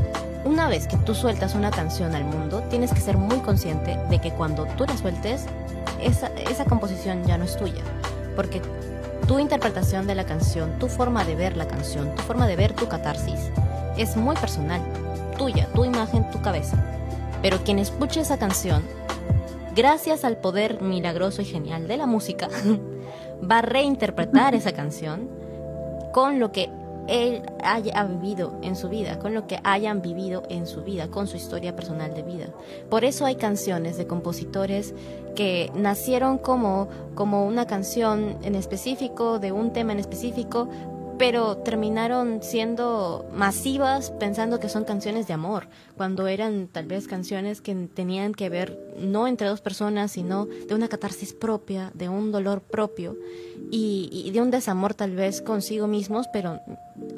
una 0.44 0.68
vez 0.68 0.86
que 0.86 0.96
tú 0.98 1.14
sueltas 1.14 1.54
una 1.54 1.70
canción 1.70 2.14
al 2.14 2.24
mundo, 2.24 2.62
tienes 2.70 2.92
que 2.92 3.00
ser 3.00 3.18
muy 3.18 3.38
consciente 3.40 3.98
de 4.08 4.20
que 4.20 4.30
cuando 4.30 4.64
tú 4.76 4.86
la 4.86 4.96
sueltes, 4.96 5.44
esa, 6.00 6.28
esa 6.28 6.64
composición 6.64 7.24
ya 7.24 7.36
no 7.36 7.44
es 7.44 7.56
tuya, 7.56 7.82
porque 8.36 8.62
tu 9.26 9.38
interpretación 9.38 10.06
de 10.06 10.14
la 10.14 10.24
canción, 10.24 10.78
tu 10.78 10.88
forma 10.88 11.24
de 11.24 11.34
ver 11.34 11.56
la 11.56 11.66
canción, 11.66 12.14
tu 12.14 12.22
forma 12.22 12.46
de 12.46 12.56
ver 12.56 12.72
tu 12.72 12.88
catarsis, 12.88 13.50
es 13.96 14.16
muy 14.16 14.36
personal, 14.36 14.80
tuya, 15.36 15.66
tu 15.74 15.84
imagen, 15.84 16.30
tu 16.30 16.40
cabeza. 16.40 16.76
Pero 17.42 17.58
quien 17.64 17.78
escuche 17.78 18.20
esa 18.20 18.38
canción, 18.38 18.82
gracias 19.74 20.24
al 20.24 20.36
poder 20.36 20.82
milagroso 20.82 21.42
y 21.42 21.46
genial 21.46 21.88
de 21.88 21.96
la 21.96 22.06
música, 22.06 22.48
va 23.50 23.58
a 23.58 23.62
reinterpretar 23.62 24.54
esa 24.54 24.72
canción 24.72 25.28
con 26.12 26.38
lo 26.38 26.52
que 26.52 26.70
él 27.08 27.42
haya 27.64 28.04
vivido 28.04 28.54
en 28.62 28.76
su 28.76 28.88
vida, 28.88 29.18
con 29.18 29.34
lo 29.34 29.46
que 29.46 29.58
hayan 29.64 30.00
vivido 30.00 30.44
en 30.48 30.66
su 30.66 30.82
vida, 30.82 31.08
con 31.08 31.26
su 31.26 31.36
historia 31.36 31.74
personal 31.74 32.14
de 32.14 32.22
vida. 32.22 32.46
Por 32.88 33.04
eso 33.04 33.26
hay 33.26 33.34
canciones 33.34 33.96
de 33.98 34.06
compositores 34.06 34.94
que 35.34 35.72
nacieron 35.74 36.38
como, 36.38 36.88
como 37.14 37.44
una 37.46 37.66
canción 37.66 38.36
en 38.42 38.54
específico, 38.54 39.38
de 39.38 39.50
un 39.50 39.72
tema 39.72 39.92
en 39.92 39.98
específico, 39.98 40.68
pero 41.20 41.58
terminaron 41.58 42.42
siendo 42.42 43.26
masivas 43.34 44.10
pensando 44.10 44.58
que 44.58 44.70
son 44.70 44.84
canciones 44.84 45.26
de 45.26 45.34
amor, 45.34 45.68
cuando 45.94 46.26
eran 46.28 46.66
tal 46.66 46.86
vez 46.86 47.06
canciones 47.06 47.60
que 47.60 47.74
tenían 47.74 48.32
que 48.32 48.48
ver 48.48 48.94
no 48.98 49.28
entre 49.28 49.46
dos 49.46 49.60
personas, 49.60 50.12
sino 50.12 50.46
de 50.46 50.74
una 50.74 50.88
catarsis 50.88 51.34
propia, 51.34 51.90
de 51.92 52.08
un 52.08 52.32
dolor 52.32 52.62
propio 52.62 53.18
y, 53.70 54.30
de 54.32 54.40
un 54.40 54.50
desamor 54.50 54.94
tal 54.94 55.14
vez 55.14 55.42
consigo 55.42 55.86
mismos, 55.86 56.26
pero 56.32 56.58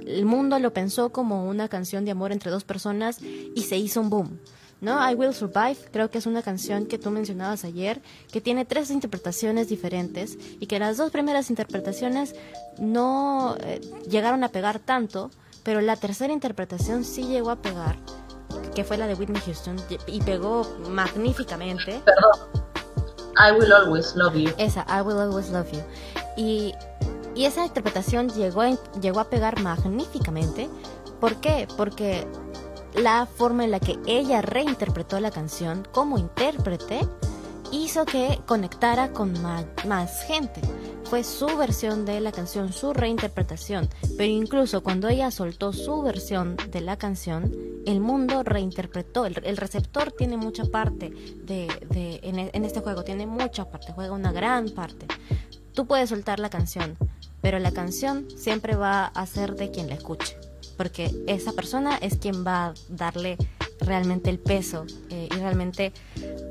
el 0.05 0.25
mundo 0.25 0.59
lo 0.59 0.73
pensó 0.73 1.11
como 1.13 1.49
una 1.49 1.69
canción 1.69 2.05
de 2.05 2.11
amor 2.11 2.33
entre 2.33 2.51
dos 2.51 2.65
personas 2.65 3.21
y 3.23 3.63
se 3.63 3.77
hizo 3.77 4.01
un 4.01 4.11
boom. 4.11 4.41
¿No? 4.83 5.09
I 5.09 5.15
Will 5.15 5.33
Survive, 5.33 5.79
creo 5.93 6.11
que 6.11 6.19
es 6.19 6.27
una 6.27 6.43
canción 6.43 6.87
que 6.87 6.99
tú 6.99 7.11
mencionabas 7.11 7.65
ayer, 7.65 8.03
que 8.31 8.41
tiene 8.41 8.65
tres 8.65 8.91
interpretaciones 8.91 9.69
diferentes 9.69 10.37
y 10.61 10.67
que 10.67 10.79
las 10.79 10.97
dos 10.97 11.11
primeras 11.11 11.49
interpretaciones 11.51 12.35
no 12.79 13.57
eh, 13.61 13.81
llegaron 14.11 14.43
a 14.45 14.49
pegar 14.49 14.81
tanto, 14.81 15.31
pero 15.63 15.81
la 15.81 15.97
tercera 15.97 16.33
interpretación 16.33 17.05
sí 17.05 17.23
llegó 17.23 17.51
a 17.51 17.63
pegar, 17.63 17.97
que 18.75 18.83
fue 18.83 18.99
la 18.99 19.07
de 19.07 19.15
Whitney 19.15 19.41
Houston, 19.47 19.77
y 20.09 20.21
pegó 20.21 20.67
magníficamente. 20.91 22.03
Perdón. 22.05 22.63
I 23.39 23.53
Will 23.53 23.73
Always 23.73 24.15
Love 24.17 24.35
You. 24.35 24.51
Esa, 24.59 24.85
I 24.89 25.01
Will 25.03 25.19
Always 25.19 25.49
Love 25.51 25.71
You. 25.73 25.81
Y, 26.37 26.75
y 27.37 27.45
esa 27.45 27.65
interpretación 27.65 28.31
llegó, 28.31 28.63
llegó 29.01 29.21
a 29.21 29.31
pegar 29.31 29.61
magníficamente. 29.61 30.69
¿Por 31.21 31.37
qué? 31.37 31.69
Porque 31.77 32.27
la 32.95 33.27
forma 33.27 33.65
en 33.65 33.71
la 33.71 33.81
que 33.81 33.99
ella 34.07 34.43
reinterpretó 34.43 35.21
la 35.21 35.31
canción 35.31 35.87
como 35.93 36.19
intérprete 36.19 37.01
hizo 37.73 38.05
que 38.05 38.39
conectara 38.47 39.13
con 39.13 39.35
más, 39.43 40.25
gente. 40.27 40.61
Fue 41.05 41.25
su 41.25 41.47
versión 41.57 42.05
de 42.05 42.21
la 42.21 42.33
canción, 42.33 42.73
su 42.73 42.93
reinterpretación. 42.93 43.89
Pero 44.17 44.31
incluso 44.31 44.83
cuando 44.83 45.09
ella 45.09 45.31
soltó 45.31 45.73
su 45.73 46.03
versión 46.03 46.57
de 46.71 46.81
la 46.81 46.97
canción, 46.97 47.53
el 47.87 48.01
mundo 48.01 48.43
reinterpretó. 48.43 49.27
El, 49.27 49.57
receptor 49.57 50.13
tiene 50.13 50.37
mucha 50.37 50.65
parte 50.65 51.11
de, 51.45 51.69
en, 52.23 52.51
en 52.53 52.65
este 52.65 52.81
juego, 52.81 53.05
tiene 53.05 53.27
mucha 53.27 53.69
parte, 53.71 53.93
juega 53.93 54.13
una 54.13 54.33
gran 54.33 54.71
parte. 54.71 55.07
Tú 55.75 55.87
puedes 55.87 56.11
soltar 56.11 56.39
la 56.39 56.51
canción, 56.51 56.97
pero 57.41 57.59
la 57.59 57.73
canción 57.73 58.29
siempre 58.37 58.77
va 58.77 59.07
a 59.07 59.27
ser 59.27 59.55
de 59.57 59.71
quien 59.71 59.89
la 59.89 59.95
escuche 59.95 60.37
porque 60.77 61.15
esa 61.27 61.53
persona 61.53 61.97
es 61.97 62.17
quien 62.17 62.45
va 62.47 62.67
a 62.67 62.75
darle 62.89 63.37
realmente 63.81 64.31
el 64.31 64.39
peso 64.39 64.85
eh, 65.11 65.29
y 65.31 65.39
realmente 65.39 65.93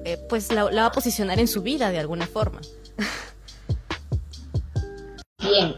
eh, 0.05 0.17
pues 0.29 0.51
la, 0.51 0.65
va 0.65 0.85
a 0.85 0.91
posicionar 0.91 1.39
en 1.39 1.47
su 1.47 1.61
vida 1.61 1.89
de 1.89 1.99
alguna 1.99 2.27
forma. 2.27 2.59
Bien, 5.39 5.73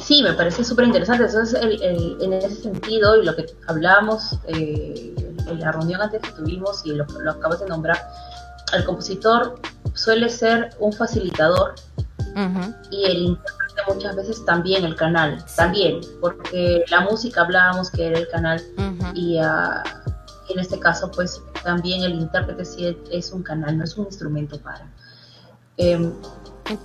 sí, 0.00 0.22
me 0.22 0.32
parece 0.32 0.64
súper 0.64 0.86
interesante. 0.86 1.24
Entonces, 1.24 1.60
en 1.62 2.32
ese 2.32 2.54
sentido, 2.56 3.22
y 3.22 3.24
lo 3.24 3.36
que 3.36 3.46
hablábamos 3.66 4.38
eh, 4.48 5.14
en 5.46 5.60
la 5.60 5.72
reunión 5.72 6.02
antes 6.02 6.20
que 6.22 6.32
tuvimos 6.32 6.84
y 6.84 6.92
lo, 6.92 7.04
lo 7.04 7.30
acabas 7.30 7.60
de 7.60 7.66
nombrar, 7.66 7.98
el 8.72 8.84
compositor 8.84 9.60
suele 9.94 10.28
ser 10.28 10.70
un 10.80 10.92
facilitador 10.92 11.74
y 12.90 13.04
el 13.04 13.38
muchas 13.88 14.16
veces 14.16 14.44
también 14.44 14.84
el 14.84 14.96
canal, 14.96 15.44
también, 15.56 16.00
porque 16.20 16.84
la 16.90 17.00
música 17.00 17.42
hablábamos 17.42 17.90
que 17.90 18.06
era 18.06 18.18
el 18.18 18.28
canal 18.28 18.62
y 19.14 19.38
ah, 19.38 19.82
en 20.48 20.58
este 20.58 20.78
caso 20.78 21.10
pues 21.10 21.42
también 21.62 22.02
el 22.02 22.14
intérprete 22.14 22.64
sí 22.64 22.96
es 23.10 23.32
un 23.32 23.42
canal, 23.42 23.76
no 23.78 23.84
es 23.84 23.96
un 23.96 24.06
instrumento 24.06 24.60
para. 24.60 24.86
Em, 25.76 26.12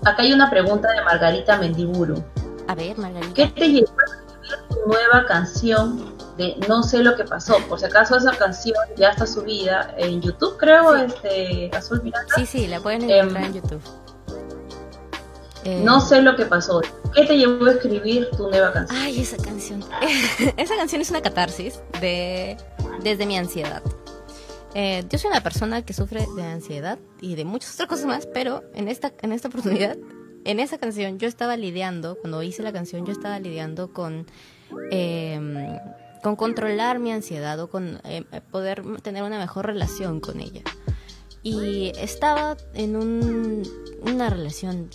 acá 0.03 0.23
hay 0.23 0.33
una 0.33 0.49
pregunta 0.49 0.91
de 0.91 1.01
Margarita 1.01 1.57
Mendiburu. 1.57 2.23
A 2.67 2.75
ver, 2.75 2.97
Margarita. 2.97 3.33
¿Qué 3.33 3.47
te 3.47 3.69
llevó 3.69 3.91
a 3.91 4.67
tu 4.67 4.87
nueva 4.87 5.25
canción 5.27 6.15
de 6.37 6.55
No 6.67 6.83
sé 6.83 7.03
lo 7.03 7.15
que 7.15 7.23
pasó? 7.23 7.57
Por 7.69 7.79
si 7.79 7.85
acaso 7.85 8.17
esa 8.17 8.31
canción 8.31 8.75
ya 8.97 9.09
está 9.09 9.25
subida 9.25 9.93
en 9.97 10.21
YouTube, 10.21 10.57
creo, 10.57 10.95
este 10.95 11.69
Azul 11.73 12.01
Miranda. 12.03 12.33
Sí, 12.35 12.45
sí, 12.45 12.67
la 12.67 12.79
pueden 12.79 13.09
encontrar 13.09 13.43
en 13.45 13.53
YouTube. 13.53 13.81
Eh, 15.63 15.81
no 15.83 16.01
sé 16.01 16.21
lo 16.21 16.35
que 16.35 16.45
pasó. 16.45 16.81
¿Qué 17.13 17.25
te 17.25 17.37
llevó 17.37 17.65
a 17.65 17.71
escribir 17.71 18.29
tu 18.35 18.49
nueva 18.49 18.73
canción? 18.73 18.99
Ay, 18.99 19.21
esa 19.21 19.37
canción. 19.37 19.83
esa 20.57 20.75
canción 20.75 21.01
es 21.01 21.09
una 21.09 21.21
catarsis 21.21 21.79
de 21.99 22.57
desde 23.03 23.25
mi 23.25 23.37
ansiedad. 23.37 23.83
Eh, 24.73 25.03
yo 25.09 25.17
soy 25.17 25.29
una 25.29 25.41
persona 25.41 25.83
que 25.83 25.93
sufre 25.93 26.25
de 26.35 26.43
ansiedad 26.43 26.97
y 27.19 27.35
de 27.35 27.45
muchas 27.45 27.73
otras 27.75 27.89
cosas 27.89 28.05
más, 28.05 28.25
pero 28.25 28.63
en 28.73 28.87
esta, 28.87 29.11
en 29.21 29.33
esta 29.33 29.49
oportunidad, 29.49 29.97
en 30.45 30.59
esa 30.59 30.77
canción, 30.77 31.19
yo 31.19 31.27
estaba 31.27 31.57
lidiando, 31.57 32.17
cuando 32.21 32.41
hice 32.41 32.63
la 32.63 32.71
canción, 32.71 33.05
yo 33.05 33.11
estaba 33.11 33.39
lidiando 33.39 33.91
con, 33.91 34.27
em, 34.91 35.77
con 36.23 36.35
controlar 36.37 36.99
mi 36.99 37.11
ansiedad 37.11 37.59
o 37.59 37.69
con 37.69 37.99
eh, 38.05 38.23
poder 38.49 38.83
tener 39.01 39.23
una 39.23 39.37
mejor 39.37 39.65
relación 39.65 40.21
con 40.21 40.39
ella 40.39 40.61
y 41.43 41.91
estaba 41.97 42.57
en 42.73 42.95
un, 42.95 43.63
una 44.03 44.29
relación, 44.29 44.89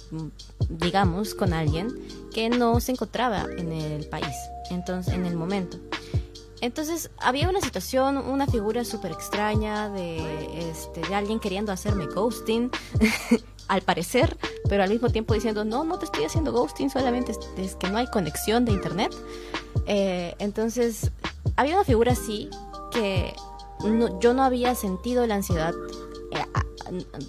digamos, 0.68 1.34
con 1.34 1.52
alguien 1.52 1.88
que 2.32 2.48
no 2.48 2.80
se 2.80 2.92
encontraba 2.92 3.46
en 3.56 3.72
el 3.72 4.06
país, 4.06 4.34
entonces, 4.70 5.14
en 5.14 5.26
el 5.26 5.34
momento. 5.36 5.78
Entonces 6.60 7.10
había 7.18 7.48
una 7.48 7.60
situación, 7.60 8.16
una 8.16 8.46
figura 8.46 8.84
súper 8.84 9.12
extraña 9.12 9.90
de, 9.90 10.70
este, 10.70 11.02
de 11.02 11.14
alguien 11.14 11.38
queriendo 11.38 11.70
hacerme 11.70 12.06
ghosting, 12.06 12.70
al 13.68 13.82
parecer, 13.82 14.36
pero 14.68 14.82
al 14.82 14.90
mismo 14.90 15.10
tiempo 15.10 15.34
diciendo, 15.34 15.64
no, 15.64 15.84
no 15.84 15.98
te 15.98 16.04
estoy 16.06 16.24
haciendo 16.24 16.52
ghosting, 16.52 16.88
solamente 16.88 17.32
es, 17.56 17.74
que 17.74 17.90
no 17.90 17.98
hay 17.98 18.06
conexión 18.06 18.64
de 18.64 18.72
internet. 18.72 19.14
Eh, 19.86 20.34
entonces 20.38 21.10
había 21.56 21.74
una 21.74 21.84
figura 21.84 22.12
así 22.12 22.48
que 22.92 23.34
yo 24.20 24.32
no 24.32 24.42
había 24.42 24.74
sentido 24.74 25.26
la 25.26 25.34
ansiedad 25.34 25.74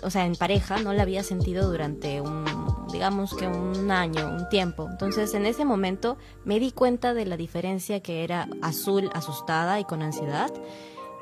o 0.03 0.09
sea, 0.09 0.25
en 0.25 0.35
pareja, 0.35 0.77
no 0.79 0.93
la 0.93 1.03
había 1.03 1.23
sentido 1.23 1.69
durante 1.69 2.21
un, 2.21 2.45
digamos 2.91 3.33
que 3.33 3.47
un 3.47 3.89
año, 3.91 4.27
un 4.29 4.49
tiempo. 4.49 4.87
Entonces, 4.89 5.33
en 5.33 5.45
ese 5.45 5.65
momento 5.65 6.17
me 6.45 6.59
di 6.59 6.71
cuenta 6.71 7.13
de 7.13 7.25
la 7.25 7.37
diferencia 7.37 8.01
que 8.01 8.23
era 8.23 8.47
azul 8.61 9.09
asustada 9.13 9.79
y 9.79 9.83
con 9.83 10.01
ansiedad 10.01 10.51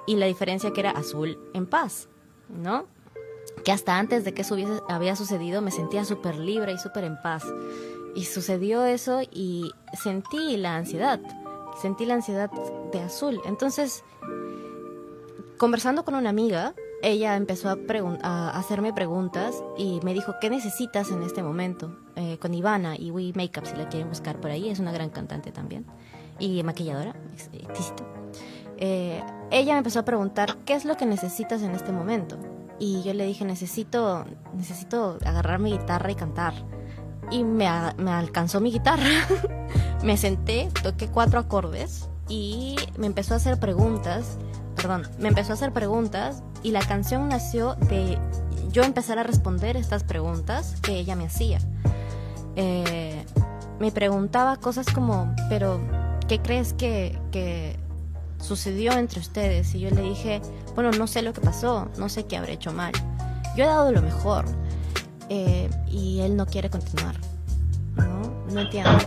y 0.05 0.15
la 0.15 0.25
diferencia 0.25 0.71
que 0.71 0.81
era 0.81 0.91
azul 0.91 1.39
en 1.53 1.65
paz, 1.65 2.09
¿no? 2.49 2.85
Que 3.63 3.71
hasta 3.71 3.97
antes 3.97 4.23
de 4.23 4.33
que 4.33 4.41
eso 4.41 4.55
había 4.89 5.15
sucedido 5.15 5.61
me 5.61 5.71
sentía 5.71 6.05
súper 6.05 6.37
libre 6.37 6.73
y 6.73 6.77
súper 6.77 7.05
en 7.05 7.19
paz. 7.21 7.43
Y 8.15 8.25
sucedió 8.25 8.85
eso 8.85 9.21
y 9.31 9.71
sentí 9.93 10.57
la 10.57 10.75
ansiedad, 10.75 11.19
sentí 11.81 12.05
la 12.05 12.15
ansiedad 12.15 12.49
de 12.91 12.99
azul. 12.99 13.41
Entonces, 13.45 14.03
conversando 15.57 16.05
con 16.05 16.15
una 16.15 16.29
amiga, 16.29 16.73
ella 17.01 17.35
empezó 17.35 17.69
a, 17.69 18.49
hacerme 18.57 18.93
preguntas 18.93 19.63
y 19.77 19.99
me 20.03 20.13
dijo, 20.13 20.35
¿qué 20.41 20.49
necesitas 20.49 21.11
en 21.11 21.23
este 21.23 21.43
momento? 21.43 21.97
Eh, 22.15 22.37
con 22.39 22.53
Ivana 22.53 22.95
y 22.97 23.11
We 23.11 23.31
Makeup, 23.35 23.65
si 23.65 23.75
la 23.75 23.87
quieren 23.89 24.09
buscar 24.09 24.39
por 24.39 24.51
ahí, 24.51 24.69
es 24.69 24.79
una 24.79 24.91
gran 24.91 25.09
cantante 25.09 25.51
también. 25.51 25.85
Y 26.39 26.61
maquilladora, 26.63 27.15
existe. 27.69 28.03
Eh, 28.77 29.23
ella 29.51 29.73
me 29.73 29.77
empezó 29.79 29.99
a 29.99 30.05
preguntar, 30.05 30.57
¿qué 30.65 30.73
es 30.73 30.85
lo 30.85 30.97
que 30.97 31.05
necesitas 31.05 31.61
en 31.61 31.71
este 31.71 31.91
momento? 31.91 32.37
Y 32.79 33.03
yo 33.03 33.13
le 33.13 33.25
dije, 33.25 33.45
necesito, 33.45 34.25
necesito 34.53 35.17
agarrar 35.25 35.59
mi 35.59 35.71
guitarra 35.71 36.11
y 36.11 36.15
cantar. 36.15 36.53
Y 37.31 37.43
me 37.43 37.67
alcanzó 37.67 38.59
mi 38.59 38.71
guitarra. 38.71 39.09
me 40.03 40.17
senté, 40.17 40.69
toqué 40.83 41.07
cuatro 41.07 41.39
acordes 41.39 42.09
y 42.27 42.75
me 42.97 43.07
empezó 43.07 43.33
a 43.33 43.37
hacer 43.37 43.59
preguntas 43.59 44.37
perdón, 44.75 45.07
me 45.19 45.29
empezó 45.29 45.51
a 45.51 45.55
hacer 45.55 45.71
preguntas 45.71 46.43
y 46.63 46.71
la 46.71 46.81
canción 46.81 47.29
nació 47.29 47.75
de 47.75 48.17
yo 48.71 48.83
empezar 48.83 49.19
a 49.19 49.23
responder 49.23 49.77
estas 49.77 50.03
preguntas 50.03 50.75
que 50.81 50.93
ella 50.99 51.15
me 51.15 51.25
hacía. 51.25 51.59
Eh, 52.55 53.25
me 53.79 53.91
preguntaba 53.91 54.57
cosas 54.57 54.87
como, 54.87 55.33
pero, 55.49 55.79
¿qué 56.27 56.39
crees 56.39 56.73
que, 56.73 57.19
que 57.31 57.77
sucedió 58.39 58.93
entre 58.93 59.19
ustedes? 59.19 59.73
Y 59.75 59.79
yo 59.79 59.89
le 59.89 60.01
dije, 60.01 60.41
bueno, 60.75 60.91
no 60.91 61.07
sé 61.07 61.21
lo 61.21 61.33
que 61.33 61.41
pasó, 61.41 61.89
no 61.97 62.09
sé 62.09 62.25
qué 62.25 62.37
habré 62.37 62.53
hecho 62.53 62.73
mal. 62.73 62.93
Yo 63.55 63.63
he 63.63 63.67
dado 63.67 63.91
lo 63.91 64.01
mejor 64.01 64.45
eh, 65.29 65.69
y 65.87 66.21
él 66.21 66.35
no 66.35 66.45
quiere 66.45 66.69
continuar. 66.69 67.15
No, 67.95 68.53
no 68.53 68.61
entiendo. 68.61 68.97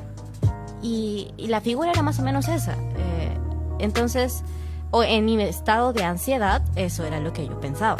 Y, 0.83 1.33
la 1.39 1.61
figura 1.61 1.91
era 1.91 2.03
más 2.03 2.19
o 2.19 2.23
menos 2.23 2.49
esa. 2.49 2.73
Eh, 2.97 3.37
entonces, 3.79 4.43
o 4.91 5.03
en 5.03 5.25
mi 5.25 5.41
estado 5.43 5.93
de 5.93 6.05
ansiedad, 6.05 6.63
eso 6.77 7.05
era 7.05 7.21
lo 7.21 7.33
que 7.33 7.47
yo 7.47 7.61
pensaba, 7.61 7.97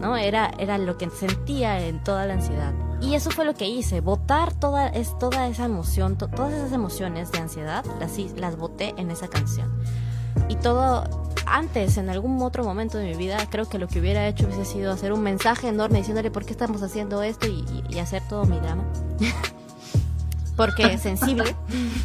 ¿no? 0.00 0.16
Era, 0.16 0.50
era 0.58 0.78
lo 0.78 0.96
que 0.96 1.10
sentía 1.10 1.86
en 1.86 2.02
toda 2.02 2.26
la 2.26 2.34
ansiedad. 2.34 2.72
Y 3.00 3.14
eso 3.14 3.30
fue 3.30 3.44
lo 3.44 3.54
que 3.54 3.66
hice, 3.66 4.00
votar 4.00 4.54
toda, 4.54 4.88
es, 4.88 5.18
toda 5.18 5.46
esa 5.48 5.66
emoción, 5.66 6.16
todas 6.16 6.52
esas 6.52 6.72
emociones 6.72 7.30
de 7.30 7.38
ansiedad, 7.38 7.84
las, 8.00 8.16
las 8.36 8.56
voté 8.56 8.94
en 8.96 9.10
esa 9.10 9.28
canción. 9.28 9.70
Y 10.48 10.56
todo, 10.56 11.04
antes, 11.44 11.98
en 11.98 12.08
algún 12.08 12.40
otro 12.42 12.64
momento 12.64 12.96
de 12.96 13.04
mi 13.10 13.14
vida, 13.14 13.36
creo 13.50 13.68
que 13.68 13.78
lo 13.78 13.86
que 13.86 14.00
hubiera 14.00 14.26
hecho 14.26 14.46
hubiese 14.46 14.64
sido 14.64 14.92
hacer 14.92 15.12
un 15.12 15.22
mensaje 15.22 15.68
enorme 15.68 15.98
diciéndole 15.98 16.30
por 16.30 16.46
qué 16.46 16.52
estamos 16.52 16.82
haciendo 16.82 17.22
esto 17.22 17.46
y, 17.46 17.64
y 17.90 17.98
hacer 17.98 18.22
todo 18.28 18.46
mi 18.46 18.58
drama. 18.58 18.84
Porque 20.56 20.94
es 20.94 21.02
sensible. 21.02 21.54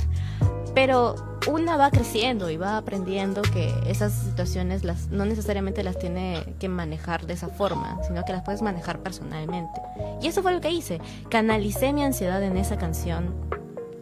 Pero 0.76 1.31
una 1.48 1.78
va 1.78 1.90
creciendo 1.90 2.50
y 2.50 2.58
va 2.58 2.78
aprendiendo 2.78 3.42
que 3.42 3.74
esas 3.88 4.14
situaciones 4.14 4.84
las, 4.84 5.08
no 5.08 5.26
necesariamente 5.26 5.84
las 5.84 5.98
tiene 5.98 6.56
que 6.60 6.70
manejar 6.70 7.26
de 7.26 7.34
esa 7.34 7.48
forma, 7.48 8.00
sino 8.08 8.24
que 8.26 8.34
las 8.34 8.44
puedes 8.44 8.62
manejar 8.62 9.00
personalmente. 9.00 9.82
Y 10.22 10.28
eso 10.28 10.42
fue 10.42 10.54
lo 10.54 10.62
que 10.62 10.72
hice. 10.72 11.00
Canalicé 11.30 11.94
mi 11.94 12.04
ansiedad 12.04 12.42
en 12.44 12.58
esa 12.58 12.78
canción, 12.78 13.34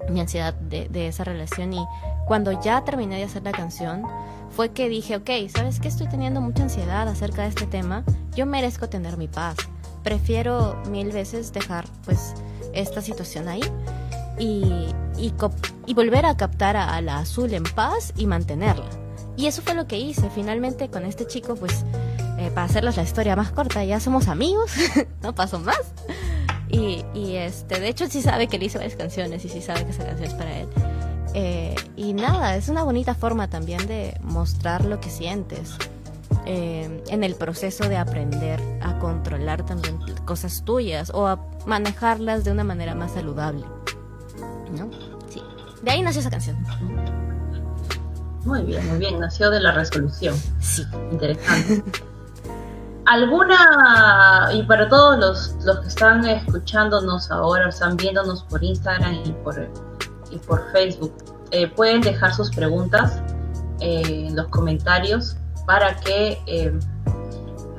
mi 0.09 0.19
ansiedad 0.19 0.53
de, 0.53 1.07
esa 1.07 1.23
relación 1.23 1.73
y 1.73 1.85
cuando 2.27 2.59
ya 2.61 2.83
terminé 2.83 3.17
de 3.17 3.23
hacer 3.23 3.43
la 3.43 3.51
canción, 3.51 4.03
fue 4.49 4.69
que 4.69 4.89
dije, 4.89 5.15
ok, 5.15 5.29
¿sabes 5.53 5.79
que 5.79 5.87
Estoy 5.87 6.07
teniendo 6.07 6.41
mucha 6.41 6.63
ansiedad 6.63 7.07
acerca 7.07 7.43
de 7.43 7.49
este 7.49 7.65
tema. 7.65 8.03
Yo 8.35 8.45
merezco 8.45 8.89
tener 8.89 9.17
mi 9.17 9.27
paz. 9.27 9.55
Prefiero 10.03 10.81
mil 10.89 11.11
veces 11.11 11.51
dejar 11.53 11.85
pues 12.05 12.33
esta 12.73 13.01
situación 13.01 13.47
ahí 13.47 13.61
y, 14.39 14.87
volver 15.93 16.25
a 16.25 16.37
captar 16.37 16.77
a, 16.77 17.01
la 17.01 17.19
azul 17.19 17.53
en 17.53 17.63
paz 17.63 18.13
y 18.15 18.25
mantenerla. 18.25 18.89
Y 19.35 19.47
eso 19.47 19.61
fue 19.61 19.73
lo 19.73 19.87
que 19.87 19.97
hice. 19.97 20.29
Finalmente 20.29 20.89
con 20.89 21.05
este 21.05 21.27
chico 21.27 21.55
pues 21.55 21.85
eh, 22.37 22.51
para 22.53 22.65
hacerles 22.65 22.97
la 22.97 23.03
historia 23.03 23.35
más 23.35 23.51
corta, 23.51 23.83
ya 23.83 23.99
somos 23.99 24.27
amigos, 24.27 24.71
no 25.21 25.35
pasó 25.35 25.59
más. 25.59 25.81
Y, 26.69 27.03
y, 27.13 27.35
este, 27.35 27.79
de 27.79 27.89
hecho, 27.89 28.07
sí 28.07 28.21
sabe 28.21 28.47
que 28.47 28.59
le 28.59 28.65
hice 28.65 28.77
varias 28.77 28.95
canciones 28.95 29.43
y 29.43 29.49
sí 29.49 29.61
sabe 29.61 29.85
que 29.85 29.91
esa 29.91 30.05
canción 30.05 30.27
es 30.27 30.33
para 30.35 30.57
él. 30.59 30.67
Eh, 31.33 31.75
y 31.95 32.13
nada, 32.13 32.55
es 32.55 32.69
una 32.69 32.83
bonita 32.83 33.15
forma 33.15 33.49
también 33.49 33.85
de 33.87 34.17
mostrar 34.21 34.85
lo 34.85 34.99
que 34.99 35.09
sientes. 35.09 35.75
Eh, 36.45 37.03
en 37.09 37.23
el 37.23 37.35
proceso 37.35 37.89
de 37.89 37.97
aprender 37.97 38.61
a 38.81 38.97
controlar 38.99 39.65
también 39.65 39.99
cosas 40.25 40.63
tuyas 40.63 41.11
o 41.13 41.27
a 41.27 41.39
manejarlas 41.65 42.43
de 42.43 42.51
una 42.51 42.63
manera 42.63 42.95
más 42.95 43.11
saludable. 43.11 43.65
¿No? 44.77 44.89
Sí. 45.29 45.41
De 45.81 45.91
ahí 45.91 46.01
nació 46.01 46.21
esa 46.21 46.29
canción. 46.29 46.57
Muy 48.45 48.63
bien, 48.63 48.87
muy 48.89 48.97
bien. 48.99 49.19
Nació 49.19 49.49
de 49.49 49.59
la 49.59 49.71
resolución. 49.71 50.35
Sí. 50.59 50.83
Interesante. 51.11 51.83
¿Alguna, 53.05 54.49
y 54.53 54.61
para 54.63 54.87
todos 54.87 55.17
los, 55.17 55.65
los 55.65 55.79
que 55.79 55.87
están 55.87 56.23
escuchándonos 56.25 57.31
ahora, 57.31 57.69
están 57.69 57.97
viéndonos 57.97 58.43
por 58.43 58.63
Instagram 58.63 59.23
y 59.25 59.31
por, 59.43 59.67
y 60.29 60.37
por 60.37 60.71
Facebook, 60.71 61.15
eh, 61.49 61.67
pueden 61.69 62.01
dejar 62.01 62.35
sus 62.35 62.51
preguntas 62.51 63.19
eh, 63.79 64.27
en 64.27 64.35
los 64.35 64.47
comentarios 64.49 65.37
para 65.65 65.95
que 65.95 66.39
eh, 66.45 66.71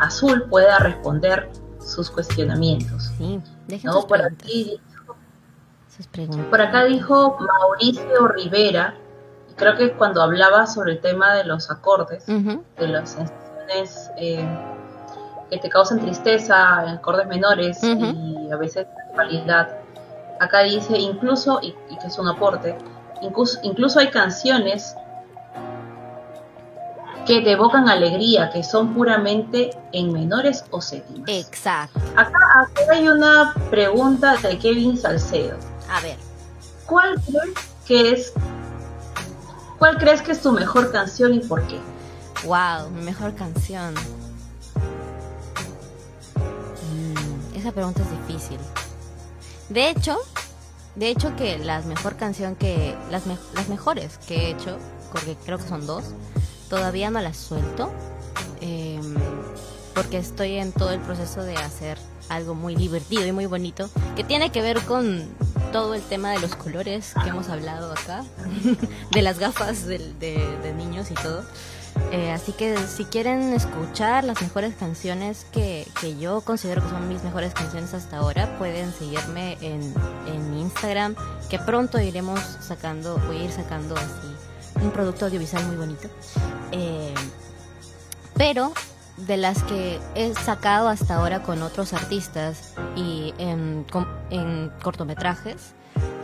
Azul 0.01 0.47
pueda 0.51 0.81
responder 0.81 1.49
sus 1.81 2.11
cuestionamientos. 2.11 3.13
Sí, 3.17 3.41
¿no? 3.85 4.05
por, 4.09 4.23
aquí, 4.23 4.81
por 6.51 6.61
acá 6.61 6.85
dijo 6.85 7.39
Mauricio 7.39 8.29
Rivera, 8.29 8.95
y 9.51 9.55
creo 9.55 9.77
que 9.77 9.93
cuando 9.93 10.23
hablaba 10.23 10.67
sobre 10.67 10.93
el 10.93 11.01
tema 11.01 11.35
de 11.35 11.45
los 11.45 11.71
acordes, 11.71 12.27
de 12.27 12.89
las 12.89 13.11
sensaciones 13.11 14.11
que 14.17 15.59
te 15.59 15.69
causan 15.69 16.01
tristeza, 16.01 16.91
acordes 16.91 17.27
menores 17.27 17.83
y 17.83 18.51
a 18.51 18.57
veces 18.57 18.87
calidad, 19.17 19.79
acá 20.39 20.61
dice 20.61 20.99
incluso, 20.99 21.61
y, 21.63 21.75
y 21.91 21.99
que 21.99 22.07
es 22.07 22.19
un 22.19 22.29
aporte, 22.29 22.77
incluso, 23.21 23.59
incluso 23.63 23.99
hay 23.99 24.09
canciones 24.09 24.95
que 27.27 27.43
te 27.43 27.53
evocan 27.53 27.89
alegría, 27.89 28.51
que 28.51 28.65
son 28.65 28.95
puramente 28.95 29.71
en 29.93 30.13
menores 30.13 30.65
o 30.71 30.81
séptimas. 30.81 31.29
Exacto. 31.29 32.01
Acá, 32.17 32.39
hay 32.91 33.09
una 33.09 33.55
pregunta 33.71 34.37
de 34.37 34.59
Kevin 34.59 34.97
Salcedo. 34.97 35.57
A 35.91 36.01
ver. 36.01 36.17
¿Cuál 36.87 37.21
crees 37.21 37.55
que 37.87 38.13
es 38.13 38.33
cuál 39.79 39.99
crees 39.99 40.23
que 40.23 40.33
es 40.33 40.41
tu 40.41 40.53
mejor 40.53 40.93
canción 40.93 41.35
y 41.35 41.41
por 41.41 41.67
qué? 41.67 41.81
Wow, 42.45 42.91
mi 42.91 43.03
mejor 43.03 43.35
canción. 43.35 43.95
Mm, 46.93 47.57
esa 47.57 47.73
pregunta 47.73 48.03
es 48.03 48.11
difícil. 48.27 48.59
De 49.69 49.91
hecho, 49.91 50.17
de 50.95 51.11
hecho 51.11 51.35
que 51.37 51.59
las 51.59 51.87
mejor 51.87 52.17
canción 52.17 52.55
que 52.55 52.97
las, 53.11 53.25
las 53.27 53.69
mejores 53.69 54.19
que 54.29 54.47
he 54.47 54.51
hecho, 54.51 54.79
porque 55.13 55.37
creo 55.45 55.59
que 55.59 55.69
son 55.69 55.87
dos, 55.87 56.05
todavía 56.69 57.11
no 57.11 57.21
las 57.21 57.37
suelto. 57.37 57.91
Em, 58.61 59.15
porque 59.95 60.19
estoy 60.19 60.57
en 60.57 60.73
todo 60.73 60.91
el 60.93 61.01
proceso 61.01 61.43
de 61.43 61.57
hacer 61.57 61.99
algo 62.31 62.55
muy 62.55 62.75
divertido 62.75 63.27
y 63.27 63.33
muy 63.33 63.47
bonito 63.47 63.91
que 64.17 64.25
tiene 64.25 64.51
que 64.51 64.63
ver 64.63 64.81
con 64.83 65.29
todo 65.73 65.95
el 65.95 66.03
tema 66.03 66.33
de 66.33 66.41
los 66.41 66.57
colores 66.57 67.13
que 67.23 67.29
hemos 67.29 67.49
hablado 67.49 67.93
acá, 67.93 68.25
de 69.13 69.23
las 69.23 69.39
gafas 69.39 69.87
de, 69.87 70.75
niños 70.77 71.11
y 71.11 71.15
todo. 71.15 71.45
Eh, 72.13 72.31
así 72.31 72.53
que 72.53 72.77
si 72.87 73.05
quieren 73.05 73.53
escuchar 73.53 74.25
las 74.25 74.41
mejores 74.41 74.75
canciones 74.75 75.47
que, 75.53 75.87
que, 76.01 76.17
yo 76.19 76.41
considero 76.41 76.83
que 76.83 76.89
son 76.89 77.09
mis 77.09 77.23
mejores 77.23 77.53
canciones 77.53 77.95
hasta 77.95 78.19
ahora, 78.19 78.59
pueden 78.59 78.93
seguirme 78.93 79.59
en, 79.61 79.93
en 80.27 80.59
Instagram, 80.59 81.15
que 81.49 81.59
pronto 81.59 82.01
iremos 82.01 82.41
sacando, 82.61 83.19
voy 83.27 83.39
a 83.39 83.45
ir 83.45 83.53
sacando 83.53 83.97
así 83.97 84.35
un 84.83 84.91
producto 84.91 85.27
audiovisual 85.27 85.67
muy 85.67 85.77
bonito. 85.77 86.09
Eh, 86.73 87.15
pero 88.35 88.73
de 89.27 89.37
las 89.37 89.63
que 89.65 89.99
he 90.15 90.35
sacado 90.35 90.89
hasta 90.89 91.17
ahora 91.17 91.43
con 91.43 91.63
otros 91.63 91.93
artistas 91.93 92.75
y 92.97 93.35
en, 93.39 93.85
cortometrajes, 94.83 95.75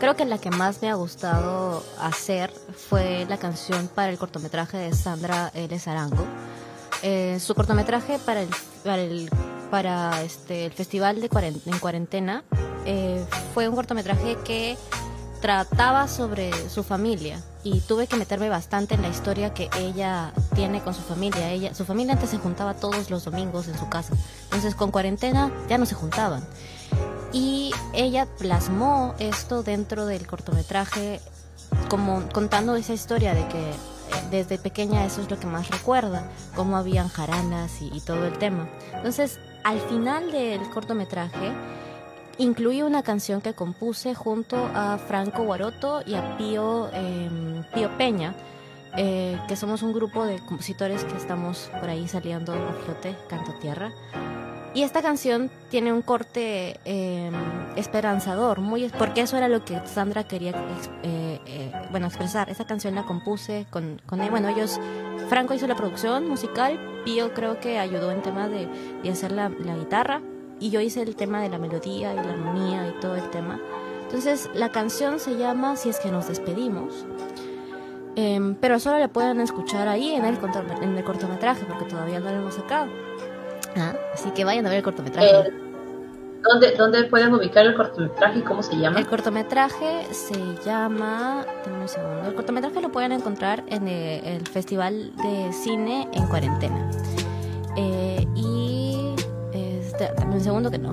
creo 0.01 0.17
que 0.17 0.25
la 0.25 0.39
que 0.39 0.51
más 0.51 0.83
me 0.83 0.91
ha 0.91 0.95
gustado 0.95 1.83
hacer 2.01 2.53
fue 2.89 3.27
la 3.29 3.39
canción 3.39 3.89
para 3.89 4.11
el 4.11 4.19
cortometraje 4.19 4.77
de 4.79 4.93
Sandra 4.95 5.51
L. 5.55 5.81
Arango. 5.87 6.25
Eh, 7.03 7.39
su 7.41 7.55
cortometraje 7.55 8.19
para 8.19 8.43
el, 8.43 8.49
para 8.85 9.03
el, 9.03 9.31
este, 10.25 10.67
el 10.67 10.73
festival 10.73 11.21
de 11.21 11.29
en 11.67 11.79
cuarentena 11.79 12.43
eh, 12.87 13.25
fue 13.53 13.69
un 13.69 13.75
cortometraje 13.75 14.37
que 14.45 14.77
trataba 15.47 16.09
sobre 16.09 16.51
su 16.69 16.83
familia 16.83 17.41
y 17.63 17.79
tuve 17.79 18.09
que 18.09 18.17
meterme 18.17 18.49
bastante 18.49 18.97
en 18.97 19.03
la 19.03 19.07
historia 19.07 19.55
que 19.55 19.71
ella 19.79 20.33
tiene 20.57 20.83
con 20.83 20.93
su 20.93 21.03
familia. 21.03 21.53
Ella, 21.53 21.73
su 21.73 21.85
familia 21.85 22.15
antes 22.15 22.31
se 22.31 22.39
juntaba 22.39 22.75
todos 22.75 23.11
los 23.11 23.25
domingos 23.25 23.69
en 23.69 23.79
su 23.79 23.89
casa. 23.89 24.15
Entonces 24.43 24.75
con 24.75 24.91
cuarentena 24.91 25.53
ya 25.69 25.79
no 25.79 25.87
se 25.87 25.95
juntaban. 25.95 26.45
Y 27.33 27.71
ella 27.93 28.27
plasmó 28.41 29.15
esto 29.21 29.63
dentro 29.63 30.05
del 30.05 30.27
cortometraje 30.27 31.21
como 31.89 32.29
contando 32.33 32.75
esa 32.75 32.95
historia 32.95 33.33
de 33.33 33.47
que 33.47 33.71
eh, 33.71 33.75
desde 34.33 34.59
pequeña 34.59 35.05
eso 35.05 35.21
es 35.23 35.31
lo 35.31 35.39
que 35.39 35.47
más 35.47 35.71
recuerda, 35.71 36.29
cómo 36.57 36.77
habían 36.77 37.09
jaranas 37.09 37.81
y, 37.81 37.97
y 37.97 38.01
todo 38.01 38.27
el 38.27 38.37
tema. 38.39 38.69
Entonces, 38.95 39.39
al 39.63 39.79
final 39.79 40.33
del 40.33 40.69
cortometraje, 40.71 41.53
incluí 42.39 42.83
una 42.83 43.03
canción 43.03 43.41
que 43.41 43.55
compuse 43.55 44.15
junto 44.15 44.57
a 44.75 44.99
Franco 44.99 45.45
Guaroto 45.45 46.03
y 46.07 46.15
a 46.15 46.37
Pío, 46.37 46.91
em, 46.93 47.65
Pío 47.75 47.97
Peña, 47.97 48.35
eh, 48.97 49.39
que 49.49 49.57
somos 49.57 49.83
un 49.83 49.93
grupo 49.93 50.25
de 50.25 50.39
compositores 50.41 51.05
que 51.05 51.17
estamos 51.17 51.71
por 51.81 51.89
ahí 51.89 52.09
saliendo 52.09 52.53
a 52.53 52.73
flote, 52.85 53.17
canto 53.29 53.53
tierra. 53.55 53.93
Y 54.75 54.83
esta 54.83 55.01
canción 55.01 55.51
tiene 55.71 55.91
un 55.91 56.03
corte 56.03 56.79
em, 56.85 57.33
esperanzador, 57.77 58.61
muy 58.61 58.91
porque 58.91 59.23
eso 59.23 59.39
era 59.39 59.49
lo 59.49 59.65
que 59.65 59.81
Sandra 59.87 60.25
quería 60.25 60.51
eh, 61.03 61.41
eh, 61.47 61.73
bueno, 61.91 62.07
expresar. 62.07 62.51
Esa 62.51 62.67
canción 62.67 62.95
la 62.95 63.05
compuse 63.05 63.67
con, 63.71 64.03
con 64.05 64.19
bueno, 64.29 64.49
ellos, 64.49 64.79
Franco 65.31 65.55
hizo 65.55 65.67
la 65.67 65.77
producción 65.77 66.29
musical, 66.29 66.79
Pío 67.07 67.33
creo 67.33 67.59
que 67.59 67.79
ayudó 67.79 68.11
en 68.11 68.21
tema 68.21 68.49
de, 68.49 68.69
de 69.03 69.11
hacer 69.11 69.33
la, 69.33 69.49
la 69.49 69.77
guitarra 69.77 70.21
y 70.61 70.71
yo 70.71 70.81
hice 70.81 71.03
el 71.03 71.17
tema 71.17 71.41
de 71.41 71.49
la 71.49 71.59
melodía 71.59 72.13
y 72.13 72.17
la 72.17 72.33
armonía 72.33 72.89
y 72.89 73.01
todo 73.01 73.17
el 73.17 73.29
tema. 73.31 73.61
Entonces 74.03 74.49
la 74.55 74.71
canción 74.71 75.19
se 75.19 75.37
llama 75.37 75.77
Si 75.77 75.89
es 75.89 75.99
que 75.99 76.11
nos 76.11 76.29
despedimos, 76.29 77.07
em, 78.15 78.55
pero 78.55 78.79
solo 78.79 78.99
la 78.99 79.09
pueden 79.09 79.41
escuchar 79.41 79.89
ahí 79.89 80.15
en 80.15 80.25
el, 80.25 80.39
en 80.81 80.97
el 80.97 81.05
cortometraje 81.05 81.65
porque 81.67 81.85
todavía 81.85 82.21
no 82.21 82.31
lo 82.31 82.37
hemos 82.37 82.55
sacado. 82.55 82.89
Ah, 83.77 83.95
así 84.15 84.31
que 84.31 84.45
vayan 84.45 84.65
a 84.67 84.71
ver 84.71 84.79
el 84.79 84.85
cortometraje. 84.85 85.29
Eh, 85.29 85.53
¿dónde, 86.43 86.73
¿Dónde 86.77 87.05
pueden 87.05 87.35
ubicar 87.35 87.67
el 87.67 87.75
cortometraje 87.75 88.39
y 88.39 88.43
cómo 88.43 88.63
se 88.63 88.77
llama? 88.77 88.99
El 88.99 89.07
cortometraje 89.07 90.07
se 90.13 90.35
llama... 90.65 91.45
un 91.67 91.89
segundo. 91.89 92.29
El 92.29 92.35
cortometraje 92.35 92.81
lo 92.81 92.91
pueden 92.91 93.13
encontrar 93.13 93.65
en 93.69 93.89
el, 93.89 94.47
Festival 94.47 95.13
de 95.17 95.53
Cine 95.53 96.09
en 96.13 96.27
Cuarentena. 96.27 96.91
Eh, 97.77 98.26
un 100.27 100.41
segundo 100.41 100.71
que 100.71 100.79
no. 100.79 100.91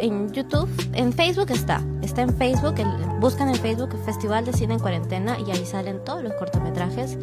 En 0.00 0.32
YouTube, 0.32 0.68
en 0.94 1.12
Facebook 1.12 1.50
está. 1.50 1.82
Está 2.02 2.22
en 2.22 2.34
Facebook, 2.34 2.74
buscan 3.20 3.48
en 3.48 3.56
Facebook 3.56 3.90
Festival 4.04 4.44
de 4.44 4.52
Cine 4.52 4.74
en 4.74 4.80
Cuarentena 4.80 5.36
y 5.38 5.50
ahí 5.50 5.64
salen 5.64 6.02
todos 6.04 6.22
los 6.22 6.32
cortometrajes 6.34 7.16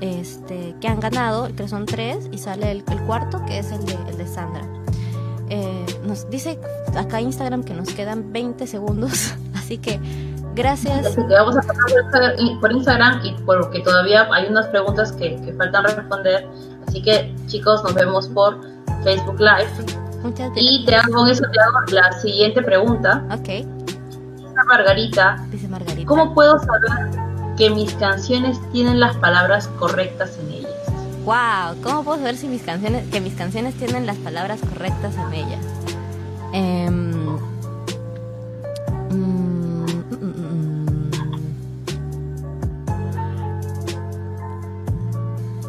este, 0.00 0.74
que 0.80 0.88
han 0.88 1.00
ganado, 1.00 1.48
que 1.54 1.68
son 1.68 1.86
tres, 1.86 2.28
y 2.30 2.38
sale 2.38 2.70
el, 2.70 2.84
cuarto 3.06 3.44
que 3.46 3.58
es 3.58 3.70
el 3.70 3.84
de, 3.84 3.96
el 4.08 4.18
de 4.18 4.26
Sandra. 4.26 4.62
Eh, 5.48 5.86
nos 6.04 6.28
dice 6.28 6.58
acá 6.96 7.20
Instagram 7.20 7.62
que 7.62 7.72
nos 7.72 7.88
quedan 7.90 8.32
20 8.32 8.66
segundos, 8.66 9.34
así 9.54 9.78
que 9.78 10.00
gracias. 10.54 11.06
Así 11.06 11.16
que 11.16 11.34
vamos 11.34 11.56
a 11.56 11.60
pasar 11.60 11.76
por 12.60 12.72
Instagram 12.72 13.24
y 13.24 13.36
porque 13.44 13.80
todavía 13.80 14.28
hay 14.32 14.46
unas 14.46 14.66
preguntas 14.68 15.12
que, 15.12 15.36
que 15.42 15.52
faltan 15.54 15.84
responder. 15.84 16.48
Así 16.88 17.02
que 17.02 17.34
chicos, 17.46 17.82
nos 17.84 17.94
vemos 17.94 18.28
por 18.28 18.60
Facebook 19.04 19.38
Live 19.38 20.05
y 20.56 20.84
te 20.84 20.94
hago 20.94 21.12
con 21.12 21.28
eso 21.28 21.42
te 21.52 21.60
hago 21.60 21.80
la 21.92 22.12
siguiente 22.20 22.62
pregunta. 22.62 23.24
Ok. 23.32 23.48
Dice 23.48 24.64
Margarita. 24.66 25.46
Dice 25.50 25.68
Margarita. 25.68 26.06
¿Cómo 26.06 26.34
puedo 26.34 26.58
saber 26.58 27.10
que 27.56 27.70
mis 27.70 27.92
canciones 27.94 28.58
tienen 28.72 29.00
las 29.00 29.16
palabras 29.16 29.68
correctas 29.78 30.38
en 30.38 30.52
ellas? 30.52 30.72
Wow, 31.24 31.82
¿cómo 31.82 32.04
puedo 32.04 32.18
saber 32.18 32.36
si 32.36 32.46
mis 32.46 32.62
canciones, 32.62 33.08
que 33.10 33.20
mis 33.20 33.34
canciones 33.34 33.74
tienen 33.74 34.06
las 34.06 34.16
palabras 34.18 34.60
correctas 34.60 35.14
en 35.16 35.34
ellas? 35.34 35.64
Em, 36.52 37.36
mm, 39.10 39.86
mm, 40.10 40.30
mm, 40.50 41.10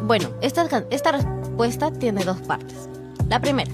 bueno, 0.06 0.28
esta, 0.40 0.84
esta 0.90 1.12
respuesta 1.12 1.90
tiene 1.90 2.24
dos 2.24 2.38
partes. 2.42 2.88
La 3.28 3.40
primera, 3.40 3.70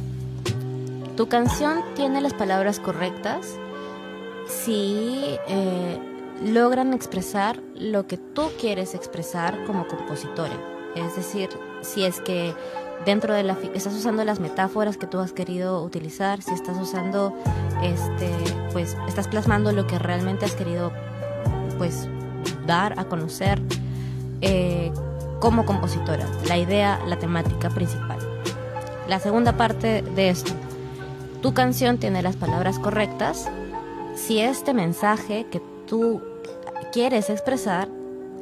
tu 1.16 1.28
canción 1.28 1.80
tiene 1.94 2.20
las 2.20 2.34
palabras 2.34 2.80
correctas 2.80 3.58
si 4.46 5.38
eh, 5.48 5.98
logran 6.42 6.92
expresar 6.92 7.60
lo 7.74 8.06
que 8.06 8.16
tú 8.18 8.50
quieres 8.60 8.94
expresar 8.94 9.64
como 9.64 9.86
compositora. 9.86 10.54
Es 10.96 11.16
decir, 11.16 11.48
si 11.82 12.04
es 12.04 12.20
que 12.20 12.54
dentro 13.04 13.34
de 13.34 13.42
la 13.42 13.56
estás 13.74 13.94
usando 13.94 14.24
las 14.24 14.40
metáforas 14.40 14.96
que 14.96 15.06
tú 15.06 15.18
has 15.20 15.32
querido 15.32 15.82
utilizar, 15.82 16.42
si 16.42 16.52
estás 16.52 16.78
usando 16.78 17.34
este 17.82 18.30
pues 18.72 18.96
estás 19.08 19.28
plasmando 19.28 19.72
lo 19.72 19.86
que 19.86 19.98
realmente 19.98 20.44
has 20.44 20.54
querido 20.54 20.92
pues 21.78 22.08
dar 22.66 22.98
a 22.98 23.04
conocer 23.04 23.60
eh, 24.40 24.92
como 25.40 25.64
compositora, 25.64 26.26
la 26.46 26.56
idea, 26.56 27.00
la 27.06 27.18
temática 27.18 27.70
principal. 27.70 28.18
La 29.08 29.20
segunda 29.20 29.56
parte 29.56 30.02
de 30.02 30.30
esto, 30.30 30.54
tu 31.44 31.52
canción 31.52 31.98
tiene 31.98 32.22
las 32.22 32.36
palabras 32.36 32.78
correctas 32.78 33.50
si 34.14 34.38
este 34.38 34.72
mensaje 34.72 35.44
que 35.50 35.60
tú 35.86 36.22
quieres 36.90 37.28
expresar 37.28 37.86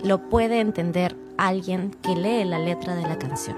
lo 0.04 0.28
puede 0.28 0.60
entender 0.60 1.16
alguien 1.36 1.96
que 2.00 2.14
lee 2.14 2.44
la 2.44 2.60
letra 2.60 2.94
de 2.94 3.02
la 3.02 3.18
canción. 3.18 3.56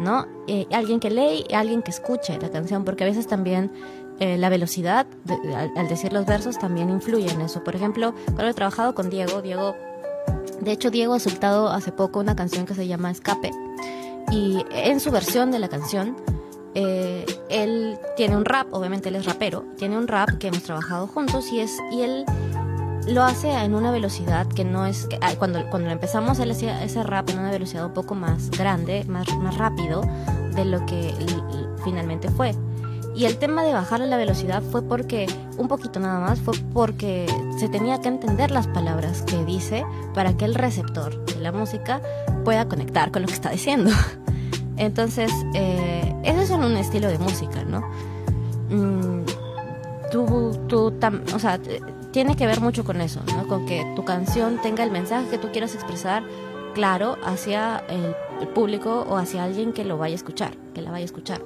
¿No? 0.00 0.26
Eh, 0.48 0.66
alguien 0.72 0.98
que 0.98 1.08
lee 1.08 1.44
y 1.48 1.54
alguien 1.54 1.82
que 1.82 1.92
escuche 1.92 2.36
la 2.40 2.50
canción, 2.50 2.84
porque 2.84 3.04
a 3.04 3.06
veces 3.06 3.28
también 3.28 3.70
eh, 4.18 4.36
la 4.36 4.48
velocidad 4.48 5.06
al, 5.76 5.86
decir 5.86 6.12
los 6.12 6.26
versos 6.26 6.58
también 6.58 6.90
influye 6.90 7.30
en 7.30 7.42
eso. 7.42 7.62
Por 7.62 7.76
ejemplo, 7.76 8.12
cuando 8.24 8.48
he 8.48 8.54
trabajado 8.54 8.96
con 8.96 9.08
Diego, 9.08 9.40
Diego, 9.40 9.76
de 10.60 10.72
hecho 10.72 10.90
Diego 10.90 11.14
ha 11.14 11.20
soltado 11.20 11.68
hace 11.68 11.92
poco 11.92 12.18
una 12.18 12.34
canción 12.34 12.66
que 12.66 12.74
se 12.74 12.88
llama 12.88 13.12
Escape 13.12 13.52
y 14.32 14.64
en 14.70 14.98
su 14.98 15.12
versión 15.12 15.52
de 15.52 15.60
la 15.60 15.68
canción 15.68 16.16
eh, 16.78 17.24
él 17.48 17.98
tiene 18.18 18.36
un 18.36 18.44
rap, 18.44 18.66
obviamente 18.70 19.08
él 19.08 19.16
es 19.16 19.24
rapero, 19.24 19.64
tiene 19.78 19.96
un 19.96 20.06
rap 20.06 20.36
que 20.38 20.48
hemos 20.48 20.62
trabajado 20.62 21.06
juntos 21.06 21.50
y 21.50 21.60
es 21.60 21.72
y 21.90 22.02
él 22.02 22.26
lo 23.08 23.22
hace 23.22 23.50
en 23.50 23.74
una 23.74 23.90
velocidad 23.90 24.46
que 24.46 24.62
no 24.62 24.84
es 24.84 25.06
que, 25.06 25.18
cuando 25.38 25.64
cuando 25.70 25.88
empezamos 25.88 26.38
él 26.38 26.50
hacía 26.50 26.84
ese 26.84 27.02
rap 27.02 27.30
en 27.30 27.38
una 27.38 27.50
velocidad 27.50 27.86
un 27.86 27.94
poco 27.94 28.14
más 28.14 28.50
grande, 28.50 29.04
más 29.04 29.26
más 29.38 29.56
rápido 29.56 30.02
de 30.54 30.66
lo 30.66 30.84
que 30.84 31.14
finalmente 31.82 32.28
fue. 32.28 32.54
Y 33.14 33.24
el 33.24 33.38
tema 33.38 33.62
de 33.62 33.72
bajarle 33.72 34.08
la 34.08 34.18
velocidad 34.18 34.62
fue 34.62 34.82
porque, 34.82 35.26
un 35.56 35.68
poquito 35.68 35.98
nada 35.98 36.20
más, 36.20 36.38
fue 36.38 36.52
porque 36.74 37.26
se 37.58 37.70
tenía 37.70 38.02
que 38.02 38.08
entender 38.08 38.50
las 38.50 38.66
palabras 38.66 39.22
que 39.22 39.42
dice 39.46 39.86
para 40.12 40.36
que 40.36 40.44
el 40.44 40.54
receptor 40.54 41.24
de 41.24 41.40
la 41.40 41.52
música 41.52 42.02
pueda 42.44 42.68
conectar 42.68 43.10
con 43.12 43.22
lo 43.22 43.28
que 43.28 43.34
está 43.34 43.48
diciendo. 43.48 43.90
Entonces, 44.76 45.32
eh, 45.54 46.14
eso 46.24 46.42
es 46.42 46.50
un 46.50 46.76
estilo 46.76 47.08
de 47.08 47.18
música, 47.18 47.64
¿no? 47.64 47.80
Mm, 48.70 49.24
tú, 50.10 50.58
tú 50.68 50.92
o 51.34 51.38
sea, 51.38 51.58
tiene 52.12 52.36
que 52.36 52.46
ver 52.46 52.60
mucho 52.60 52.84
con 52.84 53.00
eso, 53.00 53.20
¿no? 53.34 53.46
Con 53.46 53.66
que 53.66 53.84
tu 53.94 54.04
canción 54.04 54.58
tenga 54.62 54.84
el 54.84 54.90
mensaje 54.90 55.28
que 55.28 55.38
tú 55.38 55.50
quieras 55.52 55.74
expresar 55.74 56.22
claro 56.74 57.16
hacia 57.24 57.82
el, 57.88 58.14
público 58.54 59.06
o 59.08 59.16
hacia 59.16 59.44
alguien 59.44 59.72
que 59.72 59.82
lo 59.82 59.96
vaya 59.96 60.12
a 60.12 60.16
escuchar, 60.16 60.52
que 60.74 60.82
la 60.82 60.90
vaya 60.90 61.02
a 61.02 61.06
escuchar. 61.06 61.40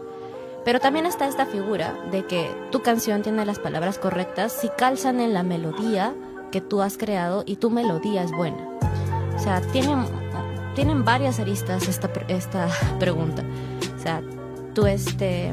Pero 0.64 0.80
también 0.80 1.06
está 1.06 1.28
esta 1.28 1.46
figura 1.46 1.94
de 2.10 2.26
que 2.26 2.50
tu 2.72 2.82
canción 2.82 3.22
tiene 3.22 3.46
las 3.46 3.60
palabras 3.60 3.98
correctas 3.98 4.52
si 4.52 4.68
calzan 4.68 5.20
en 5.20 5.32
la 5.32 5.44
melodía 5.44 6.14
que 6.50 6.60
tú 6.60 6.82
has 6.82 6.98
creado 6.98 7.44
y 7.46 7.56
tu 7.56 7.70
melodía 7.70 8.24
es 8.24 8.32
buena. 8.32 8.68
O 9.36 9.38
sea, 9.38 9.60
tiene 9.72 9.94
tienen 10.74 11.04
varias 11.04 11.40
aristas 11.40 11.88
esta, 11.88 12.10
esta 12.28 12.68
pregunta. 12.98 13.44
O 13.96 14.02
sea, 14.02 14.22
tú 14.74 14.86
este, 14.86 15.52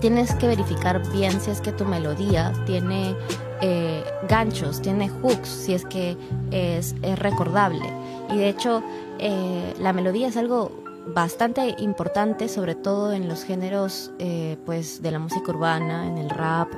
tienes 0.00 0.34
que 0.34 0.46
verificar 0.46 1.02
bien 1.12 1.40
si 1.40 1.50
es 1.50 1.60
que 1.60 1.72
tu 1.72 1.84
melodía 1.84 2.52
tiene 2.66 3.16
eh, 3.60 4.04
ganchos, 4.28 4.80
tiene 4.80 5.08
hooks, 5.08 5.48
si 5.48 5.74
es 5.74 5.84
que 5.84 6.16
es, 6.50 6.94
recordable. 7.18 7.92
Y 8.30 8.38
de 8.38 8.48
hecho, 8.48 8.82
eh, 9.18 9.74
la 9.80 9.92
melodía 9.92 10.28
es 10.28 10.36
algo 10.36 10.70
bastante 11.14 11.74
importante, 11.78 12.48
sobre 12.48 12.74
todo 12.74 13.12
en 13.12 13.28
los 13.28 13.44
géneros 13.44 14.10
eh, 14.18 14.56
pues, 14.66 15.02
de 15.02 15.10
la 15.10 15.18
música 15.18 15.50
urbana, 15.50 16.06
en 16.06 16.18
el 16.18 16.28
rap, 16.28 16.68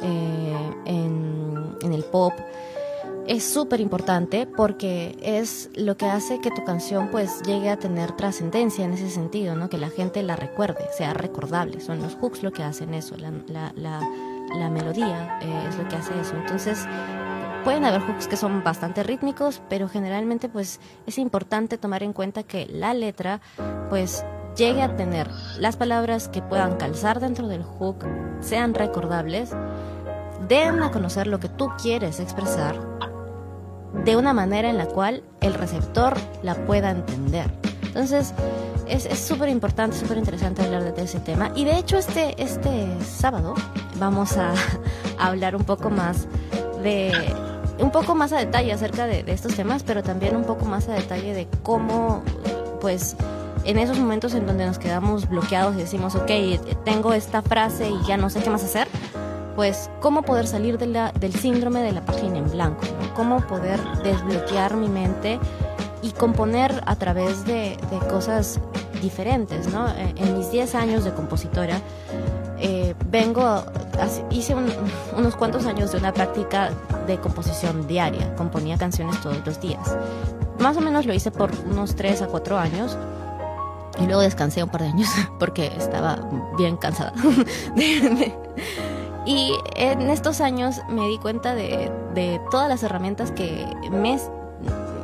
en, 0.00 1.76
en 1.82 1.92
el 1.92 2.04
pop 2.04 2.32
es 3.28 3.44
súper 3.44 3.80
importante 3.80 4.46
porque 4.46 5.16
es 5.20 5.68
lo 5.74 5.98
que 5.98 6.06
hace 6.06 6.40
que 6.40 6.50
tu 6.50 6.64
canción 6.64 7.08
pues 7.10 7.42
llegue 7.42 7.68
a 7.68 7.78
tener 7.78 8.12
trascendencia 8.12 8.86
en 8.86 8.94
ese 8.94 9.10
sentido, 9.10 9.54
¿no? 9.54 9.68
Que 9.68 9.76
la 9.76 9.90
gente 9.90 10.22
la 10.22 10.34
recuerde, 10.34 10.86
sea 10.96 11.12
recordable. 11.12 11.80
Son 11.80 12.00
los 12.00 12.14
hooks 12.16 12.42
lo 12.42 12.52
que 12.52 12.62
hacen 12.62 12.94
eso, 12.94 13.16
la, 13.18 13.30
la, 13.46 14.00
la, 14.56 14.70
melodía 14.70 15.38
eh, 15.42 15.66
es 15.68 15.76
lo 15.76 15.86
que 15.88 15.96
hace 15.96 16.18
eso. 16.18 16.36
Entonces, 16.36 16.86
pueden 17.64 17.84
haber 17.84 18.00
hooks 18.00 18.28
que 18.28 18.38
son 18.38 18.64
bastante 18.64 19.02
rítmicos, 19.02 19.60
pero 19.68 19.90
generalmente 19.90 20.48
pues 20.48 20.80
es 21.06 21.18
importante 21.18 21.76
tomar 21.76 22.02
en 22.02 22.14
cuenta 22.14 22.44
que 22.44 22.66
la 22.66 22.94
letra 22.94 23.42
pues 23.90 24.24
llegue 24.56 24.80
a 24.80 24.96
tener 24.96 25.30
las 25.58 25.76
palabras 25.76 26.28
que 26.28 26.40
puedan 26.40 26.76
calzar 26.76 27.20
dentro 27.20 27.46
del 27.46 27.62
hook, 27.62 28.06
sean 28.40 28.72
recordables, 28.72 29.50
den 30.48 30.82
a 30.82 30.90
conocer 30.90 31.26
lo 31.26 31.38
que 31.40 31.50
tú 31.50 31.68
quieres 31.82 32.20
expresar 32.20 32.98
de 34.08 34.16
una 34.16 34.32
manera 34.32 34.70
en 34.70 34.78
la 34.78 34.86
cual 34.86 35.22
el 35.42 35.52
receptor 35.52 36.14
la 36.42 36.54
pueda 36.54 36.92
entender. 36.92 37.44
Entonces, 37.82 38.32
es 38.86 39.18
súper 39.18 39.50
importante, 39.50 39.98
súper 39.98 40.16
interesante 40.16 40.62
hablar 40.62 40.94
de 40.94 41.02
ese 41.02 41.20
tema. 41.20 41.52
Y 41.54 41.66
de 41.66 41.76
hecho, 41.76 41.98
este, 41.98 42.34
este 42.42 42.86
sábado 43.04 43.52
vamos 43.98 44.38
a, 44.38 44.54
hablar 45.18 45.54
un 45.54 45.64
poco 45.64 45.90
más 45.90 46.26
de 46.82 47.12
un 47.78 47.90
poco 47.90 48.14
más 48.14 48.32
a 48.32 48.38
detalle 48.38 48.72
acerca 48.72 49.06
de, 49.06 49.24
de, 49.24 49.32
estos 49.32 49.54
temas, 49.54 49.82
pero 49.82 50.02
también 50.02 50.36
un 50.36 50.44
poco 50.44 50.64
más 50.64 50.88
a 50.88 50.94
detalle 50.94 51.34
de 51.34 51.46
cómo, 51.62 52.22
pues, 52.80 53.14
en 53.64 53.78
esos 53.78 53.98
momentos 53.98 54.32
en 54.32 54.46
donde 54.46 54.64
nos 54.64 54.78
quedamos 54.78 55.28
bloqueados 55.28 55.76
y 55.76 55.80
decimos, 55.80 56.14
ok, 56.14 56.30
tengo 56.82 57.12
esta 57.12 57.42
frase 57.42 57.90
y 57.90 58.06
ya 58.06 58.16
no 58.16 58.30
sé 58.30 58.40
qué 58.40 58.48
más 58.48 58.64
hacer, 58.64 58.88
pues 59.58 59.90
cómo 60.00 60.22
poder 60.22 60.46
salir 60.46 60.78
del 60.78 61.34
síndrome 61.34 61.80
de 61.80 61.90
la 61.90 62.00
página 62.02 62.38
en 62.38 62.48
blanco, 62.48 62.80
cómo 63.16 63.40
poder 63.40 63.80
desbloquear 64.04 64.76
mi 64.76 64.88
mente 64.88 65.40
y 66.00 66.12
componer 66.12 66.80
a 66.86 66.94
través 66.94 67.44
de, 67.44 67.76
cosas 68.08 68.60
diferentes. 69.02 69.66
¿no? 69.72 69.88
Eh, 69.88 70.14
en 70.16 70.38
mis 70.38 70.52
10 70.52 70.76
años 70.76 71.02
de 71.02 71.12
compositora, 71.12 71.80
eh, 72.60 72.94
vengo, 73.10 73.64
hice 74.30 74.54
unos 75.16 75.34
cuantos 75.34 75.66
años 75.66 75.90
de 75.90 75.98
una 75.98 76.14
práctica 76.14 76.70
de 77.08 77.18
composición 77.18 77.88
diaria, 77.88 78.36
componía 78.36 78.78
canciones 78.78 79.20
todos 79.20 79.44
los 79.44 79.60
días. 79.60 79.96
Más 80.60 80.76
o 80.76 80.80
menos 80.80 81.04
lo 81.04 81.12
hice 81.12 81.32
por 81.32 81.50
unos 81.68 81.96
3 81.96 82.22
a 82.22 82.26
4 82.28 82.58
años. 82.58 82.96
Y 84.00 84.06
luego 84.06 84.20
descansé 84.20 84.62
un 84.62 84.70
par 84.70 84.82
de 84.82 84.86
años 84.90 85.08
porque 85.40 85.72
estaba 85.76 86.20
bien 86.56 86.76
cansada. 86.76 87.12
Y 89.28 89.52
en 89.76 90.08
estos 90.08 90.40
años 90.40 90.80
me 90.88 91.06
di 91.06 91.18
cuenta 91.18 91.54
de, 91.54 91.92
todas 92.50 92.66
las 92.66 92.82
herramientas 92.82 93.30
que 93.30 93.62
me, 93.90 94.18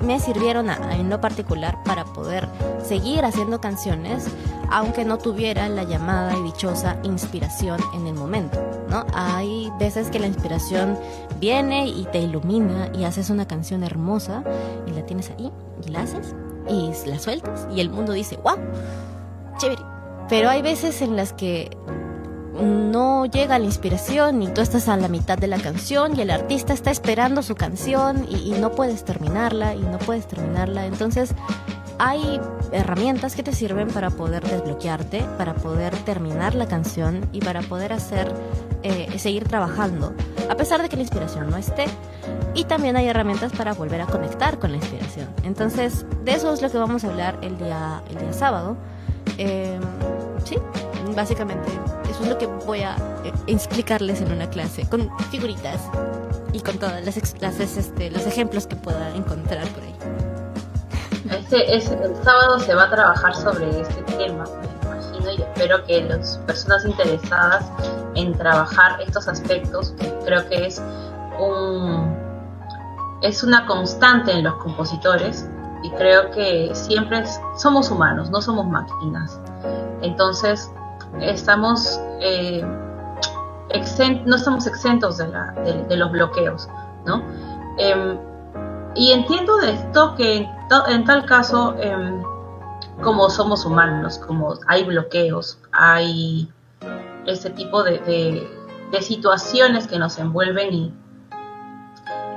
me 0.02 0.18
sirvieron 0.18 0.70
en 0.70 1.10
lo 1.10 1.20
particular 1.20 1.76
para 1.84 2.06
poder 2.06 2.48
seguir 2.82 3.22
haciendo 3.26 3.60
canciones, 3.60 4.26
aunque 4.70 5.04
no 5.04 5.18
tuviera 5.18 5.68
la 5.68 5.84
llamada 5.84 6.34
y 6.38 6.42
dichosa 6.42 6.96
inspiración 7.02 7.78
en 7.92 8.06
el 8.06 8.14
momento. 8.14 8.58
¿no? 8.88 9.04
Hay 9.12 9.70
veces 9.78 10.08
que 10.08 10.18
la 10.18 10.26
inspiración 10.26 10.98
viene 11.38 11.86
y 11.86 12.06
te 12.06 12.20
ilumina 12.20 12.88
y 12.94 13.04
haces 13.04 13.28
una 13.28 13.46
canción 13.46 13.84
hermosa 13.84 14.42
y 14.86 14.92
la 14.92 15.04
tienes 15.04 15.32
ahí 15.32 15.52
y 15.86 15.90
la 15.90 16.00
haces 16.00 16.34
y 16.66 16.90
la 17.06 17.18
sueltas 17.18 17.68
y 17.76 17.82
el 17.82 17.90
mundo 17.90 18.14
dice, 18.14 18.38
wow, 18.42 18.56
chévere. 19.58 19.82
Pero 20.30 20.48
hay 20.48 20.62
veces 20.62 21.02
en 21.02 21.14
las 21.14 21.34
que 21.34 21.76
no 22.62 23.26
llega 23.26 23.58
la 23.58 23.64
inspiración 23.64 24.42
y 24.42 24.48
tú 24.48 24.60
estás 24.60 24.88
a 24.88 24.96
la 24.96 25.08
mitad 25.08 25.38
de 25.38 25.46
la 25.46 25.58
canción 25.58 26.16
y 26.16 26.22
el 26.22 26.30
artista 26.30 26.72
está 26.72 26.90
esperando 26.90 27.42
su 27.42 27.54
canción 27.54 28.26
y, 28.28 28.52
no 28.54 28.70
puedes 28.70 29.04
terminarla 29.04 29.74
y 29.74 29.80
no 29.80 29.98
puedes 29.98 30.26
terminarla. 30.26 30.86
Entonces 30.86 31.34
hay 31.98 32.40
herramientas 32.72 33.34
que 33.34 33.42
te 33.42 33.52
sirven 33.52 33.88
para 33.88 34.10
poder 34.10 34.44
desbloquearte, 34.44 35.24
para 35.36 35.54
poder 35.54 35.94
terminar 35.98 36.54
la 36.54 36.66
canción 36.66 37.28
y 37.32 37.40
para 37.40 37.62
poder 37.62 37.92
hacer, 37.92 38.32
eh, 38.82 39.18
seguir 39.18 39.44
trabajando, 39.44 40.14
a 40.48 40.56
pesar 40.56 40.82
de 40.82 40.88
que 40.88 40.96
la 40.96 41.02
inspiración 41.02 41.50
no 41.50 41.56
esté. 41.56 41.86
Y 42.54 42.64
también 42.64 42.96
hay 42.96 43.08
herramientas 43.08 43.52
para 43.52 43.74
volver 43.74 44.00
a 44.00 44.06
conectar 44.06 44.60
con 44.60 44.70
la 44.70 44.76
inspiración. 44.76 45.28
Entonces, 45.42 46.06
de 46.24 46.34
eso 46.34 46.52
es 46.52 46.62
lo 46.62 46.70
que 46.70 46.78
vamos 46.78 47.02
a 47.04 47.08
hablar 47.08 47.38
el 47.42 47.58
día, 47.58 48.00
el 48.10 48.18
día 48.18 48.32
sábado. 48.32 48.76
Eh, 49.38 49.80
sí, 50.44 50.56
básicamente 51.14 51.68
eso 52.10 52.22
es 52.22 52.28
lo 52.28 52.38
que 52.38 52.46
voy 52.46 52.82
a 52.82 52.96
eh, 53.24 53.32
explicarles 53.46 54.20
en 54.20 54.32
una 54.32 54.48
clase, 54.48 54.88
con 54.88 55.10
figuritas 55.30 55.80
y 56.52 56.60
con 56.60 56.78
todas 56.78 57.04
las, 57.04 57.16
este, 57.16 58.10
los 58.10 58.26
ejemplos 58.26 58.66
que 58.66 58.76
pueda 58.76 59.14
encontrar 59.14 59.66
por 59.68 59.82
ahí. 59.82 59.94
Este, 61.38 61.76
es, 61.76 61.90
el 61.90 62.14
sábado 62.22 62.58
se 62.60 62.74
va 62.74 62.84
a 62.84 62.90
trabajar 62.90 63.34
sobre 63.34 63.80
este 63.80 64.02
tema, 64.02 64.44
me 64.44 64.88
imagino, 64.90 65.30
y 65.32 65.42
espero 65.42 65.84
que 65.84 66.02
las 66.02 66.38
personas 66.46 66.84
interesadas 66.84 67.64
en 68.14 68.36
trabajar 68.36 69.00
estos 69.00 69.26
aspectos, 69.26 69.94
que 69.98 70.12
creo 70.24 70.48
que 70.48 70.66
es 70.66 70.80
un 71.40 72.24
es 73.24 73.42
una 73.42 73.64
constante 73.66 74.32
en 74.32 74.44
los 74.44 74.54
compositores 74.56 75.48
y 75.82 75.90
creo 75.92 76.30
que 76.30 76.70
siempre 76.74 77.24
somos 77.56 77.90
humanos, 77.90 78.30
no 78.30 78.40
somos 78.42 78.66
máquinas. 78.66 79.40
Entonces, 80.02 80.70
estamos 81.20 82.00
eh, 82.20 82.64
no 84.24 84.36
estamos 84.36 84.66
exentos 84.66 85.18
de, 85.18 85.96
los 85.96 86.10
bloqueos, 86.12 86.68
¿no? 87.06 87.22
Em, 87.78 88.18
y 88.94 89.12
entiendo 89.12 89.56
de 89.58 89.72
esto 89.72 90.14
que 90.14 90.48
en, 90.88 91.04
tal 91.04 91.26
caso, 91.26 91.74
em, 91.78 92.22
como 93.02 93.28
somos 93.28 93.64
humanos, 93.64 94.18
como 94.18 94.54
hay 94.68 94.84
bloqueos, 94.84 95.58
hay 95.72 96.48
ese 97.26 97.50
tipo 97.50 97.82
de, 97.82 98.48
situaciones 99.00 99.88
que 99.88 99.98
nos 99.98 100.20
envuelven 100.20 100.72
y 100.72 100.94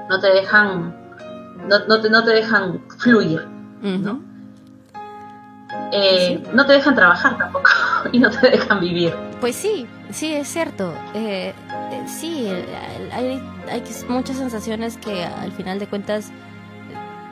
no 0.10 0.20
te 0.20 0.28
dejan, 0.34 0.96
no, 1.68 2.02
te, 2.02 2.10
no 2.10 2.24
te 2.24 2.32
dejan 2.32 2.82
fluir, 2.98 3.48
¿no? 3.82 4.24
Eh, 5.92 6.44
no 6.52 6.66
te 6.66 6.74
dejan 6.74 6.96
trabajar 6.96 7.38
tampoco 7.38 7.70
y 8.14 8.20
no 8.20 8.30
te 8.30 8.50
dejan 8.50 8.80
vivir. 8.80 9.14
Pues 9.40 9.56
sí, 9.56 9.86
sí, 10.12 10.34
es 10.34 10.48
cierto. 10.48 10.94
Eh, 11.14 11.54
eh, 11.92 12.04
sí, 12.08 12.48
hay, 13.12 13.42
hay 13.70 13.84
muchas 14.10 14.38
sensaciones 14.38 14.98
que 14.98 15.24
al 15.24 15.52
final 15.52 15.80
de 15.80 15.88
cuentas 15.88 16.32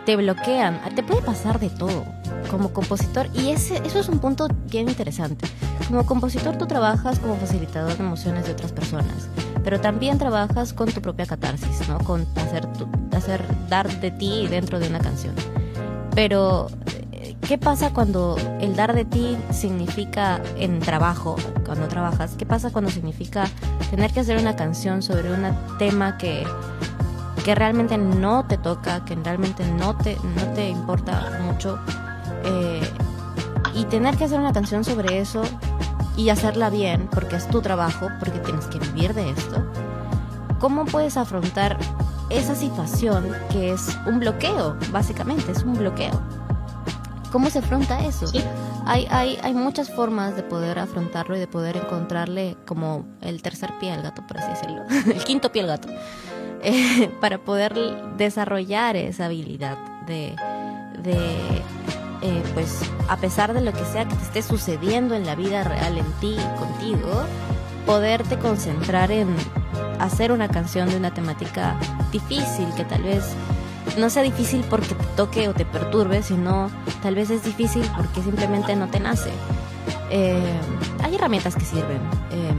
te 0.05 0.15
bloquean. 0.15 0.79
Te 0.95 1.03
puede 1.03 1.21
pasar 1.21 1.59
de 1.59 1.69
todo 1.69 2.05
como 2.49 2.71
compositor 2.71 3.27
y 3.33 3.49
ese, 3.49 3.77
eso 3.85 3.99
es 3.99 4.07
un 4.07 4.19
punto 4.19 4.47
bien 4.69 4.87
interesante. 4.87 5.47
Como 5.87 6.05
compositor 6.05 6.57
tú 6.57 6.67
trabajas 6.67 7.19
como 7.19 7.35
facilitador 7.35 7.97
de 7.97 8.03
emociones 8.03 8.45
de 8.45 8.51
otras 8.51 8.71
personas, 8.71 9.29
pero 9.63 9.81
también 9.81 10.17
trabajas 10.17 10.73
con 10.73 10.91
tu 10.91 11.01
propia 11.01 11.25
catarsis, 11.25 11.87
¿no? 11.89 11.97
Con 11.99 12.25
hacer, 12.35 12.67
hacer 13.11 13.43
dar 13.67 13.89
de 13.99 14.11
ti 14.11 14.47
dentro 14.47 14.79
de 14.79 14.87
una 14.87 14.99
canción. 14.99 15.33
Pero 16.13 16.67
¿Qué 17.47 17.57
pasa 17.57 17.91
cuando 17.93 18.37
el 18.59 18.75
dar 18.75 18.93
de 18.93 19.05
ti 19.05 19.37
significa 19.51 20.41
en 20.57 20.79
trabajo, 20.79 21.35
cuando 21.65 21.87
trabajas? 21.87 22.35
¿Qué 22.37 22.45
pasa 22.45 22.71
cuando 22.71 22.89
significa 22.91 23.45
tener 23.89 24.11
que 24.11 24.21
hacer 24.21 24.37
una 24.37 24.55
canción 24.55 25.01
sobre 25.01 25.31
un 25.31 25.45
tema 25.77 26.17
que, 26.17 26.43
que 27.43 27.55
realmente 27.55 27.97
no 27.97 28.45
te 28.45 28.57
toca, 28.57 29.05
que 29.05 29.15
realmente 29.15 29.65
no 29.65 29.95
te, 29.95 30.17
no 30.35 30.53
te 30.53 30.69
importa 30.69 31.39
mucho? 31.43 31.79
Eh, 32.45 32.81
y 33.73 33.85
tener 33.85 34.17
que 34.17 34.23
hacer 34.23 34.39
una 34.39 34.53
canción 34.53 34.83
sobre 34.83 35.19
eso 35.19 35.43
y 36.17 36.29
hacerla 36.29 36.69
bien, 36.69 37.09
porque 37.11 37.35
es 37.35 37.47
tu 37.47 37.61
trabajo, 37.61 38.07
porque 38.19 38.39
tienes 38.39 38.65
que 38.67 38.79
vivir 38.79 39.13
de 39.13 39.29
esto. 39.29 39.63
¿Cómo 40.59 40.85
puedes 40.85 41.17
afrontar 41.17 41.77
esa 42.29 42.55
situación 42.55 43.27
que 43.51 43.73
es 43.73 43.97
un 44.07 44.19
bloqueo, 44.19 44.77
básicamente, 44.91 45.51
es 45.51 45.63
un 45.63 45.73
bloqueo? 45.73 46.21
¿Cómo 47.35 47.49
se 47.49 47.59
afronta 47.59 47.99
eso? 48.05 48.27
Hay, 48.85 49.07
hay, 49.09 49.37
hay 49.43 49.53
muchas 49.53 49.93
formas 49.93 50.37
de 50.37 50.41
poder 50.41 50.79
afrontarlo 50.79 51.35
y 51.35 51.39
de 51.39 51.47
poder 51.47 51.75
encontrarle 51.75 52.55
como 52.65 53.05
el 53.19 53.41
tercer 53.41 53.73
pie 53.77 53.91
al 53.91 54.03
gato, 54.03 54.25
por 54.25 54.37
así 54.37 54.51
decirlo, 54.51 54.83
el 55.13 55.21
quinto 55.25 55.51
pie 55.51 55.63
al 55.63 55.67
gato, 55.67 55.89
eh, 56.63 57.11
para 57.19 57.37
poder 57.37 57.73
desarrollar 58.15 58.95
esa 58.95 59.25
habilidad 59.25 59.77
de, 60.07 60.33
de 61.03 61.17
eh, 62.21 62.43
pues, 62.53 62.79
a 63.09 63.17
pesar 63.17 63.53
de 63.53 63.59
lo 63.59 63.73
que 63.73 63.83
sea 63.83 64.07
que 64.07 64.15
te 64.15 64.23
esté 64.23 64.41
sucediendo 64.41 65.13
en 65.13 65.25
la 65.25 65.35
vida 65.35 65.65
real, 65.65 65.97
en 65.97 66.09
ti, 66.21 66.37
contigo, 66.57 67.25
poderte 67.85 68.39
concentrar 68.39 69.11
en 69.11 69.35
hacer 69.99 70.31
una 70.31 70.47
canción 70.47 70.87
de 70.87 70.95
una 70.95 71.13
temática 71.13 71.77
difícil 72.13 72.73
que 72.77 72.85
tal 72.85 73.03
vez 73.03 73.35
no 73.97 74.09
sea 74.09 74.23
difícil 74.23 74.63
porque 74.69 74.95
te 74.95 75.03
toque 75.15 75.47
o 75.47 75.53
te 75.53 75.65
perturbe, 75.65 76.23
sino 76.23 76.69
tal 77.01 77.15
vez 77.15 77.29
es 77.29 77.43
difícil 77.43 77.83
porque 77.95 78.21
simplemente 78.21 78.75
no 78.75 78.87
te 78.89 78.99
nace. 78.99 79.31
Eh, 80.09 80.59
hay 81.03 81.15
herramientas 81.15 81.55
que 81.55 81.65
sirven. 81.65 82.01
Eh, 82.31 82.53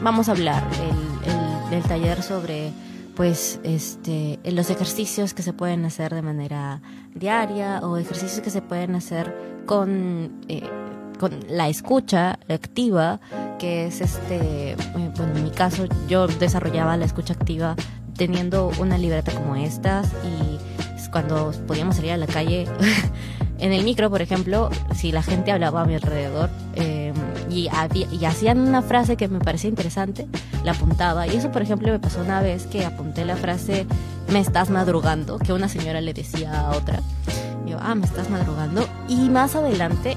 vamos 0.00 0.28
a 0.28 0.32
hablar 0.32 0.62
el, 0.80 1.70
del 1.70 1.82
taller 1.82 2.22
sobre 2.22 2.72
pues 3.14 3.60
este 3.64 4.38
los 4.44 4.68
ejercicios 4.70 5.32
que 5.32 5.42
se 5.42 5.52
pueden 5.52 5.84
hacer 5.84 6.14
de 6.14 6.22
manera 6.22 6.82
diaria 7.14 7.80
o 7.82 7.96
ejercicios 7.96 8.40
que 8.40 8.50
se 8.50 8.60
pueden 8.60 8.94
hacer 8.94 9.34
con 9.64 10.38
eh, 10.48 10.68
con 11.18 11.40
la 11.48 11.68
escucha 11.68 12.38
activa 12.48 13.20
que 13.58 13.86
es 13.86 14.02
este 14.02 14.76
bueno 14.92 15.34
en 15.34 15.44
mi 15.44 15.50
caso 15.50 15.86
yo 16.08 16.26
desarrollaba 16.26 16.96
la 16.98 17.06
escucha 17.06 17.32
activa 17.32 17.74
teniendo 18.16 18.70
una 18.78 18.98
libreta 18.98 19.32
como 19.32 19.56
estas 19.56 20.12
y 20.24 20.55
cuando 21.10 21.52
podíamos 21.66 21.96
salir 21.96 22.12
a 22.12 22.16
la 22.16 22.26
calle, 22.26 22.66
en 23.58 23.72
el 23.72 23.84
micro, 23.84 24.10
por 24.10 24.22
ejemplo, 24.22 24.70
si 24.94 25.12
la 25.12 25.22
gente 25.22 25.52
hablaba 25.52 25.82
a 25.82 25.84
mi 25.84 25.94
alrededor 25.94 26.50
em, 26.74 27.14
y, 27.50 27.68
hacían 28.24 28.58
una 28.58 28.82
frase 28.82 29.16
que 29.16 29.28
me 29.28 29.38
parecía 29.38 29.70
interesante, 29.70 30.26
la 30.64 30.72
apuntaba. 30.72 31.26
Y 31.26 31.36
eso, 31.36 31.50
por 31.50 31.62
ejemplo, 31.62 31.90
me 31.90 31.98
pasó 31.98 32.20
una 32.20 32.40
vez 32.40 32.66
que 32.66 32.84
apunté 32.84 33.24
la 33.24 33.36
frase, 33.36 33.86
me 34.32 34.40
estás 34.40 34.70
madrugando, 34.70 35.38
que 35.38 35.52
una 35.52 35.68
señora 35.68 36.00
le 36.00 36.12
decía 36.12 36.60
a 36.60 36.70
otra. 36.76 37.00
yo, 37.66 37.78
ah, 37.80 37.94
me 37.94 38.06
estás 38.06 38.28
madrugando. 38.30 38.86
Y 39.08 39.28
más 39.28 39.54
adelante 39.54 40.16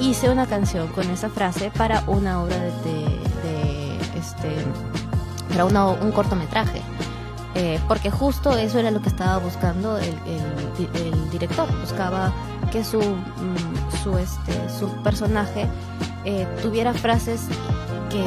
hice 0.00 0.30
una 0.30 0.46
canción 0.46 0.88
con 0.88 1.10
esa 1.10 1.28
frase 1.28 1.72
para 1.76 2.04
una 2.06 2.42
obra 2.42 2.56
de, 2.56 3.98
este, 4.18 4.48
para 5.48 5.64
un 5.64 6.12
cortometraje. 6.12 6.80
Eh, 7.60 7.80
porque 7.88 8.08
justo 8.08 8.56
eso 8.56 8.78
era 8.78 8.92
lo 8.92 9.02
que 9.02 9.08
estaba 9.08 9.38
buscando 9.38 9.98
el, 9.98 11.30
director, 11.32 11.68
buscaba 11.80 12.32
que 12.70 12.84
su, 12.84 13.00
mm, 13.00 14.04
su, 14.04 14.16
este, 14.16 14.52
su 14.78 14.88
personaje 15.02 15.66
eh, 16.24 16.46
tuviera 16.62 16.94
frases 16.94 17.48
que, 18.10 18.24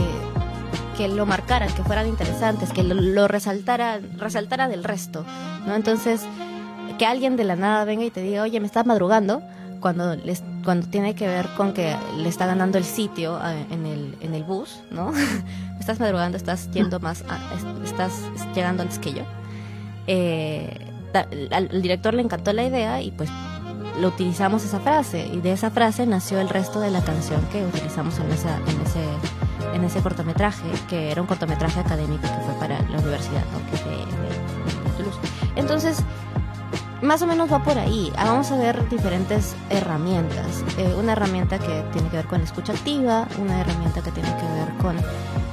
que 0.98 1.08
lo 1.08 1.26
marcaran, 1.26 1.74
que 1.74 1.82
fueran 1.82 2.08
interesantes, 2.08 2.74
que 2.74 2.84
lo, 2.84 3.30
resaltara, 3.30 4.02
resaltara 4.18 4.68
del 4.68 4.84
resto, 4.84 5.24
¿no? 5.66 5.76
Entonces, 5.76 6.24
que 7.00 7.06
alguien 7.06 7.38
de 7.38 7.46
la 7.46 7.56
nada 7.56 7.86
venga 7.86 8.04
y 8.04 8.12
te 8.12 8.22
diga, 8.22 8.42
oye, 8.42 8.60
me 8.60 8.66
estás 8.66 8.86
madrugando, 8.86 9.42
cuando, 9.80 10.14
les, 10.18 10.44
cuando 10.66 10.88
tiene 10.88 11.16
que 11.16 11.28
ver 11.28 11.48
con 11.56 11.74
que 11.74 11.96
le 12.18 12.28
está 12.28 12.48
ganando 12.48 12.78
el 12.78 12.84
sitio 12.84 13.40
eh, 13.46 13.66
en 13.72 13.86
el, 13.86 14.18
en 14.20 14.34
el 14.34 14.44
bus, 14.44 14.82
¿no? 14.92 15.14
estás 15.92 16.00
madrugando, 16.00 16.38
estás 16.38 16.72
yendo 16.72 17.00
más, 17.00 17.24
estás 17.84 18.14
llegando 18.56 18.84
antes 18.84 18.98
que 18.98 19.14
yo. 19.14 19.24
Eh, 20.08 20.88
al, 21.52 21.82
director 21.82 22.14
le 22.14 22.22
encantó 22.22 22.54
la 22.54 22.64
idea 22.64 23.02
y 23.02 23.12
pues 23.12 23.30
lo 24.00 24.08
utilizamos 24.08 24.64
esa 24.64 24.80
frase 24.80 25.28
y 25.28 25.42
de 25.42 25.52
esa 25.52 25.70
frase 25.70 26.06
nació 26.06 26.40
el 26.40 26.48
resto 26.48 26.80
de 26.80 26.92
la 26.92 27.02
canción 27.02 27.42
que 27.52 27.66
utilizamos 27.66 28.18
en, 28.20 28.32
esa, 28.32 28.56
en, 28.56 28.82
ese, 28.82 29.76
en 29.76 29.84
ese 29.84 30.00
cortometraje, 30.00 30.64
que 30.90 31.12
era 31.12 31.22
un 31.22 31.28
cortometraje 31.28 31.82
académico 31.82 32.22
que 32.22 32.46
fue 32.46 32.54
para 32.58 32.80
la 32.90 32.98
universidad, 32.98 33.44
¿no? 33.52 33.60
que 33.70 33.84
de, 33.84 33.98
de 33.98 34.98
Toulouse. 34.98 35.20
Entonces, 35.58 36.04
más 37.02 37.22
o 37.22 37.28
menos 37.28 37.52
va 37.52 37.64
por 37.64 37.78
ahí. 37.78 38.12
Ah, 38.16 38.26
vamos 38.26 38.52
a 38.52 38.58
ver 38.58 38.88
diferentes 38.90 39.56
herramientas. 39.70 40.64
Eh, 40.78 40.94
una 40.98 41.14
herramienta 41.14 41.58
que 41.58 41.84
tiene 41.94 42.10
que 42.10 42.18
ver 42.18 42.28
con 42.28 42.42
escucha 42.42 42.74
activa, 42.74 43.28
una 43.40 43.62
herramienta 43.62 44.02
que 44.02 44.12
tiene 44.12 44.30
que 44.30 44.46
ver 44.60 44.78
con 44.82 44.96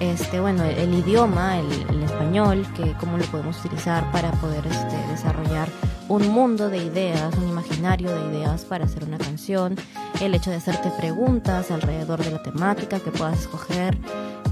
este, 0.00 0.40
bueno, 0.40 0.64
el, 0.64 0.94
idioma, 0.94 1.58
el, 1.58 2.02
español, 2.02 2.66
que 2.76 2.94
cómo 3.00 3.18
lo 3.18 3.24
podemos 3.26 3.58
utilizar 3.64 4.10
para 4.12 4.30
poder 4.32 4.66
este, 4.66 4.96
desarrollar 5.10 5.68
un 6.08 6.28
mundo 6.28 6.68
de 6.68 6.78
ideas, 6.78 7.34
un 7.36 7.48
imaginario 7.48 8.10
de 8.10 8.36
ideas 8.36 8.64
para 8.64 8.84
hacer 8.84 9.04
una 9.04 9.18
canción, 9.18 9.76
el 10.20 10.34
hecho 10.34 10.50
de 10.50 10.56
hacerte 10.56 10.90
preguntas 10.90 11.70
alrededor 11.70 12.22
de 12.24 12.30
la 12.30 12.42
temática 12.42 13.00
que 13.00 13.10
puedas 13.10 13.40
escoger. 13.40 13.98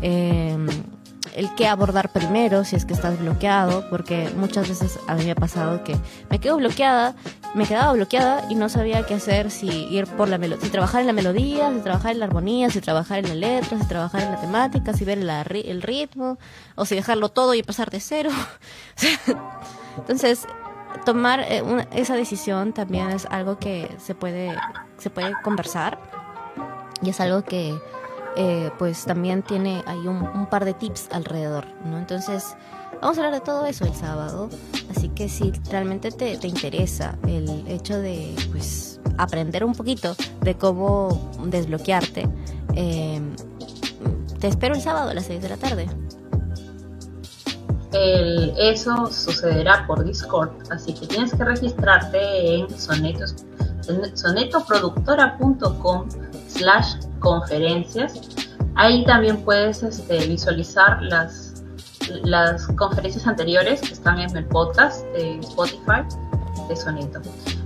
Eh, 0.02 0.56
el 1.36 1.54
qué 1.54 1.68
abordar 1.68 2.10
primero 2.12 2.64
si 2.64 2.76
es 2.76 2.86
que 2.86 2.94
estás 2.94 3.18
bloqueado, 3.20 3.88
porque 3.90 4.30
muchas 4.36 4.68
veces 4.68 4.98
a 5.06 5.14
mí 5.14 5.24
me 5.24 5.32
ha 5.32 5.36
pasado 5.36 5.84
que 5.84 5.94
me 6.30 6.38
quedo 6.38 6.56
bloqueada, 6.56 7.14
me 7.54 7.66
quedaba 7.66 7.92
bloqueada 7.92 8.46
y 8.48 8.54
no 8.54 8.68
sabía 8.68 9.04
qué 9.04 9.14
hacer, 9.14 9.50
si 9.50 9.68
ir 9.88 10.06
por 10.06 10.28
la 10.28 10.38
melodía, 10.38 10.64
si 10.64 10.70
trabajar 10.70 11.02
en 11.02 11.06
la 11.06 11.12
melodía, 11.12 11.70
si 11.72 11.80
trabajar 11.80 12.12
en 12.12 12.20
la 12.20 12.24
armonía, 12.24 12.70
si 12.70 12.80
trabajar 12.80 13.18
en 13.18 13.28
la 13.28 13.34
letra, 13.34 13.78
si 13.78 13.86
trabajar 13.86 14.22
en 14.22 14.32
la 14.32 14.40
temática, 14.40 14.94
si 14.94 15.04
ver 15.04 15.18
el 15.18 15.82
ritmo, 15.82 16.38
o 16.74 16.86
si 16.86 16.94
dejarlo 16.94 17.28
todo 17.28 17.54
y 17.54 17.62
pasar 17.62 17.90
de 17.90 18.00
cero. 18.00 18.30
Entonces, 19.98 20.46
tomar 21.04 21.40
eh, 21.40 21.62
esa 21.92 22.14
decisión 22.14 22.72
también 22.72 23.10
es 23.10 23.26
algo 23.26 23.58
que 23.58 23.94
se 23.98 24.14
puede, 24.14 24.56
se 24.96 25.10
puede 25.10 25.34
conversar 25.42 25.98
y 27.02 27.10
es 27.10 27.20
algo 27.20 27.42
que 27.42 27.78
eh, 28.36 28.70
pues 28.78 29.04
también 29.04 29.42
tiene 29.42 29.82
ahí 29.86 30.06
un, 30.06 30.46
par 30.50 30.64
de 30.64 30.74
tips 30.74 31.08
alrededor, 31.10 31.64
¿no? 31.86 31.98
Entonces, 31.98 32.54
vamos 33.00 33.16
a 33.16 33.24
hablar 33.24 33.40
de 33.40 33.40
todo 33.40 33.64
eso 33.64 33.84
el 33.86 33.94
sábado, 33.94 34.50
así 34.90 35.08
que 35.08 35.28
si 35.28 35.52
realmente 35.70 36.10
te, 36.10 36.36
te 36.36 36.46
interesa 36.46 37.16
el 37.26 37.66
hecho 37.66 37.98
de, 37.98 38.34
pues, 38.52 39.00
aprender 39.18 39.64
un 39.64 39.74
poquito 39.74 40.14
de 40.42 40.54
cómo 40.54 41.32
desbloquearte, 41.44 42.28
Eh, 42.78 43.22
te 44.38 44.48
espero 44.48 44.74
el 44.74 44.82
sábado 44.82 45.08
a 45.08 45.14
las 45.14 45.24
6 45.24 45.40
de 45.40 45.48
la 45.48 45.56
tarde. 45.56 45.88
eso 48.58 49.06
sucederá 49.06 49.86
por 49.86 50.04
Discord, 50.04 50.50
así 50.70 50.92
que 50.92 51.06
tienes 51.06 51.32
que 51.32 51.42
registrarte 51.42 52.56
en 52.56 52.68
sonetos, 52.78 53.34
sonetoproductora.com 54.12 56.06
slash 56.48 56.96
conferencias. 57.26 58.20
Ahí 58.76 59.04
también 59.04 59.42
puedes 59.44 59.82
este, 59.82 60.26
visualizar 60.28 61.02
las, 61.02 61.64
las 62.22 62.68
conferencias 62.68 63.26
anteriores 63.26 63.80
que 63.80 63.94
están 63.94 64.20
en 64.20 64.36
el 64.36 64.44
podcast 64.46 65.04
de 65.06 65.40
Spotify 65.40 66.02
de 66.68 66.76
Soneto. 66.76 67.20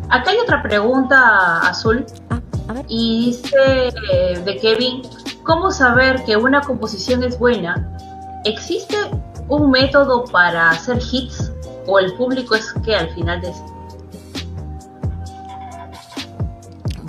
Acá 0.09 0.31
hay 0.31 0.39
otra 0.39 0.63
pregunta 0.63 1.59
azul 1.59 2.07
ah, 2.31 2.41
y 2.89 3.27
dice 3.27 3.93
eh, 4.13 4.39
de 4.43 4.57
Kevin, 4.57 5.03
¿cómo 5.43 5.71
saber 5.71 6.25
que 6.25 6.39
una 6.39 6.63
composición 6.63 7.23
es 7.23 7.39
buena? 7.39 7.87
¿Existe 8.47 8.97
un 9.49 9.71
método 9.71 10.25
para 10.25 10.71
hacer 10.71 10.99
hits 11.13 11.53
o 11.87 11.99
el 11.99 12.15
público 12.15 12.55
es 12.55 12.73
que 12.83 12.95
al 12.97 13.11
final 13.11 13.43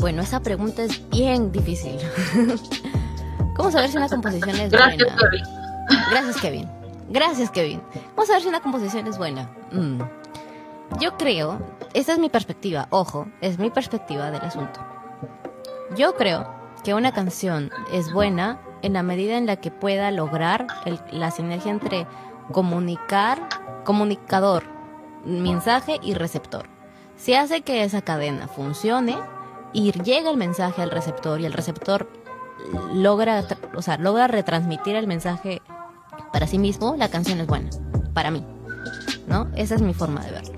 Bueno, 0.02 0.24
esa 0.24 0.42
pregunta 0.42 0.82
es 0.82 1.08
bien 1.10 1.52
difícil. 1.52 1.96
¿Cómo 3.56 3.70
saber 3.70 3.92
si 3.92 3.98
una 3.98 4.10
composición 4.10 4.56
es 4.56 4.72
buena? 4.72 4.96
Gracias, 4.96 5.16
Kevin. 5.22 5.44
Gracias, 6.10 6.42
Kevin. 6.42 6.70
Gracias, 7.10 7.52
Kevin. 7.52 7.82
¿Cómo 8.16 8.26
saber 8.26 8.42
si 8.42 8.48
una 8.48 8.62
composición 8.62 9.06
es 9.06 9.20
buena? 9.20 9.52
Mm. 9.72 10.02
Yo 11.00 11.18
creo, 11.18 11.60
esta 11.94 12.14
es 12.14 12.20
mi 12.20 12.30
perspectiva, 12.30 12.88
ojo, 12.90 13.28
es 13.42 13.60
mi 13.60 13.70
perspectiva 13.70 14.32
del 14.32 14.42
asunto. 14.42 14.80
Yo 15.96 16.16
creo 16.16 16.52
que 16.84 16.96
una 16.96 17.14
canción 17.14 17.70
es 17.94 18.12
buena 18.12 18.60
en 18.82 18.94
la 18.94 19.04
medida 19.04 19.38
en 19.38 19.46
la 19.46 19.58
que 19.58 19.70
pueda 19.70 20.10
lograr 20.10 20.66
la 21.12 21.30
sinergia 21.30 21.70
entre 21.70 22.08
comunicar, 22.52 23.48
comunicador, 23.86 24.64
mensaje 25.26 26.00
y 26.02 26.16
receptor. 26.16 26.66
Si 27.18 27.36
hace 27.36 27.62
que 27.62 27.84
esa 27.84 28.02
cadena 28.02 28.48
funcione, 28.48 29.16
y 29.74 29.92
llega 29.92 30.30
el 30.30 30.38
mensaje 30.38 30.82
al 30.82 30.92
receptor 30.92 31.40
y 31.40 31.46
el 31.46 31.54
receptor 31.54 32.10
logra, 32.94 33.46
o 33.76 33.82
sea, 33.82 33.98
logra 33.98 34.28
retransmitir 34.28 34.96
el 34.96 35.08
mensaje 35.08 35.62
para 36.32 36.48
sí 36.48 36.58
mismo, 36.58 36.96
la 36.98 37.10
canción 37.10 37.40
es 37.40 37.48
buena, 37.48 37.70
para 38.14 38.32
mí, 38.32 38.46
¿no? 39.28 39.50
Esa 39.56 39.76
es 39.76 39.82
mi 39.82 39.94
forma 39.94 40.24
de 40.26 40.32
verlo. 40.32 40.54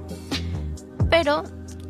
Pero 1.10 1.44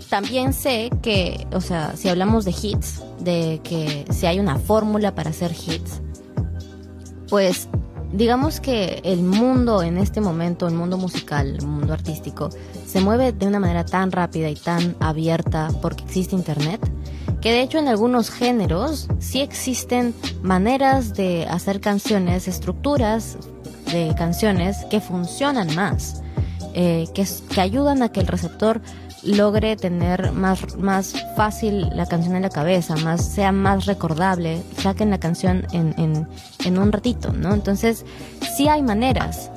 también 0.09 0.53
sé 0.53 0.89
que, 1.01 1.47
o 1.53 1.61
sea, 1.61 1.95
si 1.95 2.09
hablamos 2.09 2.45
de 2.45 2.51
hits, 2.51 3.01
de 3.19 3.61
que 3.63 4.05
si 4.11 4.25
hay 4.25 4.39
una 4.39 4.57
fórmula 4.57 5.15
para 5.15 5.31
hacer 5.31 5.51
hits, 5.51 6.01
pues 7.29 7.67
digamos 8.11 8.59
que 8.59 9.01
el 9.03 9.23
mundo 9.23 9.81
en 9.81 9.97
este 9.97 10.21
momento, 10.21 10.67
el 10.67 10.75
mundo 10.75 10.97
musical, 10.97 11.55
el 11.55 11.65
mundo 11.65 11.93
artístico, 11.93 12.49
se 12.93 13.01
mueve 13.01 13.31
de 13.31 13.47
una 13.47 13.59
manera 13.59 13.83
tan 13.83 14.11
rápida 14.11 14.51
y 14.51 14.55
tan 14.55 14.95
abierta 14.99 15.69
porque 15.81 16.03
existe 16.03 16.35
Internet, 16.35 16.79
que 17.41 17.51
de 17.51 17.63
hecho 17.63 17.79
en 17.79 17.87
algunos 17.87 18.29
géneros 18.29 19.07
sí 19.17 19.41
existen 19.41 20.13
maneras 20.43 21.15
de 21.15 21.47
hacer 21.47 21.81
canciones, 21.81 22.47
estructuras 22.47 23.39
de 23.91 24.13
canciones 24.15 24.85
que 24.91 25.01
funcionan 25.01 25.73
más, 25.73 26.21
eh, 26.75 27.07
que, 27.15 27.25
que 27.49 27.61
ayudan 27.61 28.03
a 28.03 28.09
que 28.09 28.19
el 28.19 28.27
receptor 28.27 28.79
logre 29.23 29.75
tener 29.75 30.31
más, 30.31 30.77
más 30.77 31.15
fácil 31.35 31.89
la 31.95 32.05
canción 32.05 32.35
en 32.35 32.43
la 32.43 32.49
cabeza, 32.49 32.95
más, 32.97 33.25
sea 33.25 33.51
más 33.51 33.87
recordable, 33.87 34.61
saquen 34.77 35.09
la 35.09 35.19
canción 35.19 35.65
en, 35.71 35.95
en, 35.97 36.27
en 36.63 36.77
un 36.77 36.91
ratito, 36.91 37.33
¿no? 37.33 37.55
Entonces, 37.55 38.05
sí 38.55 38.67
hay 38.67 38.83
maneras, 38.83 39.49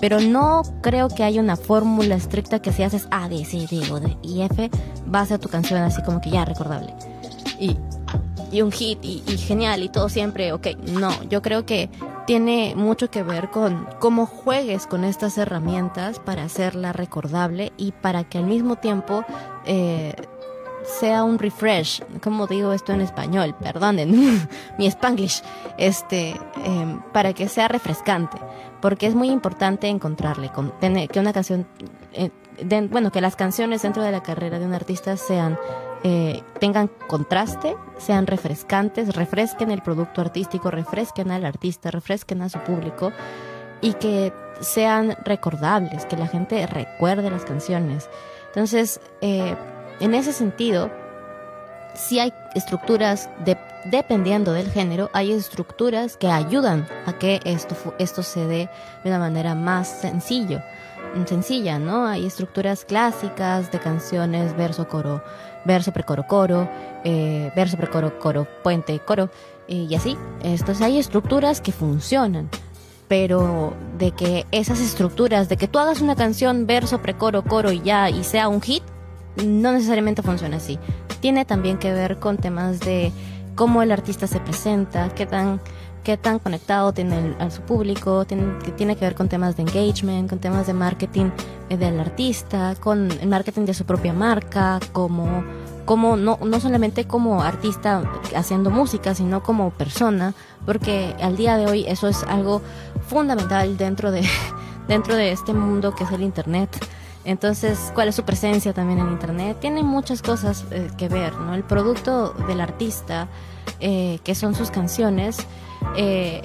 pero 0.00 0.20
no 0.20 0.62
creo 0.82 1.08
que 1.08 1.24
haya 1.24 1.40
una 1.40 1.56
fórmula 1.56 2.14
estricta 2.14 2.60
que 2.60 2.72
si 2.72 2.82
haces 2.82 3.08
A, 3.10 3.28
D, 3.28 3.44
C, 3.44 3.66
D 3.70 3.90
o 3.90 4.00
D 4.00 4.16
y 4.22 4.42
F, 4.42 4.70
va 5.12 5.20
a 5.20 5.26
ser 5.26 5.38
tu 5.38 5.48
canción 5.48 5.80
así 5.82 6.02
como 6.02 6.20
que 6.20 6.30
ya 6.30 6.44
recordable. 6.44 6.94
Y, 7.58 7.76
y 8.52 8.62
un 8.62 8.72
hit 8.72 8.98
y, 9.02 9.20
genial 9.38 9.82
y 9.82 9.88
todo 9.88 10.08
siempre, 10.08 10.52
ok, 10.52 10.68
no, 10.92 11.10
yo 11.24 11.42
creo 11.42 11.66
que 11.66 11.90
tiene 12.26 12.74
mucho 12.76 13.10
que 13.10 13.22
ver 13.22 13.50
con 13.50 13.86
cómo 13.98 14.26
juegues 14.26 14.86
con 14.86 15.04
estas 15.04 15.38
herramientas 15.38 16.18
para 16.18 16.44
hacerla 16.44 16.92
recordable 16.92 17.72
y 17.76 17.92
para 17.92 18.24
que 18.24 18.38
al 18.38 18.44
mismo 18.44 18.76
tiempo 18.76 19.24
eh, 19.64 20.14
sea 20.88 21.22
un 21.24 21.38
refresh, 21.38 22.02
como 22.22 22.46
digo 22.46 22.72
esto 22.72 22.92
en 22.92 23.00
español, 23.00 23.54
perdonen 23.60 24.48
mi 24.78 24.86
spanglish, 24.86 25.42
este, 25.76 26.34
em, 26.64 27.00
para 27.12 27.32
que 27.32 27.48
sea 27.48 27.68
refrescante, 27.68 28.38
porque 28.80 29.06
es 29.06 29.14
muy 29.14 29.30
importante 29.30 29.88
encontrarle, 29.88 30.50
que 31.10 31.20
una 31.20 31.32
canción, 31.32 31.66
eh, 32.12 32.30
bueno, 32.90 33.12
que 33.12 33.20
las 33.20 33.36
canciones 33.36 33.82
dentro 33.82 34.02
de 34.02 34.10
la 34.10 34.22
carrera 34.22 34.58
de 34.58 34.66
un 34.66 34.74
artista 34.74 35.16
sean 35.16 35.58
eh, 36.04 36.42
tengan 36.60 36.88
contraste, 37.08 37.76
sean 37.98 38.28
refrescantes, 38.28 39.16
refresquen 39.16 39.72
el 39.72 39.82
producto 39.82 40.20
artístico, 40.20 40.70
refresquen 40.70 41.32
al 41.32 41.44
artista, 41.44 41.90
refresquen 41.90 42.42
a 42.42 42.48
su 42.48 42.60
público 42.60 43.12
y 43.80 43.94
que 43.94 44.32
sean 44.60 45.16
recordables, 45.24 46.06
que 46.06 46.16
la 46.16 46.28
gente 46.28 46.64
recuerde 46.66 47.30
las 47.30 47.44
canciones. 47.44 48.08
Entonces, 48.46 49.00
eh, 49.20 49.56
en 50.00 50.14
ese 50.14 50.32
sentido, 50.32 50.90
si 51.94 52.20
hay 52.20 52.32
estructuras, 52.54 53.28
dependiendo 53.84 54.52
del 54.52 54.70
género, 54.70 55.10
hay 55.12 55.32
estructuras 55.32 56.16
que 56.16 56.28
ayudan 56.28 56.86
a 57.06 57.12
que 57.14 57.40
esto, 57.44 57.74
esto 57.98 58.22
se 58.22 58.46
dé 58.46 58.68
de 59.02 59.10
una 59.10 59.18
manera 59.18 59.54
más 59.54 59.88
sencillo, 59.88 60.62
sencilla, 61.26 61.78
¿no? 61.78 62.06
Hay 62.06 62.26
estructuras 62.26 62.84
clásicas 62.84 63.72
de 63.72 63.78
canciones, 63.80 64.56
verso, 64.56 64.88
coro, 64.88 65.22
verso, 65.64 65.92
precoro, 65.92 66.26
coro, 66.26 66.68
eh, 67.04 67.50
verso, 67.56 67.76
precoro, 67.76 68.18
coro, 68.18 68.46
puente, 68.62 68.98
coro, 69.00 69.30
y 69.66 69.94
así. 69.94 70.16
Entonces 70.42 70.80
hay 70.80 70.98
estructuras 70.98 71.60
que 71.60 71.72
funcionan, 71.72 72.48
pero 73.08 73.74
de 73.98 74.12
que 74.12 74.46
esas 74.50 74.80
estructuras, 74.80 75.48
de 75.48 75.56
que 75.56 75.68
tú 75.68 75.78
hagas 75.78 76.00
una 76.00 76.16
canción, 76.16 76.66
verso, 76.66 77.02
precoro, 77.02 77.42
coro 77.42 77.72
y 77.72 77.80
ya, 77.82 78.08
y 78.10 78.24
sea 78.24 78.48
un 78.48 78.60
hit, 78.60 78.82
no 79.44 79.72
necesariamente 79.72 80.22
funciona 80.22 80.56
así. 80.56 80.78
Tiene 81.20 81.44
también 81.44 81.78
que 81.78 81.92
ver 81.92 82.18
con 82.18 82.36
temas 82.36 82.80
de 82.80 83.12
cómo 83.54 83.82
el 83.82 83.92
artista 83.92 84.26
se 84.26 84.40
presenta, 84.40 85.08
qué 85.14 85.26
tan 85.26 85.60
qué 86.08 86.16
tan 86.16 86.38
conectado 86.38 86.94
tiene 86.94 87.36
a 87.38 87.50
su 87.50 87.60
público, 87.60 88.24
tiene, 88.24 88.56
que 88.64 88.72
tiene 88.72 88.96
que 88.96 89.04
ver 89.04 89.14
con 89.14 89.28
temas 89.28 89.58
de 89.58 89.62
engagement, 89.64 90.30
con 90.30 90.38
temas 90.38 90.66
de 90.66 90.72
marketing 90.72 91.30
eh, 91.68 91.76
del 91.76 92.00
artista, 92.00 92.74
con 92.80 93.10
el 93.10 93.28
marketing 93.28 93.66
de 93.66 93.74
su 93.74 93.84
propia 93.84 94.14
marca, 94.14 94.80
como, 94.92 95.44
como 95.84 96.16
no, 96.16 96.38
no 96.42 96.60
solamente 96.60 97.06
como 97.06 97.42
artista 97.42 98.10
haciendo 98.34 98.70
música, 98.70 99.14
sino 99.14 99.42
como 99.42 99.68
persona, 99.68 100.32
porque 100.64 101.14
al 101.20 101.36
día 101.36 101.58
de 101.58 101.66
hoy 101.66 101.84
eso 101.86 102.08
es 102.08 102.22
algo 102.22 102.62
fundamental 103.06 103.76
dentro 103.76 104.10
de, 104.10 104.26
dentro 104.88 105.14
de 105.14 105.32
este 105.32 105.52
mundo 105.52 105.94
que 105.94 106.04
es 106.04 106.10
el 106.10 106.22
Internet. 106.22 106.70
Entonces, 107.28 107.92
¿cuál 107.94 108.08
es 108.08 108.14
su 108.14 108.24
presencia 108.24 108.72
también 108.72 109.00
en 109.00 109.08
Internet? 109.08 109.58
Tiene 109.60 109.82
muchas 109.82 110.22
cosas 110.22 110.64
eh, 110.70 110.90
que 110.96 111.10
ver, 111.10 111.34
¿no? 111.34 111.52
El 111.52 111.62
producto 111.62 112.32
del 112.48 112.58
artista, 112.58 113.28
eh, 113.80 114.18
que 114.24 114.34
son 114.34 114.54
sus 114.54 114.70
canciones, 114.70 115.46
eh, 115.94 116.40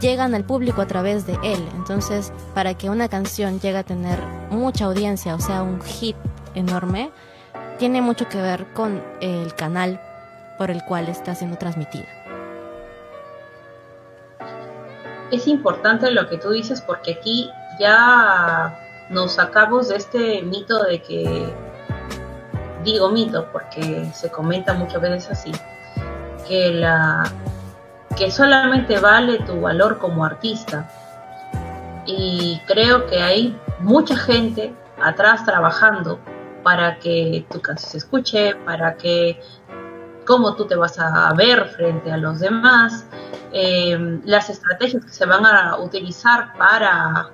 llegan 0.00 0.34
al 0.34 0.44
público 0.44 0.80
a 0.80 0.86
través 0.86 1.26
de 1.26 1.34
él. 1.42 1.68
Entonces, 1.74 2.32
para 2.54 2.72
que 2.72 2.88
una 2.88 3.10
canción 3.10 3.60
llegue 3.60 3.76
a 3.76 3.82
tener 3.82 4.18
mucha 4.48 4.86
audiencia, 4.86 5.34
o 5.34 5.38
sea, 5.38 5.62
un 5.62 5.82
hit 5.82 6.16
enorme, 6.54 7.10
tiene 7.78 8.00
mucho 8.00 8.26
que 8.26 8.40
ver 8.40 8.72
con 8.72 9.02
el 9.20 9.54
canal 9.54 10.00
por 10.56 10.70
el 10.70 10.82
cual 10.82 11.10
está 11.10 11.34
siendo 11.34 11.58
transmitida. 11.58 12.08
Es 15.30 15.46
importante 15.46 16.10
lo 16.10 16.26
que 16.26 16.38
tú 16.38 16.48
dices 16.52 16.80
porque 16.80 17.18
aquí 17.20 17.50
ya 17.78 18.86
nos 19.10 19.32
sacamos 19.32 19.88
de 19.88 19.96
este 19.96 20.42
mito 20.42 20.82
de 20.84 21.02
que, 21.02 21.52
digo 22.84 23.10
mito 23.10 23.48
porque 23.52 24.10
se 24.14 24.30
comenta 24.30 24.72
muchas 24.72 25.02
veces 25.02 25.30
así, 25.30 25.52
que 26.48 26.72
la 26.72 27.24
que 28.16 28.30
solamente 28.30 28.98
vale 28.98 29.38
tu 29.40 29.60
valor 29.60 29.98
como 29.98 30.24
artista. 30.24 30.90
Y 32.06 32.60
creo 32.66 33.06
que 33.06 33.22
hay 33.22 33.58
mucha 33.78 34.16
gente 34.16 34.74
atrás 35.02 35.44
trabajando 35.44 36.18
para 36.62 36.98
que 36.98 37.46
tu 37.50 37.60
canción 37.60 37.90
se 37.90 37.98
escuche, 37.98 38.54
para 38.64 38.96
que 38.96 39.40
cómo 40.26 40.54
tú 40.54 40.66
te 40.66 40.76
vas 40.76 40.98
a 40.98 41.32
ver 41.34 41.66
frente 41.68 42.12
a 42.12 42.16
los 42.16 42.40
demás, 42.40 43.06
eh, 43.52 44.20
las 44.24 44.50
estrategias 44.50 45.04
que 45.04 45.12
se 45.12 45.26
van 45.26 45.46
a 45.46 45.76
utilizar 45.78 46.52
para, 46.58 47.30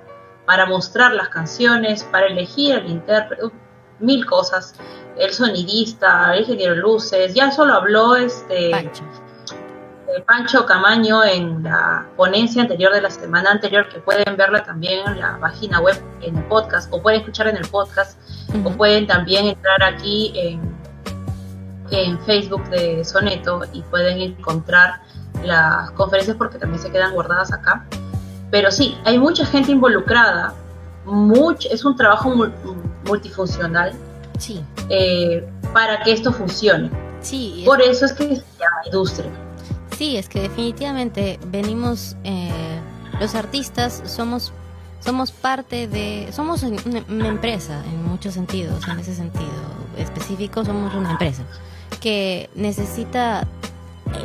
para 0.47 0.65
mostrar 0.65 1.13
las 1.13 1.27
canciones, 1.27 2.05
para 2.05 2.27
elegir 2.27 2.75
el 2.75 2.89
intérprete, 2.89 3.51
mil 3.99 4.25
cosas, 4.25 4.73
el 5.17 5.31
sonidista, 5.33 6.33
el 6.33 6.41
ingeniero 6.41 6.73
de 6.73 6.81
luces, 6.81 7.33
ya 7.33 7.51
solo 7.51 7.73
habló 7.73 8.15
este 8.15 8.71
Pancho. 10.25 10.65
Camaño 10.65 11.23
en 11.23 11.63
la 11.63 12.07
ponencia 12.15 12.61
anterior 12.61 12.93
de 12.93 13.01
la 13.01 13.09
semana 13.09 13.51
anterior, 13.51 13.89
que 13.89 13.99
pueden 13.99 14.37
verla 14.37 14.63
también 14.63 15.05
en 15.05 15.19
la 15.19 15.37
página 15.37 15.81
web, 15.81 16.01
en 16.21 16.37
el 16.37 16.43
podcast, 16.45 16.91
o 16.93 17.01
pueden 17.01 17.19
escuchar 17.19 17.47
en 17.49 17.57
el 17.57 17.67
podcast, 17.67 18.17
o 18.63 18.71
pueden 18.71 19.05
también 19.05 19.47
entrar 19.47 19.83
aquí 19.83 20.31
en, 20.33 20.61
en 21.91 22.19
Facebook 22.21 22.63
de 22.69 23.03
Soneto 23.03 23.63
y 23.73 23.81
pueden 23.81 24.21
encontrar 24.21 25.01
las 25.43 25.91
conferencias 25.91 26.37
porque 26.37 26.57
también 26.57 26.81
se 26.81 26.89
quedan 26.89 27.13
guardadas 27.13 27.51
acá. 27.51 27.85
Pero 28.51 28.71
sí, 28.71 28.97
hay 29.03 29.19
mucha 29.19 29.45
gente 29.45 29.71
involucrada, 29.71 30.53
mucho, 31.05 31.69
es 31.71 31.85
un 31.85 31.95
trabajo 31.95 32.33
multifuncional 33.05 33.93
sí. 34.37 34.61
Eh, 34.89 35.47
para 35.73 36.01
que 36.03 36.11
esto 36.11 36.31
funcione. 36.31 36.89
Sí, 37.21 37.63
Por 37.65 37.81
eso 37.81 38.05
es 38.05 38.13
que 38.13 38.23
se 38.23 38.43
llama 38.59 38.81
industria. 38.85 39.31
Sí, 39.97 40.17
es 40.17 40.29
que 40.29 40.41
definitivamente 40.41 41.39
venimos, 41.47 42.15
eh, 42.23 42.79
los 43.19 43.35
artistas 43.35 44.03
somos 44.05 44.53
somos 44.99 45.31
parte 45.31 45.87
de, 45.87 46.27
somos 46.31 46.63
una, 46.63 47.27
empresa 47.27 47.81
en 47.85 48.03
muchos 48.03 48.33
sentidos, 48.33 48.87
en 48.87 48.99
ese 48.99 49.15
sentido 49.15 49.47
específico 49.97 50.65
somos 50.65 50.93
una 50.93 51.11
empresa 51.11 51.43
que 52.01 52.49
necesita 52.55 53.47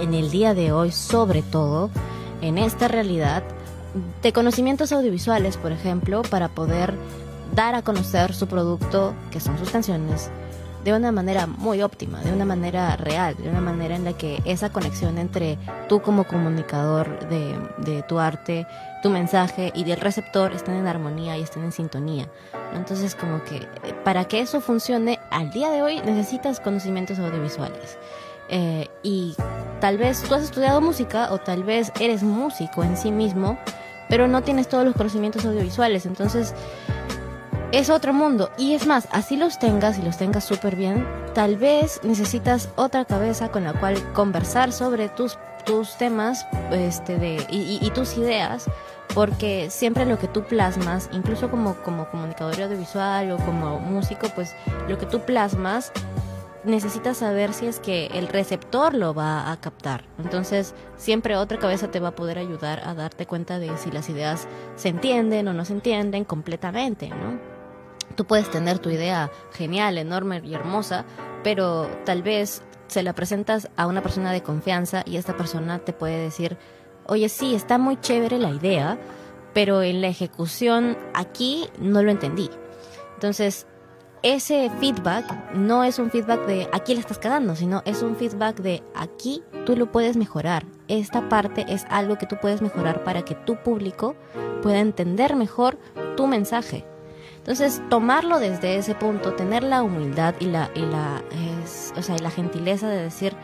en 0.00 0.14
el 0.14 0.30
día 0.30 0.54
de 0.54 0.72
hoy, 0.72 0.90
sobre 0.90 1.42
todo 1.42 1.90
en 2.40 2.58
esta 2.58 2.88
realidad, 2.88 3.44
de 4.22 4.32
conocimientos 4.32 4.92
audiovisuales, 4.92 5.56
por 5.56 5.72
ejemplo, 5.72 6.22
para 6.22 6.48
poder 6.48 6.94
dar 7.54 7.74
a 7.74 7.82
conocer 7.82 8.34
su 8.34 8.46
producto, 8.46 9.14
que 9.30 9.40
son 9.40 9.58
sus 9.58 9.70
canciones, 9.70 10.30
de 10.84 10.92
una 10.92 11.12
manera 11.12 11.46
muy 11.46 11.82
óptima, 11.82 12.20
de 12.22 12.32
una 12.32 12.44
manera 12.44 12.96
real, 12.96 13.36
de 13.36 13.48
una 13.48 13.60
manera 13.60 13.94
en 13.94 14.04
la 14.04 14.14
que 14.14 14.42
esa 14.44 14.70
conexión 14.70 15.18
entre 15.18 15.58
tú 15.88 16.02
como 16.02 16.24
comunicador 16.24 17.28
de, 17.28 18.02
tu 18.08 18.18
arte, 18.18 18.66
tu 19.02 19.10
mensaje 19.10 19.70
y 19.74 19.84
del 19.84 20.00
receptor 20.00 20.52
estén 20.52 20.74
en 20.74 20.86
armonía 20.86 21.38
y 21.38 21.42
estén 21.42 21.64
en 21.64 21.72
sintonía. 21.72 22.28
Entonces, 22.74 23.14
como 23.14 23.44
que 23.44 23.56
eh, 23.56 23.94
para 24.04 24.24
que 24.24 24.40
eso 24.40 24.60
funcione, 24.60 25.20
al 25.30 25.50
día 25.50 25.70
de 25.70 25.82
hoy 25.82 26.00
necesitas 26.00 26.58
conocimientos 26.58 27.18
audiovisuales. 27.18 27.98
Eh, 28.48 28.88
y 29.02 29.36
tal 29.80 29.98
vez 29.98 30.22
tú 30.22 30.34
has 30.34 30.42
estudiado 30.42 30.80
música 30.80 31.32
o 31.32 31.38
tal 31.38 31.62
vez 31.62 31.92
eres 32.00 32.22
músico 32.22 32.82
en 32.82 32.96
sí 32.96 33.12
mismo, 33.12 33.56
pero 34.12 34.28
no 34.28 34.42
tienes 34.42 34.68
todos 34.68 34.84
los 34.84 34.94
conocimientos 34.94 35.46
audiovisuales. 35.46 36.04
Entonces, 36.04 36.52
es 37.72 37.88
otro 37.88 38.12
mundo. 38.12 38.50
Y 38.58 38.74
es 38.74 38.86
más, 38.86 39.08
así 39.10 39.38
los 39.38 39.58
tengas 39.58 39.98
y 39.98 40.02
los 40.02 40.18
tengas 40.18 40.44
súper 40.44 40.76
bien, 40.76 41.06
tal 41.32 41.56
vez 41.56 41.98
necesitas 42.02 42.68
otra 42.76 43.06
cabeza 43.06 43.50
con 43.50 43.64
la 43.64 43.72
cual 43.72 43.96
conversar 44.12 44.70
sobre 44.70 45.08
tus, 45.08 45.38
tus 45.64 45.96
temas 45.96 46.46
este, 46.72 47.16
de, 47.16 47.46
y, 47.48 47.90
tus 47.94 48.18
ideas, 48.18 48.66
porque 49.14 49.70
siempre 49.70 50.04
lo 50.04 50.18
que 50.18 50.28
tú 50.28 50.42
plasmas, 50.42 51.08
incluso 51.12 51.50
como, 51.50 51.76
como 51.76 52.06
comunicador 52.10 52.60
audiovisual 52.60 53.30
o 53.30 53.38
como 53.38 53.80
músico, 53.80 54.28
pues 54.34 54.54
lo 54.88 54.98
que 54.98 55.06
tú 55.06 55.20
plasmas 55.20 55.90
necesitas 56.64 57.18
saber 57.18 57.52
si 57.52 57.66
es 57.66 57.80
que 57.80 58.06
el 58.06 58.28
receptor 58.28 58.94
lo 58.94 59.14
va 59.14 59.50
a 59.50 59.60
captar. 59.60 60.04
Entonces, 60.18 60.74
siempre 60.96 61.36
otra 61.36 61.58
cabeza 61.58 61.90
te 61.90 62.00
va 62.00 62.08
a 62.08 62.14
poder 62.14 62.38
ayudar 62.38 62.82
a 62.84 62.94
darte 62.94 63.26
cuenta 63.26 63.58
de 63.58 63.76
si 63.78 63.90
las 63.90 64.08
ideas 64.08 64.46
se 64.76 64.88
entienden 64.88 65.48
o 65.48 65.52
no 65.52 65.64
se 65.64 65.72
entienden 65.72 66.24
completamente, 66.24 67.08
¿no? 67.08 67.40
Tú 68.14 68.26
puedes 68.26 68.50
tener 68.50 68.78
tu 68.78 68.90
idea 68.90 69.30
genial, 69.52 69.98
enorme 69.98 70.42
y 70.44 70.54
hermosa, 70.54 71.04
pero 71.42 71.88
tal 72.04 72.22
vez 72.22 72.62
se 72.86 73.02
la 73.02 73.14
presentas 73.14 73.70
a 73.76 73.86
una 73.86 74.02
persona 74.02 74.32
de 74.32 74.42
confianza 74.42 75.02
y 75.06 75.16
esta 75.16 75.36
persona 75.36 75.78
te 75.78 75.92
puede 75.92 76.18
decir, 76.18 76.58
oye, 77.06 77.28
sí, 77.28 77.54
está 77.54 77.78
muy 77.78 77.98
chévere 77.98 78.38
la 78.38 78.50
idea, 78.50 78.98
pero 79.54 79.82
en 79.82 80.02
la 80.02 80.08
ejecución 80.08 80.98
aquí 81.14 81.68
no 81.78 82.02
lo 82.02 82.10
entendí. 82.10 82.50
Entonces, 83.14 83.66
ese 84.22 84.70
feedback 84.78 85.52
no 85.54 85.82
es 85.82 85.98
un 85.98 86.10
feedback 86.10 86.46
de 86.46 86.68
aquí 86.72 86.94
le 86.94 87.00
estás 87.00 87.18
quedando, 87.18 87.56
sino 87.56 87.82
es 87.84 88.02
un 88.02 88.14
feedback 88.14 88.56
de 88.60 88.82
aquí 88.94 89.42
tú 89.66 89.76
lo 89.76 89.90
puedes 89.90 90.16
mejorar. 90.16 90.64
Esta 90.86 91.28
parte 91.28 91.64
es 91.68 91.84
algo 91.90 92.16
que 92.16 92.26
tú 92.26 92.36
puedes 92.40 92.62
mejorar 92.62 93.02
para 93.02 93.22
que 93.22 93.34
tu 93.34 93.56
público 93.56 94.14
pueda 94.62 94.78
entender 94.78 95.34
mejor 95.34 95.76
tu 96.16 96.26
mensaje. 96.26 96.84
Entonces, 97.38 97.82
tomarlo 97.90 98.38
desde 98.38 98.76
ese 98.76 98.94
punto, 98.94 99.32
tener 99.32 99.64
la 99.64 99.82
humildad 99.82 100.34
y 100.38 100.46
la, 100.46 100.70
y 100.76 100.80
la, 100.80 101.22
o 101.96 102.02
sea, 102.02 102.16
la 102.18 102.30
gentileza 102.30 102.88
de 102.88 103.02
decir, 103.02 103.34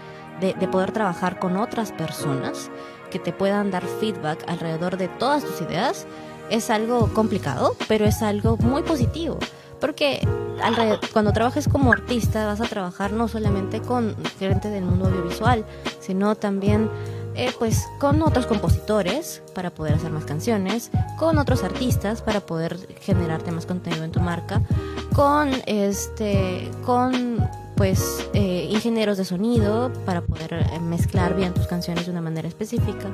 de, 0.40 0.54
de 0.54 0.68
poder 0.68 0.92
trabajar 0.92 1.40
con 1.40 1.56
otras 1.56 1.90
personas 1.90 2.70
que 3.10 3.18
te 3.18 3.32
puedan 3.32 3.72
dar 3.72 3.84
feedback 3.84 4.44
alrededor 4.46 4.98
de 4.98 5.08
todas 5.08 5.44
tus 5.44 5.60
ideas, 5.60 6.06
es 6.50 6.70
algo 6.70 7.12
complicado, 7.12 7.74
pero 7.88 8.04
es 8.04 8.22
algo 8.22 8.56
muy 8.58 8.82
positivo. 8.82 9.38
Porque 9.80 10.26
cuando 11.12 11.32
trabajes 11.32 11.68
como 11.68 11.92
artista 11.92 12.46
vas 12.46 12.60
a 12.60 12.64
trabajar 12.64 13.12
no 13.12 13.28
solamente 13.28 13.80
con 13.80 14.16
gente 14.38 14.68
del 14.68 14.84
mundo 14.84 15.06
audiovisual, 15.06 15.64
sino 16.00 16.34
también 16.34 16.90
eh, 17.40 17.52
pues 17.56 17.86
con 18.00 18.20
otros 18.22 18.46
compositores 18.46 19.42
para 19.54 19.70
poder 19.70 19.94
hacer 19.94 20.10
más 20.10 20.24
canciones, 20.24 20.90
con 21.16 21.38
otros 21.38 21.62
artistas 21.62 22.20
para 22.20 22.40
poder 22.40 22.76
generarte 23.00 23.52
más 23.52 23.64
contenido 23.64 24.02
en 24.02 24.10
tu 24.10 24.18
marca, 24.18 24.60
con 25.14 25.50
este, 25.66 26.68
con 26.84 27.48
pues 27.76 28.28
eh, 28.32 28.66
ingenieros 28.68 29.18
de 29.18 29.24
sonido 29.24 29.92
para 30.04 30.20
poder 30.22 30.54
eh, 30.54 30.80
mezclar 30.80 31.36
bien 31.36 31.54
tus 31.54 31.68
canciones 31.68 32.06
de 32.06 32.10
una 32.10 32.20
manera 32.20 32.48
específica, 32.48 33.06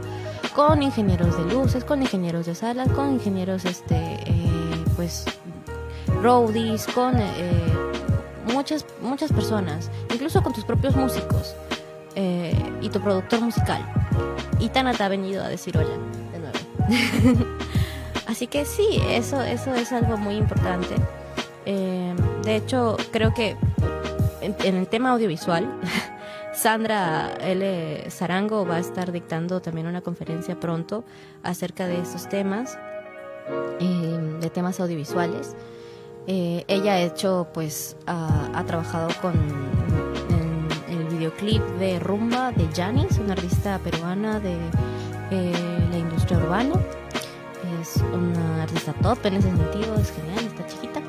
con 0.57 0.83
ingenieros 0.83 1.37
de 1.37 1.53
luces, 1.53 1.85
con 1.85 2.01
ingenieros 2.01 2.47
de 2.47 2.55
salas, 2.55 2.89
con 2.93 3.13
ingenieros 3.13 3.67
este 3.67 4.17
pues 4.97 5.27
roadies, 6.25 6.87
con 6.87 7.15
muchas 8.53 8.85
muchas 9.01 9.33
personas, 9.33 9.91
incluso 10.13 10.43
con 10.43 10.53
tus 10.53 10.65
propios 10.65 10.97
músicos. 10.97 11.55
y 12.17 12.89
tu 12.89 13.01
productor 13.01 13.41
musical. 13.41 13.83
Y 14.59 14.69
Tana 14.69 14.93
te 14.93 15.03
ha 15.03 15.09
venido 15.09 15.43
a 15.43 15.49
decir 15.49 15.77
hola 15.77 15.97
de 16.33 16.39
nuevo. 16.39 17.47
Así 18.27 18.47
que 18.47 18.65
sí, 18.65 19.01
eso, 19.11 19.43
eso 19.43 19.75
es 19.75 19.93
algo 19.93 20.17
muy 20.17 20.37
importante. 20.37 20.95
Eh, 21.67 22.15
de 22.43 22.57
hecho, 22.57 22.97
creo 23.13 23.33
que 23.33 23.57
en, 24.41 24.77
el 24.77 24.89
tema 24.89 25.11
audiovisual, 25.11 25.69
Sandra 26.53 27.33
L. 27.41 28.11
Zarango 28.11 28.67
va 28.67 28.77
a 28.77 28.79
estar 28.81 29.13
dictando 29.13 29.61
también 29.61 29.87
una 29.87 30.01
conferencia 30.01 30.59
pronto 30.59 31.05
acerca 31.43 31.87
de 31.87 32.01
estos 32.01 32.29
temas, 32.29 32.79
eh, 33.81 34.39
de 34.41 34.51
temas 34.51 34.81
audiovisuales. 34.81 35.57
Eh, 36.27 36.65
ella 36.69 36.95
ha 36.95 37.01
hecho, 37.01 37.49
pues, 37.53 37.97
ha 38.07 38.65
trabajado 38.67 39.09
con 39.21 39.35
videoclip 41.25 41.63
de 41.79 41.99
Rumba 42.01 42.53
de 42.53 42.69
Janis, 42.75 43.19
una 43.19 43.33
artista 43.33 43.79
peruana 43.79 44.41
de 44.41 44.59
eh, 45.31 45.53
la 45.91 45.97
industria 45.97 46.39
urbana. 46.39 46.75
Es 47.81 47.97
una 48.13 48.63
artista 48.63 48.93
top 49.01 49.25
en 49.25 49.35
ese 49.35 49.49
sentido, 49.49 49.95
es 49.95 50.13
genial, 50.13 50.45
está 50.45 50.67
chiquita. 50.67 51.01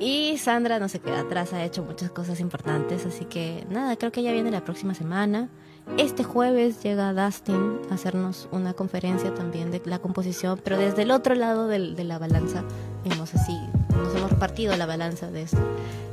Y 0.00 0.36
Sandra 0.38 0.78
no 0.78 0.88
se 0.88 1.00
queda 1.00 1.20
atrás, 1.20 1.54
ha 1.54 1.64
hecho 1.64 1.82
muchas 1.82 2.10
cosas 2.10 2.40
importantes, 2.40 3.06
así 3.06 3.24
que 3.24 3.66
nada, 3.70 3.96
creo 3.96 4.12
que 4.12 4.20
ella 4.20 4.32
viene 4.32 4.50
la 4.50 4.64
próxima 4.64 4.94
semana. 4.94 5.48
Este 5.96 6.24
jueves 6.24 6.82
llega 6.82 7.14
Dustin 7.14 7.80
a 7.90 7.94
hacernos 7.94 8.48
una 8.52 8.74
conferencia 8.74 9.34
también 9.34 9.70
de 9.70 9.80
la 9.86 9.98
composición, 9.98 10.60
pero 10.62 10.76
desde 10.76 11.02
el 11.02 11.10
otro 11.10 11.34
lado 11.34 11.66
de 11.68 12.04
la 12.04 12.18
balanza, 12.18 12.64
hemos 13.04 13.34
así, 13.34 13.58
nos 13.98 14.14
hemos 14.14 14.30
repartido 14.30 14.76
la 14.76 14.86
balanza 14.86 15.30
de 15.30 15.42
esto. 15.42 15.58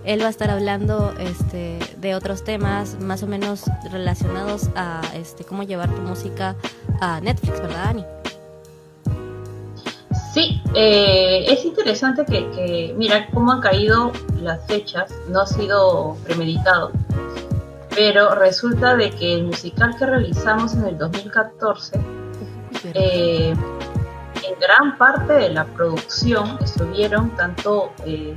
Él 0.04 0.22
va 0.22 0.28
a 0.28 0.30
estar 0.30 0.50
hablando 0.50 1.14
este, 1.20 1.80
de 1.98 2.16
otros 2.16 2.44
temas 2.44 3.00
más 3.00 3.24
o 3.24 3.28
menos 3.28 3.64
relacionados 3.92 4.70
a 4.76 5.02
este, 5.16 5.44
cómo 5.44 5.64
llevar 5.64 5.90
tu 5.94 6.02
música 6.02 6.56
a 7.02 7.20
Netflix, 7.22 7.62
¿verdad, 7.62 7.88
Ani? 7.88 8.06
Sí, 10.34 10.62
eh, 10.76 11.46
es 11.48 11.64
interesante 11.64 12.26
que, 12.26 12.52
que, 12.52 12.94
mira 12.98 13.28
cómo 13.34 13.54
han 13.54 13.62
caído 13.62 14.12
las 14.42 14.66
fechas, 14.68 15.14
no 15.30 15.42
ha 15.42 15.48
sido 15.48 16.18
premeditado 16.26 16.92
pero 17.96 18.36
resulta 18.36 18.96
de 18.96 19.10
que 19.10 19.34
el 19.34 19.46
musical 19.46 19.96
que 19.98 20.06
realizamos 20.06 20.74
en 20.74 20.86
el 20.86 20.98
2014, 20.98 22.00
eh, 22.94 23.54
en 24.48 24.60
gran 24.60 24.98
parte 24.98 25.34
de 25.34 25.50
la 25.50 25.66
producción 25.66 26.58
estuvieron 26.62 27.30
tanto, 27.36 27.92
eh, 28.06 28.36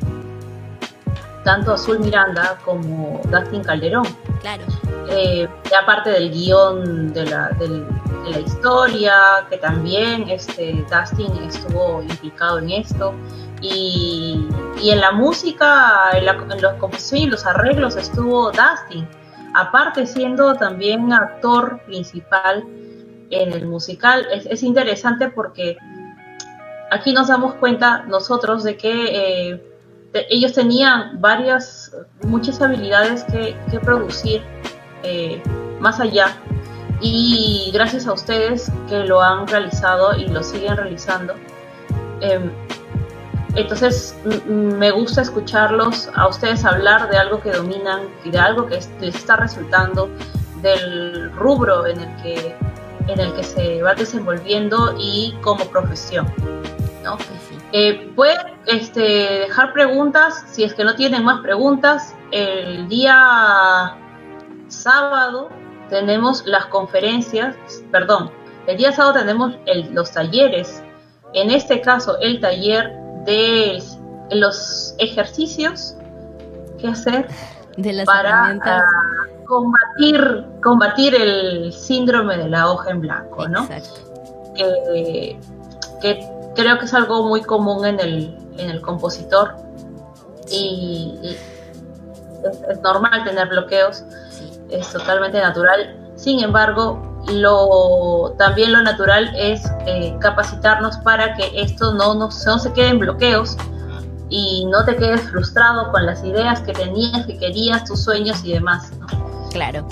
tanto 1.44 1.74
Azul 1.74 2.00
Miranda 2.00 2.58
como 2.64 3.20
Dustin 3.30 3.62
Calderón. 3.62 4.06
Claro. 4.40 4.64
Eh, 5.10 5.48
aparte 5.80 6.10
del 6.10 6.30
guion 6.30 7.12
de 7.12 7.24
la, 7.26 7.48
de 7.50 7.84
la 8.30 8.38
historia, 8.40 9.14
que 9.48 9.58
también 9.58 10.28
este, 10.28 10.84
Dustin 10.90 11.32
estuvo 11.44 12.02
implicado 12.02 12.58
en 12.58 12.70
esto. 12.70 13.14
Y, 13.60 14.46
y 14.80 14.90
en 14.90 15.00
la 15.00 15.10
música, 15.10 16.10
en, 16.12 16.26
la, 16.26 16.32
en 16.32 16.62
los 16.62 16.74
composiciones 16.74 17.26
y 17.26 17.30
los 17.30 17.46
arreglos 17.46 17.96
estuvo 17.96 18.52
Dustin 18.52 19.08
aparte 19.54 20.06
siendo 20.06 20.54
también 20.54 21.12
actor 21.12 21.80
principal 21.86 22.64
en 23.30 23.52
el 23.52 23.66
musical. 23.66 24.26
Es, 24.32 24.62
interesante 24.62 25.30
porque 25.30 25.76
aquí 26.90 27.12
nos 27.12 27.28
damos 27.28 27.54
cuenta 27.54 28.04
nosotros 28.04 28.64
de 28.64 28.76
que 28.76 29.52
eh, 29.52 29.62
ellos 30.30 30.52
tenían 30.52 31.20
varias, 31.20 31.94
muchas 32.22 32.60
habilidades 32.60 33.24
que, 33.24 33.54
producir 33.80 34.42
eh, 35.02 35.42
más 35.80 36.00
allá 36.00 36.36
y 37.00 37.70
gracias 37.72 38.06
a 38.06 38.12
ustedes 38.12 38.72
que 38.88 39.04
lo 39.04 39.22
han 39.22 39.46
realizado 39.46 40.16
y 40.16 40.26
lo 40.26 40.42
siguen 40.42 40.76
realizando. 40.76 41.34
Em, 42.20 42.50
entonces 43.54 44.16
me 44.46 44.90
gusta 44.90 45.22
escucharlos 45.22 46.08
a 46.14 46.28
ustedes 46.28 46.64
hablar 46.64 47.08
de 47.10 47.16
algo 47.16 47.40
que 47.40 47.52
dominan 47.52 48.02
y 48.24 48.30
de 48.30 48.38
algo 48.38 48.66
que 48.66 48.80
les 49.00 49.14
está 49.14 49.36
resultando, 49.36 50.08
del 50.62 51.30
rubro 51.32 51.86
en 51.86 52.00
el 52.00 52.22
que, 52.22 52.54
en 53.06 53.20
el 53.20 53.32
que 53.34 53.44
se 53.44 53.82
va 53.82 53.94
desenvolviendo 53.94 54.94
y 54.98 55.34
como 55.40 55.64
profesión. 55.66 56.26
¿No? 57.02 57.16
Eh, 57.72 58.12
pueden 58.14 58.38
este, 58.66 59.00
dejar 59.00 59.72
preguntas, 59.72 60.44
si 60.50 60.64
es 60.64 60.74
que 60.74 60.84
no 60.84 60.94
tienen 60.94 61.24
más 61.24 61.40
preguntas, 61.40 62.14
el 62.30 62.88
día 62.88 63.96
sábado 64.68 65.48
tenemos 65.88 66.44
las 66.46 66.66
conferencias, 66.66 67.56
perdón, 67.90 68.30
el 68.66 68.76
día 68.76 68.92
sábado 68.92 69.14
tenemos 69.14 69.54
los 69.92 70.12
talleres, 70.12 70.82
en 71.34 71.50
este 71.50 71.80
caso 71.80 72.18
el 72.20 72.40
taller 72.40 72.90
de 73.24 73.82
los 74.30 74.94
ejercicios 74.98 75.94
que 76.78 76.88
hacer 76.88 77.28
para 78.04 78.58
ah, 78.64 78.84
combatir, 79.46 80.44
combatir 80.62 81.14
el 81.14 81.72
síndrome 81.72 82.36
de 82.36 82.48
la 82.48 82.70
hoja 82.70 82.90
en 82.90 83.00
blanco, 83.00 83.48
¿no? 83.48 83.68
Que, 86.00 86.37
creo 86.54 86.78
que 86.78 86.84
es 86.84 86.94
algo 86.94 87.26
muy 87.26 87.42
común 87.42 87.84
en 87.84 88.00
el, 88.00 88.36
en 88.58 88.70
el 88.70 88.80
compositor 88.80 89.54
y, 90.50 91.18
es, 91.22 92.80
normal 92.82 93.24
tener 93.24 93.48
bloqueos, 93.48 94.04
es 94.70 94.88
totalmente 94.92 95.40
natural. 95.40 95.96
Sin 96.16 96.40
embargo, 96.40 97.22
lo, 97.32 98.34
también 98.38 98.72
lo 98.72 98.82
natural 98.82 99.30
es 99.36 99.62
eh, 99.86 100.16
capacitarnos 100.20 100.96
para 100.98 101.34
que 101.34 101.50
esto 101.60 101.92
no, 101.94 102.14
no, 102.14 102.28
no 102.28 102.58
se 102.58 102.72
quede 102.72 102.88
en 102.88 102.98
bloqueos 102.98 103.56
y 104.30 104.66
no 104.66 104.84
te 104.84 104.96
quedes 104.96 105.22
frustrado 105.30 105.90
con 105.90 106.06
las 106.06 106.22
ideas 106.24 106.60
que 106.60 106.72
tenías, 106.72 107.26
que 107.26 107.38
querías, 107.38 107.84
tus 107.84 108.04
sueños 108.04 108.44
y 108.44 108.52
demás. 108.52 108.90
Claro. 109.50 109.86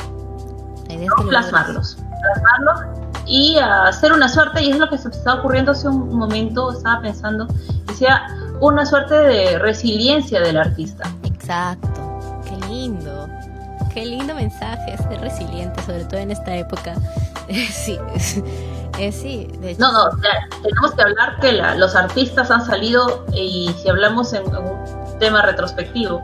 plasmarlos, 1.28 1.96
plasmarlos 1.96 3.05
y 3.26 3.56
hacer 3.58 4.12
una 4.12 4.28
suerte, 4.28 4.62
y 4.62 4.70
es 4.70 4.78
lo 4.78 4.88
que 4.88 4.98
se 4.98 5.08
estaba 5.08 5.40
ocurriendo 5.40 5.72
hace 5.72 5.88
un 5.88 6.16
momento, 6.16 6.72
estaba 6.72 7.00
pensando, 7.00 7.46
decía 7.86 8.22
una 8.60 8.86
suerte 8.86 9.14
de 9.14 9.58
resiliencia 9.58 10.40
del 10.40 10.56
artista. 10.56 11.10
Exacto, 11.24 12.40
qué 12.44 12.66
lindo, 12.68 13.28
qué 13.92 14.06
lindo 14.06 14.34
mensaje, 14.34 14.96
ser 14.96 15.20
resiliente, 15.20 15.82
sobre 15.82 16.04
todo 16.04 16.20
en 16.20 16.30
esta 16.30 16.54
época. 16.54 16.94
sí, 17.48 17.98
sí, 19.12 19.48
No, 19.78 19.92
no, 19.92 20.04
tenemos 20.62 20.94
que 20.94 21.02
hablar 21.02 21.40
que 21.40 21.52
los 21.52 21.96
artistas 21.96 22.50
han 22.50 22.64
salido, 22.64 23.26
y 23.34 23.74
si 23.82 23.88
hablamos 23.88 24.32
en, 24.32 24.46
un 24.46 25.18
tema 25.18 25.42
retrospectivo, 25.42 26.22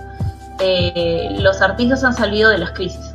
eh, 0.60 1.36
los 1.40 1.60
artistas 1.60 2.04
han 2.04 2.14
salido 2.14 2.50
de 2.50 2.58
las 2.58 2.70
crisis 2.72 3.12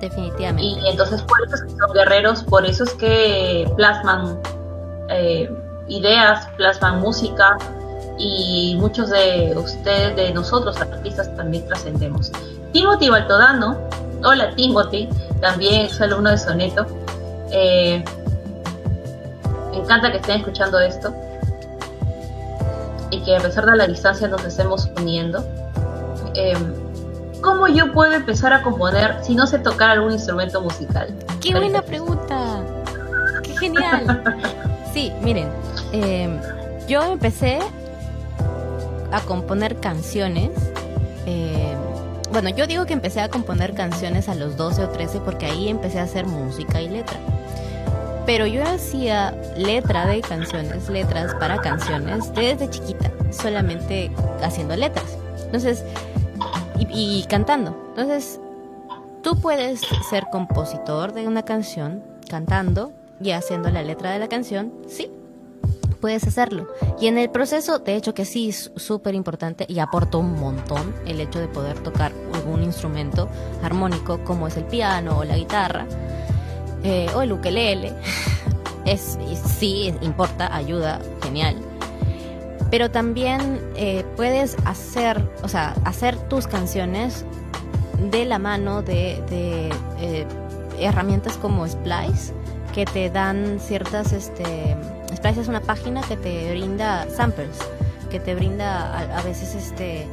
definitivamente. 0.00 0.62
Y 0.62 0.88
entonces 0.88 1.22
por 1.22 1.42
eso 1.46 1.56
son 1.56 1.92
guerreros, 1.94 2.42
por 2.44 2.64
eso 2.64 2.84
es 2.84 2.94
que 2.94 3.70
plasman 3.76 4.38
eh, 5.10 5.50
ideas, 5.88 6.46
plasman 6.56 7.00
música 7.00 7.56
y 8.18 8.76
muchos 8.78 9.10
de 9.10 9.54
ustedes, 9.56 10.16
de 10.16 10.32
nosotros 10.32 10.80
artistas 10.80 11.34
también 11.36 11.66
trascendemos. 11.66 12.32
Timothy 12.72 13.08
Baltodano, 13.08 13.78
hola 14.24 14.54
Timothy, 14.54 15.08
también 15.40 15.86
es 15.86 16.00
alumno 16.00 16.30
de 16.30 16.38
Soneto. 16.38 16.86
Eh, 17.50 18.04
me 19.70 19.78
encanta 19.78 20.10
que 20.10 20.18
estén 20.18 20.40
escuchando 20.40 20.78
esto 20.80 21.14
y 23.10 23.20
que 23.20 23.36
a 23.36 23.40
pesar 23.40 23.64
de 23.66 23.76
la 23.76 23.86
distancia 23.86 24.28
nos 24.28 24.44
estemos 24.44 24.88
uniendo. 24.98 25.44
Eh, 26.34 26.54
¿Cómo 27.40 27.68
yo 27.68 27.92
puedo 27.92 28.12
empezar 28.12 28.52
a 28.52 28.62
componer 28.62 29.16
si 29.22 29.34
no 29.34 29.46
sé 29.46 29.58
tocar 29.58 29.90
algún 29.90 30.12
instrumento 30.12 30.60
musical? 30.60 31.14
¡Qué 31.40 31.54
buena 31.54 31.82
pregunta! 31.82 32.62
¡Qué 33.42 33.56
genial! 33.56 34.22
Sí, 34.94 35.12
miren, 35.22 35.48
em, 35.92 36.40
yo 36.88 37.02
empecé 37.12 37.58
a 39.12 39.20
componer 39.20 39.76
canciones. 39.76 40.50
Em, 41.26 41.78
bueno, 42.32 42.48
yo 42.48 42.66
digo 42.66 42.86
que 42.86 42.94
empecé 42.94 43.20
a 43.20 43.28
componer 43.28 43.74
canciones 43.74 44.28
a 44.28 44.34
los 44.34 44.56
12 44.56 44.84
o 44.84 44.88
13 44.88 45.20
porque 45.20 45.46
ahí 45.46 45.68
empecé 45.68 46.00
a 46.00 46.04
hacer 46.04 46.26
música 46.26 46.80
y 46.80 46.88
letra. 46.88 47.18
Pero 48.26 48.46
yo 48.46 48.64
hacía 48.64 49.34
letra 49.56 50.06
de 50.06 50.20
canciones, 50.22 50.88
letras 50.88 51.34
para 51.34 51.58
canciones 51.58 52.32
desde 52.34 52.68
chiquita, 52.68 53.10
solamente 53.30 54.10
haciendo 54.42 54.74
letras. 54.74 55.16
Entonces, 55.44 55.84
y, 56.78 57.24
cantando. 57.28 57.76
Entonces, 57.90 58.40
tú 59.22 59.40
puedes 59.40 59.80
ser 60.08 60.26
compositor 60.30 61.12
de 61.12 61.26
una 61.26 61.42
canción 61.42 62.02
cantando 62.28 62.92
y 63.20 63.30
haciendo 63.32 63.70
la 63.70 63.82
letra 63.82 64.12
de 64.12 64.18
la 64.18 64.28
canción, 64.28 64.72
sí, 64.86 65.10
puedes 66.00 66.26
hacerlo. 66.26 66.68
Y 67.00 67.06
en 67.06 67.18
el 67.18 67.30
proceso, 67.30 67.78
de 67.78 67.96
hecho 67.96 68.14
que 68.14 68.24
sí 68.24 68.50
es 68.50 68.70
súper 68.76 69.14
importante 69.14 69.66
y 69.68 69.78
aporta 69.80 70.18
un 70.18 70.38
montón 70.38 70.94
el 71.06 71.20
hecho 71.20 71.40
de 71.40 71.48
poder 71.48 71.78
tocar 71.80 72.12
algún 72.34 72.62
instrumento 72.62 73.28
armónico 73.62 74.22
como 74.24 74.46
es 74.46 74.56
el 74.56 74.64
piano 74.64 75.18
o 75.18 75.24
la 75.24 75.36
guitarra 75.36 75.86
eh, 76.84 77.08
o 77.14 77.22
el 77.22 77.32
ukelele. 77.32 77.92
Es, 78.84 79.18
sí, 79.58 79.92
importa, 80.00 80.54
ayuda, 80.56 80.98
genial 81.22 81.56
pero 82.70 82.90
también 82.90 83.60
eh, 83.76 84.04
puedes 84.16 84.56
hacer, 84.64 85.22
o 85.42 85.48
sea, 85.48 85.74
hacer 85.84 86.16
tus 86.28 86.46
canciones 86.46 87.24
de 88.10 88.24
la 88.24 88.38
mano 88.38 88.82
de, 88.82 89.22
eh, 90.00 90.26
herramientas 90.78 91.36
como 91.38 91.66
Splice, 91.66 92.32
que 92.74 92.84
te 92.84 93.10
dan 93.10 93.58
ciertas, 93.58 94.12
este, 94.12 94.76
Splice 95.14 95.40
es 95.40 95.48
una 95.48 95.60
página 95.60 96.02
que 96.02 96.16
te 96.16 96.50
brinda 96.50 97.08
samples, 97.10 97.58
que 98.10 98.20
te 98.20 98.34
brinda 98.34 99.18
a, 99.18 99.22
veces 99.22 99.54
este 99.54 100.06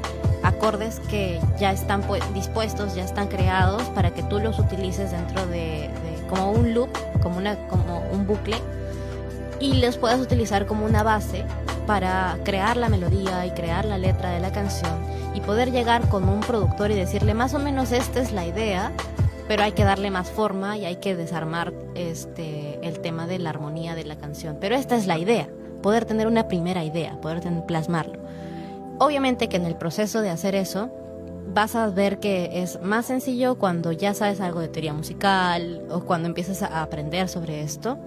acordes 0.44 1.00
que 1.10 1.40
ya 1.60 1.72
están 1.72 2.04
dispuestos, 2.34 2.96
ya 2.96 3.04
están 3.04 3.28
creados 3.28 3.84
para 3.90 4.12
que 4.12 4.24
tú 4.24 4.40
los 4.40 4.60
utilices 4.60 5.12
dentro 5.12 5.46
de, 5.48 5.90
de 5.90 6.28
como 6.30 6.52
un 6.52 6.74
loop, 6.74 6.90
como 7.22 7.38
una 7.38 7.56
como 7.68 8.00
un 8.12 8.26
bucle 8.28 8.58
y 9.60 9.74
los 9.74 9.98
puedas 9.98 10.20
utilizar 10.20 10.66
como 10.66 10.86
una 10.86 11.04
base 11.04 11.46
para 11.88 12.38
crear 12.44 12.78
la 12.78 12.90
melodía 12.90 13.46
y 13.46 13.52
crear 13.52 13.86
la 13.86 13.98
letra 13.98 14.32
de 14.32 14.40
la 14.40 14.52
canción 14.52 14.94
y 15.34 15.42
poder 15.42 15.72
llegar 15.72 16.08
con 16.10 16.28
un 16.28 16.40
productor 16.40 16.92
y 16.92 16.96
decirle 16.96 17.34
más 17.34 17.54
o 17.54 17.60
menos 17.60 17.92
esta 17.92 18.22
es 18.22 18.32
la 18.32 18.46
idea, 18.46 18.92
pero 19.48 19.64
hay 19.64 19.74
que 19.74 19.84
darle 19.84 20.10
más 20.10 20.30
forma 20.30 20.78
y 20.78 20.86
hay 20.86 20.96
que 20.98 21.16
desarmar 21.16 21.74
este 21.94 22.80
el 22.82 23.00
tema 23.00 23.28
de 23.28 23.40
la 23.40 23.50
armonía 23.50 23.96
de 23.96 24.06
la 24.06 24.16
canción. 24.16 24.58
Pero 24.60 24.76
esta 24.76 24.96
es 24.96 25.08
la 25.08 25.18
idea, 25.18 25.50
poder 25.82 26.06
tener 26.06 26.28
una 26.28 26.48
primera 26.48 26.84
idea, 26.84 27.20
poder 27.22 27.42
plasmarlo. 27.68 28.20
Obviamente 28.98 29.50
que 29.50 29.58
en 29.58 29.66
el 29.66 29.76
proceso 29.76 30.22
de 30.22 30.30
hacer 30.30 30.56
eso 30.56 30.90
vas 31.54 31.76
a 31.76 31.88
ver 31.88 32.20
que 32.20 32.64
es 32.64 32.82
más 32.82 33.06
sencillo 33.06 33.56
cuando 33.56 33.92
ya 33.92 34.14
sabes 34.14 34.42
algo 34.42 34.62
de 34.62 34.68
teoría 34.68 34.94
musical 34.94 35.84
o 35.90 36.02
cuando 36.02 36.28
empiezas 36.28 36.64
a 36.64 36.82
aprender 36.82 37.28
sobre 37.30 37.62
esto 37.62 38.00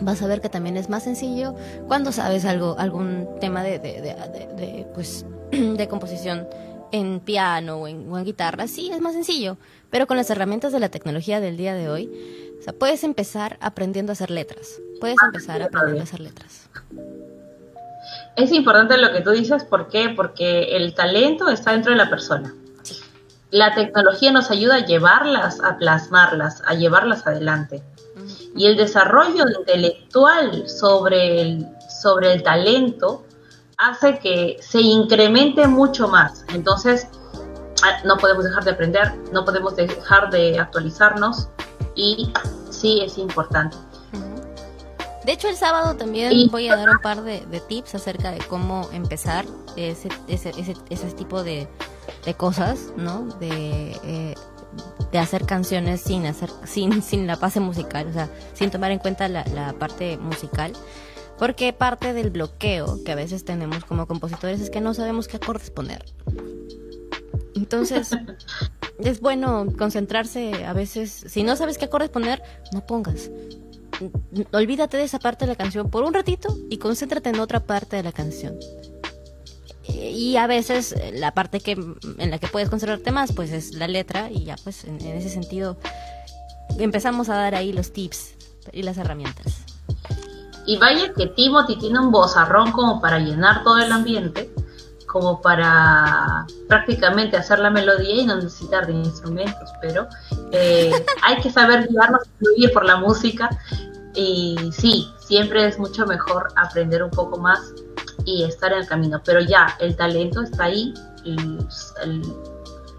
vas 0.00 0.22
a 0.22 0.26
ver 0.26 0.40
que 0.40 0.48
también 0.48 0.76
es 0.76 0.88
más 0.88 1.04
sencillo 1.04 1.54
cuando 1.86 2.12
sabes 2.12 2.44
algo, 2.44 2.76
algún 2.78 3.28
tema 3.40 3.62
de, 3.62 3.78
de, 3.78 4.00
de, 4.00 4.86
pues, 4.94 5.26
de 5.50 5.88
composición 5.88 6.46
en 6.92 7.20
piano 7.20 7.76
o 7.76 7.88
en, 7.88 8.24
guitarra, 8.24 8.68
sí, 8.68 8.90
es 8.92 9.00
más 9.00 9.14
sencillo. 9.14 9.56
Pero 9.90 10.06
con 10.06 10.16
las 10.16 10.30
herramientas 10.30 10.72
de 10.72 10.80
la 10.80 10.90
tecnología 10.90 11.40
del 11.40 11.56
día 11.56 11.74
de 11.74 11.88
hoy, 11.88 12.10
o 12.58 12.62
sea, 12.62 12.72
puedes 12.72 13.02
empezar 13.02 13.58
aprendiendo 13.60 14.12
a 14.12 14.14
hacer 14.14 14.30
letras. 14.30 14.80
Puedes 15.00 15.16
empezar 15.24 15.62
aprendiendo 15.62 16.00
a 16.00 16.04
hacer 16.04 16.20
letras. 16.20 16.68
Es 18.36 18.52
importante 18.52 18.96
lo 18.98 19.12
que 19.12 19.20
tú 19.20 19.30
dices, 19.30 19.64
¿por 19.64 19.88
qué? 19.88 20.10
Porque 20.10 20.76
el 20.76 20.94
talento 20.94 21.48
está 21.48 21.72
dentro 21.72 21.92
de 21.92 21.98
la 21.98 22.08
persona. 22.08 22.54
La 23.50 23.74
tecnología 23.74 24.32
nos 24.32 24.50
ayuda 24.50 24.76
a 24.76 24.86
llevarlas, 24.86 25.60
a 25.60 25.76
plasmarlas, 25.76 26.62
a 26.66 26.74
llevarlas 26.74 27.26
adelante 27.26 27.82
y 28.54 28.66
el 28.66 28.76
desarrollo 28.76 29.44
intelectual 29.58 30.68
sobre 30.68 31.40
el, 31.40 31.68
sobre 31.88 32.32
el 32.34 32.42
talento 32.42 33.24
hace 33.78 34.18
que 34.18 34.56
se 34.60 34.80
incremente 34.80 35.66
mucho 35.66 36.08
más. 36.08 36.44
Entonces, 36.54 37.08
ah, 37.82 38.00
no 38.04 38.16
podemos 38.16 38.44
dejar 38.44 38.64
de 38.64 38.70
aprender, 38.72 39.14
no 39.32 39.44
podemos 39.44 39.74
dejar 39.76 40.30
de 40.30 40.58
actualizarnos 40.58 41.48
y 41.94 42.32
sí 42.70 43.00
es 43.02 43.18
importante. 43.18 43.76
De 45.24 45.32
hecho, 45.32 45.48
el 45.48 45.56
sábado 45.56 45.96
también 45.96 46.48
voy 46.50 46.68
a 46.68 46.76
dar 46.76 46.90
un 46.90 46.98
par 46.98 47.22
de, 47.22 47.40
tips 47.68 47.94
acerca 47.94 48.32
de 48.32 48.38
cómo 48.48 48.88
empezar 48.92 49.44
ese, 49.76 50.08
ese, 50.26 50.50
ese, 50.50 50.74
ese 50.90 51.10
tipo 51.12 51.44
de, 51.44 51.68
de, 52.24 52.34
cosas, 52.34 52.92
¿no? 52.96 53.26
De, 53.38 53.96
eh, 54.02 54.34
de 55.12 55.18
hacer 55.18 55.44
canciones 55.44 56.00
sin 56.00 56.26
hacer 56.26 56.50
sin, 56.64 57.02
sin 57.02 57.26
la 57.26 57.36
base 57.36 57.60
musical, 57.60 58.08
o 58.08 58.12
sea, 58.12 58.28
sin 58.54 58.70
tomar 58.70 58.90
en 58.90 58.98
cuenta 58.98 59.28
la, 59.28 59.44
la 59.54 59.74
parte 59.74 60.16
musical. 60.16 60.72
Porque 61.38 61.72
parte 61.72 62.12
del 62.12 62.30
bloqueo 62.30 63.02
que 63.04 63.12
a 63.12 63.14
veces 63.14 63.44
tenemos 63.44 63.84
como 63.84 64.06
compositores 64.06 64.60
es 64.60 64.70
que 64.70 64.80
no 64.80 64.94
sabemos 64.94 65.28
qué 65.28 65.38
acordes 65.38 65.70
poner. 65.70 66.04
Entonces, 67.54 68.10
es 68.98 69.20
bueno 69.20 69.66
concentrarse 69.76 70.64
a 70.64 70.72
veces. 70.72 71.24
Si 71.28 71.42
no 71.42 71.56
sabes 71.56 71.78
qué 71.78 71.86
acordes 71.86 72.10
poner, 72.10 72.42
no 72.72 72.86
pongas. 72.86 73.30
Olvídate 74.52 74.96
de 74.96 75.04
esa 75.04 75.18
parte 75.18 75.44
de 75.44 75.52
la 75.52 75.56
canción 75.56 75.90
por 75.90 76.04
un 76.04 76.14
ratito 76.14 76.56
y 76.70 76.78
concéntrate 76.78 77.30
en 77.30 77.40
otra 77.40 77.60
parte 77.60 77.96
de 77.96 78.02
la 78.02 78.12
canción. 78.12 78.56
Y 79.88 80.36
a 80.36 80.46
veces 80.46 80.94
la 81.14 81.32
parte 81.32 81.60
que 81.60 81.72
en 81.72 82.30
la 82.30 82.38
que 82.38 82.46
puedes 82.46 82.70
concentrarte 82.70 83.10
más, 83.10 83.32
pues 83.32 83.50
es 83.52 83.74
la 83.74 83.88
letra 83.88 84.30
y 84.30 84.44
ya 84.44 84.56
pues 84.62 84.84
en, 84.84 85.00
ese 85.00 85.28
sentido 85.28 85.76
empezamos 86.78 87.28
a 87.28 87.34
dar 87.34 87.54
ahí 87.54 87.72
los 87.72 87.92
tips 87.92 88.34
y 88.72 88.82
las 88.82 88.98
herramientas. 88.98 89.62
Y 90.66 90.78
vaya 90.78 91.12
que 91.14 91.26
Timothy 91.26 91.76
tiene 91.76 91.98
un 91.98 92.12
bozarrón 92.12 92.70
como 92.70 93.00
para 93.00 93.18
llenar 93.18 93.64
todo 93.64 93.78
el 93.78 93.90
ambiente 93.90 94.52
como 95.12 95.42
para 95.42 96.46
prácticamente 96.68 97.36
hacer 97.36 97.58
la 97.58 97.68
melodía 97.68 98.22
y 98.22 98.24
no 98.24 98.36
necesitar 98.36 98.86
de 98.86 98.94
instrumentos, 98.94 99.70
pero 99.82 100.08
eh, 100.52 100.90
hay 101.22 101.36
que 101.42 101.50
saber 101.50 101.86
guiarnos 101.88 102.22
y 102.56 102.66
por 102.68 102.86
la 102.86 102.96
música 102.96 103.50
y 104.14 104.56
sí, 104.72 105.06
siempre 105.18 105.66
es 105.66 105.78
mucho 105.78 106.06
mejor 106.06 106.48
aprender 106.56 107.02
un 107.02 107.10
poco 107.10 107.38
más 107.38 107.60
y 108.24 108.44
estar 108.44 108.72
en 108.72 108.78
el 108.78 108.86
camino, 108.86 109.20
pero 109.24 109.40
ya 109.40 109.76
el 109.80 109.96
talento 109.96 110.42
está 110.42 110.64
ahí, 110.64 110.94
y 111.24 111.36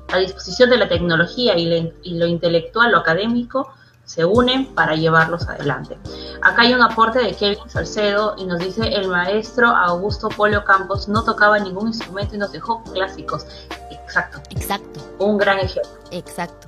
la 0.10 0.18
disposición 0.20 0.70
de 0.70 0.78
la 0.78 0.88
tecnología 0.88 1.58
y, 1.58 1.94
y 2.04 2.18
lo 2.18 2.28
intelectual, 2.28 2.92
lo 2.92 3.00
académico, 3.00 3.74
se 4.06 4.26
unen 4.26 4.74
para 4.76 4.96
llevarlos 4.96 5.48
adelante. 5.48 5.98
Acá 6.42 6.64
hay 6.64 6.74
un 6.74 6.82
aporte 6.82 7.20
de 7.20 7.34
Kevin 7.34 7.70
Salcedo 7.70 8.36
y 8.38 8.46
nos 8.46 8.60
dice 8.60 8.82
el 8.84 9.08
maestro 9.08 9.70
Augusto 9.70 10.30
Polio 10.30 10.66
Campos 10.66 11.08
no 11.08 11.24
tocaba 11.24 11.58
ningún 11.58 11.88
instrumento 11.88 12.36
y 12.36 12.38
nos 12.38 12.52
dejó 12.52 12.84
clásicos. 12.84 13.46
Exacto. 13.92 14.42
Exacto. 14.50 15.00
Un 15.20 15.38
gran 15.38 15.60
ejemplo. 15.60 15.92
Exacto. 16.12 16.68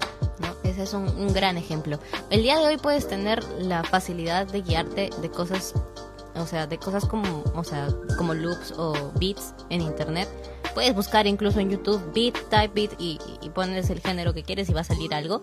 Ese 0.63 0.83
es 0.83 0.93
un, 0.93 1.07
un 1.07 1.33
gran 1.33 1.57
ejemplo. 1.57 1.99
El 2.29 2.41
día 2.41 2.57
de 2.57 2.65
hoy 2.65 2.77
puedes 2.77 3.07
tener 3.07 3.43
la 3.59 3.83
facilidad 3.83 4.47
de 4.47 4.61
guiarte 4.61 5.09
de 5.21 5.29
cosas 5.29 5.73
o 6.35 6.45
sea, 6.45 6.67
de 6.67 6.77
cosas 6.77 7.05
como, 7.05 7.43
o 7.55 7.63
sea, 7.63 7.87
como 8.17 8.33
loops 8.33 8.73
o 8.77 9.11
beats 9.19 9.53
en 9.69 9.81
internet. 9.81 10.27
Puedes 10.73 10.93
buscar 10.93 11.27
incluso 11.27 11.59
en 11.59 11.69
YouTube 11.69 12.01
beat, 12.13 12.35
type 12.49 12.71
beat 12.73 12.99
y, 12.99 13.19
pones 13.53 13.89
el 13.89 14.01
género 14.01 14.33
que 14.33 14.43
quieres 14.43 14.69
y 14.69 14.73
va 14.73 14.81
a 14.81 14.85
salir 14.85 15.13
algo. 15.13 15.41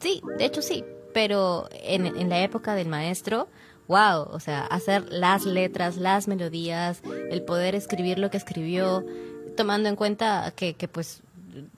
Sí, 0.00 0.22
de 0.38 0.44
hecho 0.44 0.62
sí, 0.62 0.84
pero 1.12 1.68
en, 1.72 2.06
en 2.06 2.28
la 2.28 2.40
época 2.42 2.74
del 2.74 2.88
maestro, 2.88 3.48
wow, 3.88 4.28
o 4.30 4.38
sea, 4.38 4.66
hacer 4.66 5.10
las 5.10 5.44
letras, 5.44 5.96
las 5.96 6.28
melodías, 6.28 7.00
el 7.30 7.42
poder 7.42 7.74
escribir 7.74 8.18
lo 8.18 8.30
que 8.30 8.36
escribió, 8.36 9.04
tomando 9.56 9.88
en 9.88 9.96
cuenta 9.96 10.52
que, 10.54 10.74
que 10.74 10.86
pues 10.86 11.22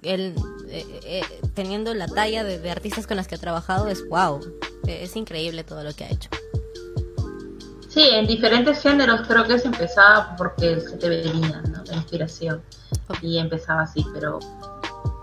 él, 0.02 0.34
eh, 0.68 0.84
eh, 1.04 1.22
teniendo 1.54 1.94
la 1.94 2.08
talla 2.08 2.44
de, 2.44 2.58
de, 2.58 2.70
artistas 2.70 3.06
con 3.06 3.16
las 3.16 3.28
que 3.28 3.36
ha 3.36 3.38
trabajado, 3.38 3.88
es 3.88 4.06
wow, 4.08 4.40
es 4.86 5.16
increíble 5.16 5.64
todo 5.64 5.82
lo 5.84 5.94
que 5.94 6.04
ha 6.04 6.10
hecho. 6.10 6.28
Sí, 7.90 8.08
en 8.08 8.26
diferentes 8.26 8.80
géneros 8.80 9.22
creo 9.26 9.44
que 9.44 9.58
se 9.58 9.66
empezaba 9.66 10.36
porque 10.36 10.80
se 10.80 10.96
te 10.96 11.08
venía, 11.08 11.60
¿no? 11.72 11.82
La 11.84 11.96
inspiración. 11.96 12.62
Y 13.20 13.38
empezaba 13.38 13.82
así, 13.82 14.06
pero 14.14 14.38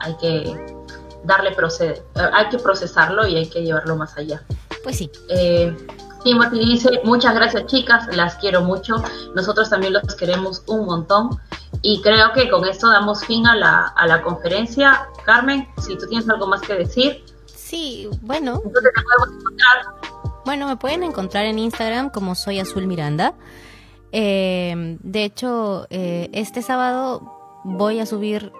hay 0.02 0.16
que 0.18 0.76
darle 1.24 1.52
procede, 1.52 2.04
eh, 2.16 2.30
hay 2.34 2.50
que 2.50 2.60
procesarlo 2.60 3.26
y 3.26 3.38
hay 3.38 3.50
que 3.50 3.64
llevarlo 3.64 3.96
más 3.96 4.18
allá. 4.18 4.44
Pues 4.84 4.98
sí. 4.98 5.10
Eh, 5.30 5.76
Timothy 6.26 6.60
dice, 6.60 7.00
muchas 7.06 7.36
gracias 7.36 7.68
chicas, 7.68 8.14
las 8.14 8.36
quiero 8.36 8.62
mucho, 8.62 9.02
nosotros 9.34 9.70
también 9.70 9.94
los 9.94 10.04
queremos 10.16 10.64
un 10.68 10.86
montón 10.86 11.40
y 11.82 12.02
creo 12.02 12.34
que 12.34 12.50
con 12.50 12.66
esto 12.66 12.90
damos 12.90 13.24
fin 13.24 13.48
a 13.48 13.56
la, 13.56 13.94
a 13.96 14.08
la 14.08 14.22
conferencia. 14.22 15.08
Carmen, 15.26 15.68
si 15.78 15.98
tú 15.98 16.06
tienes 16.08 16.28
algo 16.28 16.48
más 16.48 16.62
que 16.62 16.74
decir. 16.74 17.24
Sí, 17.46 18.10
bueno. 18.22 18.62
¿Dónde 18.64 18.90
te 18.94 19.02
podemos 19.02 19.40
encontrar? 19.40 20.07
Bueno, 20.48 20.66
me 20.66 20.78
pueden 20.78 21.04
encontrar 21.04 21.46
en 21.46 21.60
Instagram 21.60 22.10
como 22.10 22.34
soy 22.34 22.60
Azul 22.60 22.88
Miranda. 22.88 23.34
Eh, 24.14 24.98
de 25.02 25.26
hecho, 25.26 25.88
eh, 25.90 26.30
este 26.32 26.62
sábado 26.62 27.60
voy 27.66 28.00
a 28.00 28.06
subir 28.06 28.54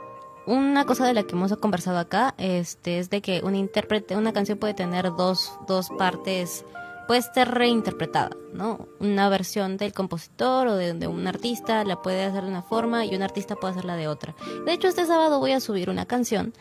una 0.46 0.84
cosa 0.84 1.08
de 1.08 1.14
la 1.14 1.24
que 1.24 1.34
hemos 1.34 1.56
conversado 1.56 1.98
acá 1.98 2.36
este, 2.38 3.00
es 3.00 3.10
de 3.10 3.22
que 3.22 3.40
un 3.42 3.56
intérprete, 3.56 4.18
una 4.18 4.34
canción 4.34 4.58
puede 4.58 4.74
tener 4.74 5.16
dos, 5.16 5.58
dos 5.66 5.88
partes, 5.98 6.66
puede 7.08 7.22
ser 7.22 7.52
reinterpretada, 7.52 8.32
¿no? 8.52 8.86
Una 9.00 9.30
versión 9.30 9.78
del 9.78 9.94
compositor 9.94 10.68
o 10.68 10.76
de, 10.76 11.08
un 11.08 11.26
artista 11.26 11.86
la 11.86 12.02
puede 12.02 12.26
hacer 12.26 12.44
de 12.44 12.50
una 12.50 12.64
forma 12.64 13.06
y 13.06 13.16
un 13.16 13.24
artista 13.24 13.56
puede 13.56 13.72
hacerla 13.72 13.96
de 13.96 14.10
otra. 14.10 14.36
De 14.66 14.74
hecho, 14.74 14.90
este 14.90 15.06
sábado 15.06 15.40
voy 15.40 15.54
a 15.54 15.62
subir 15.62 15.90
una 15.90 16.06
canción 16.06 16.54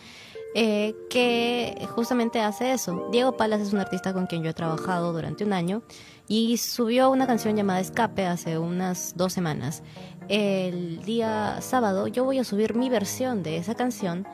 eh, 0.59 0.95
que 1.11 1.87
justamente 1.95 2.41
hace 2.41 2.73
eso. 2.73 3.09
Diego 3.13 3.37
Palas 3.37 3.61
es 3.61 3.75
un 3.75 3.81
artista 3.81 4.15
con 4.15 4.27
quien 4.27 4.43
yo 4.43 4.51
he 4.51 4.55
trabajado 4.55 5.13
durante 5.13 5.45
un 5.45 5.53
año 5.53 5.83
y 6.29 6.57
subió 6.57 7.11
una 7.11 7.27
canción 7.27 7.57
llamada 7.57 7.79
Escape 7.79 8.27
hace 8.27 8.59
unas 8.59 9.13
dos 9.17 9.35
semanas 9.35 9.83
el 10.29 11.03
día 11.03 11.59
sábado 11.61 12.09
yo 12.09 12.25
voy 12.25 12.39
a 12.39 12.45
subir 12.45 12.75
mi 12.75 12.89
versión 12.89 13.43
de 13.43 13.59
esa 13.59 13.75
canción, 13.75 14.27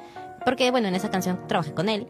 porque 0.44 0.70
bueno, 0.70 0.88
en 0.88 0.94
esa 0.94 1.10
canción 1.10 1.40
trabajé 1.46 1.72
con 1.72 1.88
él. 1.88 2.06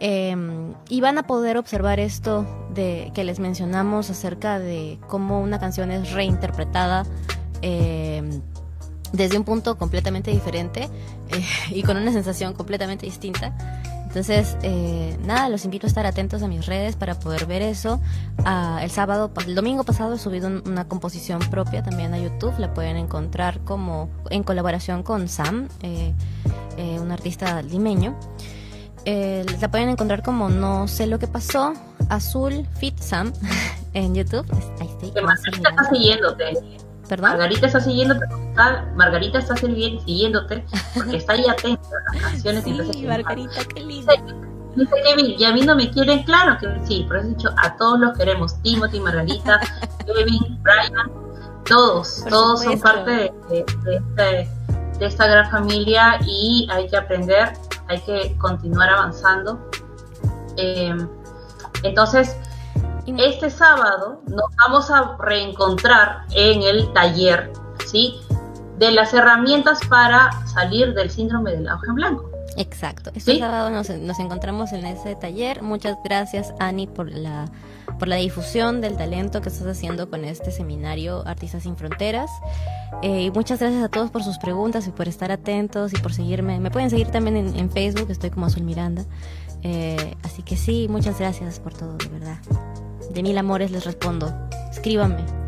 Em, 0.00 0.74
y 0.88 1.00
van 1.00 1.18
a 1.18 1.26
poder 1.28 1.56
observar 1.56 2.00
esto 2.00 2.44
de 2.74 3.12
que 3.14 3.22
les 3.22 3.38
mencionamos 3.38 4.10
acerca 4.10 4.58
de 4.58 4.98
cómo 5.06 5.40
una 5.40 5.60
canción 5.60 5.92
es 5.92 6.10
reinterpretada 6.12 7.04
em, 7.60 8.42
desde 9.12 9.38
un 9.38 9.44
punto 9.44 9.76
completamente 9.76 10.30
diferente 10.30 10.88
eh, 11.28 11.44
y 11.70 11.82
con 11.82 11.96
una 11.96 12.12
sensación 12.12 12.54
completamente 12.54 13.06
distinta. 13.06 13.54
Entonces, 14.12 14.58
eh, 14.62 15.16
nada, 15.24 15.48
los 15.48 15.64
invito 15.64 15.86
a 15.86 15.88
estar 15.88 16.04
atentos 16.04 16.42
a 16.42 16.46
mis 16.46 16.66
redes 16.66 16.96
para 16.96 17.18
poder 17.18 17.46
ver 17.46 17.62
eso. 17.62 17.98
Ah, 18.44 18.80
el 18.82 18.90
sábado, 18.90 19.30
el 19.46 19.54
domingo 19.54 19.84
pasado 19.84 20.16
he 20.16 20.18
subido 20.18 20.48
una 20.66 20.86
composición 20.86 21.40
propia 21.50 21.82
también 21.82 22.12
a 22.12 22.18
YouTube. 22.18 22.52
La 22.58 22.74
pueden 22.74 22.98
encontrar 22.98 23.60
como 23.60 24.10
en 24.28 24.42
colaboración 24.42 25.02
con 25.02 25.28
Sam, 25.28 25.66
eh, 25.80 26.12
eh, 26.76 27.00
un 27.00 27.10
artista 27.10 27.62
limeño. 27.62 28.14
la 29.06 29.70
pueden 29.70 29.88
encontrar 29.88 30.22
como 30.22 30.50
No 30.50 30.88
sé 30.88 31.06
lo 31.06 31.18
que 31.18 31.26
pasó, 31.26 31.72
Azul 32.10 32.66
Fit 32.76 32.98
Sam 32.98 33.32
en 33.94 34.14
YouTube. 34.14 34.44
Ahí 34.78 34.90
está 35.00 35.88
siguiéndote. 35.90 36.81
Margarita 37.20 37.66
está 37.66 37.80
siguiéndote, 37.80 38.26
Margarita 38.94 39.38
está 39.38 39.56
siguiéndote 39.56 40.64
porque 40.94 41.16
está 41.16 41.34
ahí 41.34 41.46
atenta 41.48 41.88
a 41.88 42.14
las 42.14 42.22
canciones. 42.22 42.64
Sí, 42.92 43.06
Margarita, 43.06 43.64
qué 43.74 43.80
linda. 43.80 44.14
Dice 44.74 44.94
Kevin, 45.04 45.34
y 45.38 45.44
a 45.44 45.52
mí 45.52 45.60
no 45.62 45.76
me 45.76 45.90
quieren, 45.90 46.22
claro 46.22 46.56
que 46.58 46.86
sí, 46.86 47.04
pero 47.06 47.20
he 47.20 47.24
dicho, 47.24 47.50
a 47.58 47.76
todos 47.76 48.00
los 48.00 48.16
queremos, 48.16 48.60
Timothy, 48.62 49.00
Margarita, 49.00 49.60
Kevin, 50.06 50.58
Brian, 50.62 51.10
todos, 51.68 52.24
todos 52.28 52.62
son 52.62 52.80
parte 52.80 53.10
de, 53.10 53.32
este, 53.50 54.00
de, 54.14 55.06
esta 55.06 55.26
gran 55.26 55.50
familia 55.50 56.18
y 56.26 56.66
hay 56.70 56.88
que 56.88 56.96
aprender, 56.96 57.52
hay 57.88 58.00
que 58.00 58.34
continuar 58.38 58.88
avanzando. 58.88 59.60
Eh, 60.56 60.96
entonces, 61.82 62.36
este 63.06 63.50
sábado 63.50 64.22
nos 64.26 64.56
vamos 64.56 64.90
a 64.90 65.16
reencontrar 65.18 66.22
en 66.34 66.62
el 66.62 66.92
taller, 66.92 67.52
¿sí? 67.86 68.14
De 68.78 68.90
las 68.90 69.12
herramientas 69.12 69.80
para 69.88 70.30
salir 70.46 70.94
del 70.94 71.10
síndrome 71.10 71.52
del 71.52 71.66
en 71.66 71.94
blanco. 71.94 72.30
Exacto. 72.56 73.10
Este 73.14 73.38
sábado 73.38 73.70
nos, 73.70 73.88
encontramos 73.90 74.72
en 74.72 74.84
ese 74.86 75.14
taller. 75.14 75.62
Muchas 75.62 75.96
gracias, 76.04 76.52
Ani, 76.58 76.86
por 76.86 77.10
la, 77.10 77.50
por 77.98 78.08
la 78.08 78.16
difusión 78.16 78.80
del 78.80 78.96
talento 78.96 79.40
que 79.40 79.48
estás 79.48 79.66
haciendo 79.66 80.10
con 80.10 80.24
este 80.24 80.50
seminario 80.50 81.26
Artistas 81.26 81.62
sin 81.62 81.76
Fronteras. 81.76 82.30
Eh, 83.02 83.22
y 83.22 83.30
muchas 83.30 83.58
gracias 83.58 83.82
a 83.82 83.88
todos 83.88 84.10
por 84.10 84.22
sus 84.22 84.38
preguntas 84.38 84.86
y 84.86 84.90
por 84.90 85.08
estar 85.08 85.32
atentos 85.32 85.92
y 85.92 85.96
por 85.96 86.12
seguirme. 86.12 86.60
Me 86.60 86.70
pueden 86.70 86.90
seguir 86.90 87.08
también 87.08 87.36
en, 87.36 87.56
en 87.56 87.70
Facebook, 87.70 88.10
estoy 88.10 88.30
como 88.30 88.46
Azul 88.46 88.64
Miranda. 88.64 89.04
Eh, 89.62 90.16
así 90.22 90.42
que 90.42 90.56
sí, 90.56 90.88
muchas 90.90 91.18
gracias 91.18 91.60
por 91.60 91.72
todo, 91.74 91.96
de 91.96 92.08
verdad. 92.08 92.38
De 93.10 93.22
mil 93.22 93.36
amores 93.38 93.70
les 93.70 93.84
respondo. 93.84 94.32
Escríbanme. 94.70 95.41